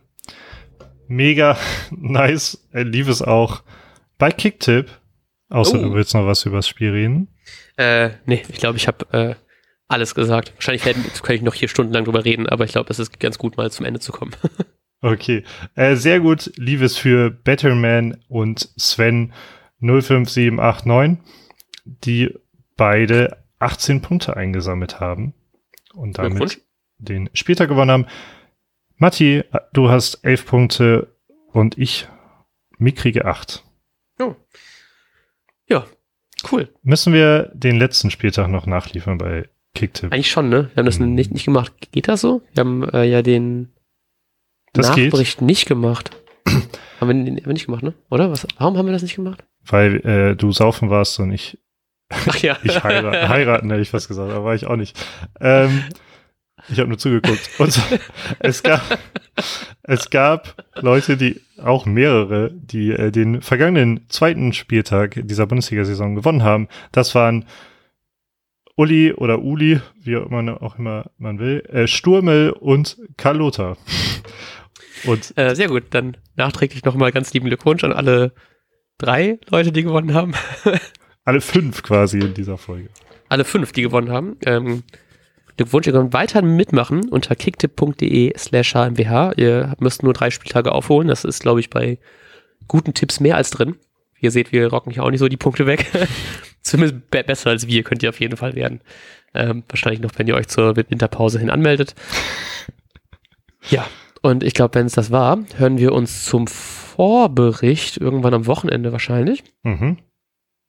mega 1.07 1.57
nice. 1.91 2.68
Er 2.72 2.84
lief 2.84 3.07
es 3.07 3.22
auch 3.22 3.64
bei 4.18 4.32
Kicktip. 4.32 4.89
Außer 5.49 5.80
Oh. 5.80 5.84
du 5.84 5.93
willst 5.93 6.14
noch 6.14 6.26
was 6.26 6.45
über 6.45 6.57
das 6.57 6.68
Spiel 6.68 6.91
reden. 6.91 7.28
Äh, 7.78 8.12
nee, 8.26 8.41
ich 8.49 8.57
glaube, 8.59 8.78
ich 8.78 8.88
habe 8.88 9.05
äh, 9.14 9.36
alles 9.91 10.15
gesagt. 10.15 10.53
Wahrscheinlich 10.55 10.83
kann 11.21 11.35
ich 11.35 11.41
noch 11.41 11.53
hier 11.53 11.67
stundenlang 11.67 12.05
drüber 12.05 12.25
reden, 12.25 12.47
aber 12.47 12.65
ich 12.65 12.71
glaube, 12.71 12.89
es 12.89 12.99
ist 12.99 13.19
ganz 13.19 13.37
gut, 13.37 13.57
mal 13.57 13.71
zum 13.71 13.85
Ende 13.85 13.99
zu 13.99 14.11
kommen. 14.11 14.31
Okay. 15.03 15.43
Äh, 15.73 15.95
sehr 15.95 16.19
gut 16.19 16.51
lief 16.57 16.83
es 16.83 16.95
für 16.95 17.31
Betterman 17.31 18.23
und 18.27 18.69
Sven 18.77 19.33
05789, 19.79 21.17
die 21.85 22.35
beide 22.77 23.43
18 23.57 24.03
Punkte 24.03 24.37
eingesammelt 24.37 24.99
haben 24.99 25.33
und 25.95 26.19
damit 26.19 26.61
den 26.99 27.31
Spieltag 27.33 27.69
gewonnen 27.69 27.89
haben. 27.89 28.05
Matti, 28.97 29.43
du 29.73 29.89
hast 29.89 30.23
11 30.23 30.45
Punkte 30.45 31.15
und 31.51 31.79
ich 31.79 32.07
mickrige 32.77 33.25
8. 33.25 33.63
Ja, 35.67 35.85
cool. 36.51 36.69
Müssen 36.83 37.11
wir 37.13 37.49
den 37.55 37.77
letzten 37.77 38.11
Spieltag 38.11 38.49
noch 38.49 38.67
nachliefern 38.67 39.17
bei 39.17 39.49
Kicktip? 39.74 40.11
Eigentlich 40.11 40.30
schon, 40.32 40.49
ne? 40.49 40.69
Wir 40.74 40.82
haben 40.82 40.86
das 40.86 40.99
Hm. 40.99 41.13
nicht, 41.15 41.32
nicht 41.32 41.45
gemacht. 41.45 41.72
Geht 41.91 42.07
das 42.07 42.22
so? 42.22 42.41
Wir 42.53 42.61
haben 42.61 42.88
äh, 42.89 43.03
ja 43.05 43.22
den 43.22 43.69
Das 44.74 44.93
geht. 44.95 45.05
Nachbericht 45.05 45.41
nicht 45.41 45.67
gemacht. 45.67 46.11
haben, 46.99 47.07
wir, 47.07 47.13
den- 47.13 47.38
haben 47.38 47.45
wir 47.45 47.53
nicht 47.53 47.65
gemacht, 47.67 47.84
ne? 47.84 47.93
Oder? 48.09 48.32
Was, 48.32 48.45
warum 48.57 48.78
haben 48.78 48.86
wir 48.86 48.93
das 48.93 49.01
nicht 49.03 49.15
gemacht? 49.15 49.43
Weil 49.65 49.95
äh, 50.05 50.36
du 50.36 50.51
saufen 50.51 50.89
warst 50.89 51.19
und 51.19 51.32
ich, 51.32 51.57
Ach 52.09 52.36
ja. 52.38 52.57
ich 52.63 52.84
heiraten, 52.84 53.30
heiraten 53.30 53.69
hätte 53.69 53.82
ich 53.82 53.89
fast 53.89 54.07
gesagt, 54.07 54.32
aber 54.32 54.43
war 54.43 54.55
ich 54.55 54.65
auch 54.65 54.76
nicht. 54.76 54.97
Ähm, 55.39 55.84
ich 56.69 56.78
habe 56.80 56.89
nur 56.89 56.97
zugeguckt. 56.97 57.49
Und 57.59 57.80
es 58.39 58.61
gab, 58.63 58.82
es 59.84 60.09
gab 60.09 60.63
Leute, 60.76 61.15
die, 61.17 61.41
auch 61.61 61.86
mehrere, 61.86 62.51
die 62.53 62.91
äh, 62.91 63.11
den 63.11 63.41
vergangenen 63.41 64.05
zweiten 64.09 64.51
Spieltag 64.53 65.22
dieser 65.24 65.45
Bundesliga-Saison 65.47 66.15
gewonnen 66.15 66.43
haben. 66.43 66.67
Das 66.91 67.15
waren 67.15 67.45
Uli 68.76 69.13
oder 69.13 69.39
Uli, 69.41 69.80
wie 70.01 70.15
man 70.15 70.49
auch 70.49 70.78
immer 70.78 71.11
man 71.17 71.39
will, 71.39 71.61
äh, 71.69 71.88
Sturmel 71.88 72.51
und 72.51 72.97
Karl 73.17 73.38
Lothar. 73.38 73.78
Und 75.03 75.36
Äh, 75.36 75.55
sehr 75.55 75.67
gut, 75.67 75.86
dann 75.91 76.15
nachträglich 76.36 76.86
nochmal 76.86 77.11
ganz 77.11 77.34
lieben 77.34 77.47
Glückwunsch 77.47 77.84
an 77.84 77.91
alle 77.91 78.34
drei 78.99 79.39
Leute, 79.49 79.72
die 79.72 79.82
gewonnen 79.82 80.13
haben. 80.13 80.34
alle 81.26 81.41
fünf 81.41 81.82
quasi 81.82 82.19
in 82.19 82.36
dieser 82.36 82.59
Folge. 82.59 82.89
alle 83.28 83.43
fünf, 83.43 83.72
die 83.72 83.82
gewonnen 83.82 84.11
haben. 84.11 84.38
Ähm, 84.45 84.84
Glückwunsch, 85.57 85.88
ihr 85.88 85.93
könnt 85.93 86.13
weiter 86.13 86.41
mitmachen 86.41 87.09
unter 87.09 87.36
kicktipp.de 87.36 88.38
slash 88.38 88.76
hmwh. 88.76 89.34
Ihr 89.38 89.74
müsst 89.80 90.03
nur 90.03 90.13
drei 90.13 90.30
Spieltage 90.30 90.72
aufholen. 90.72 91.07
Das 91.07 91.24
ist, 91.24 91.41
glaube 91.41 91.59
ich, 91.59 91.69
bei 91.69 91.97
guten 92.67 92.93
Tipps 92.93 93.19
mehr 93.19 93.38
als 93.38 93.49
drin. 93.49 93.76
Ihr 94.19 94.32
seht, 94.32 94.51
wir 94.51 94.67
rocken 94.67 94.91
hier 94.91 95.03
auch 95.03 95.09
nicht 95.09 95.19
so 95.19 95.28
die 95.28 95.38
Punkte 95.38 95.65
weg. 95.65 95.88
Zumindest 96.62 97.09
be 97.09 97.24
besser 97.24 97.49
als 97.49 97.68
wir 97.68 97.84
könnt 97.84 98.03
ihr 98.03 98.09
auf 98.09 98.20
jeden 98.20 98.38
Fall 98.38 98.55
werden. 98.55 98.82
Ähm, 99.34 99.64
wahrscheinlich 99.70 100.01
noch, 100.01 100.12
wenn 100.18 100.28
ihr 100.28 100.36
euch 100.36 100.47
zur 100.47 100.76
Winterpause 100.76 101.39
hin 101.39 101.49
anmeldet. 101.49 101.95
Ja, 103.70 103.86
und 104.22 104.43
ich 104.43 104.53
glaube, 104.53 104.76
wenn 104.76 104.86
es 104.86 104.93
das 104.93 105.12
war, 105.12 105.39
hören 105.57 105.78
wir 105.78 105.93
uns 105.93 106.26
zum 106.26 106.47
Vorbericht 106.47 107.97
irgendwann 107.97 108.34
am 108.34 108.45
Wochenende 108.47 108.91
wahrscheinlich. 108.91 109.43
Mhm. 109.64 109.97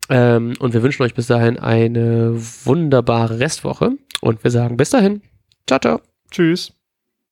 Ähm, 0.09 0.55
und 0.59 0.75
wir 0.75 0.83
wünschen 0.83 1.03
euch 1.03 1.15
bis 1.15 1.27
dahin 1.27 1.59
eine 1.59 2.35
wunderbare 2.65 3.39
Restwoche. 3.39 3.93
Und 4.21 4.45
wir 4.45 4.51
sagen 4.51 4.77
bis 4.77 4.91
dahin. 4.91 5.23
Ciao, 5.67 5.81
ciao. 5.81 6.01
Tschüss. 6.31 6.73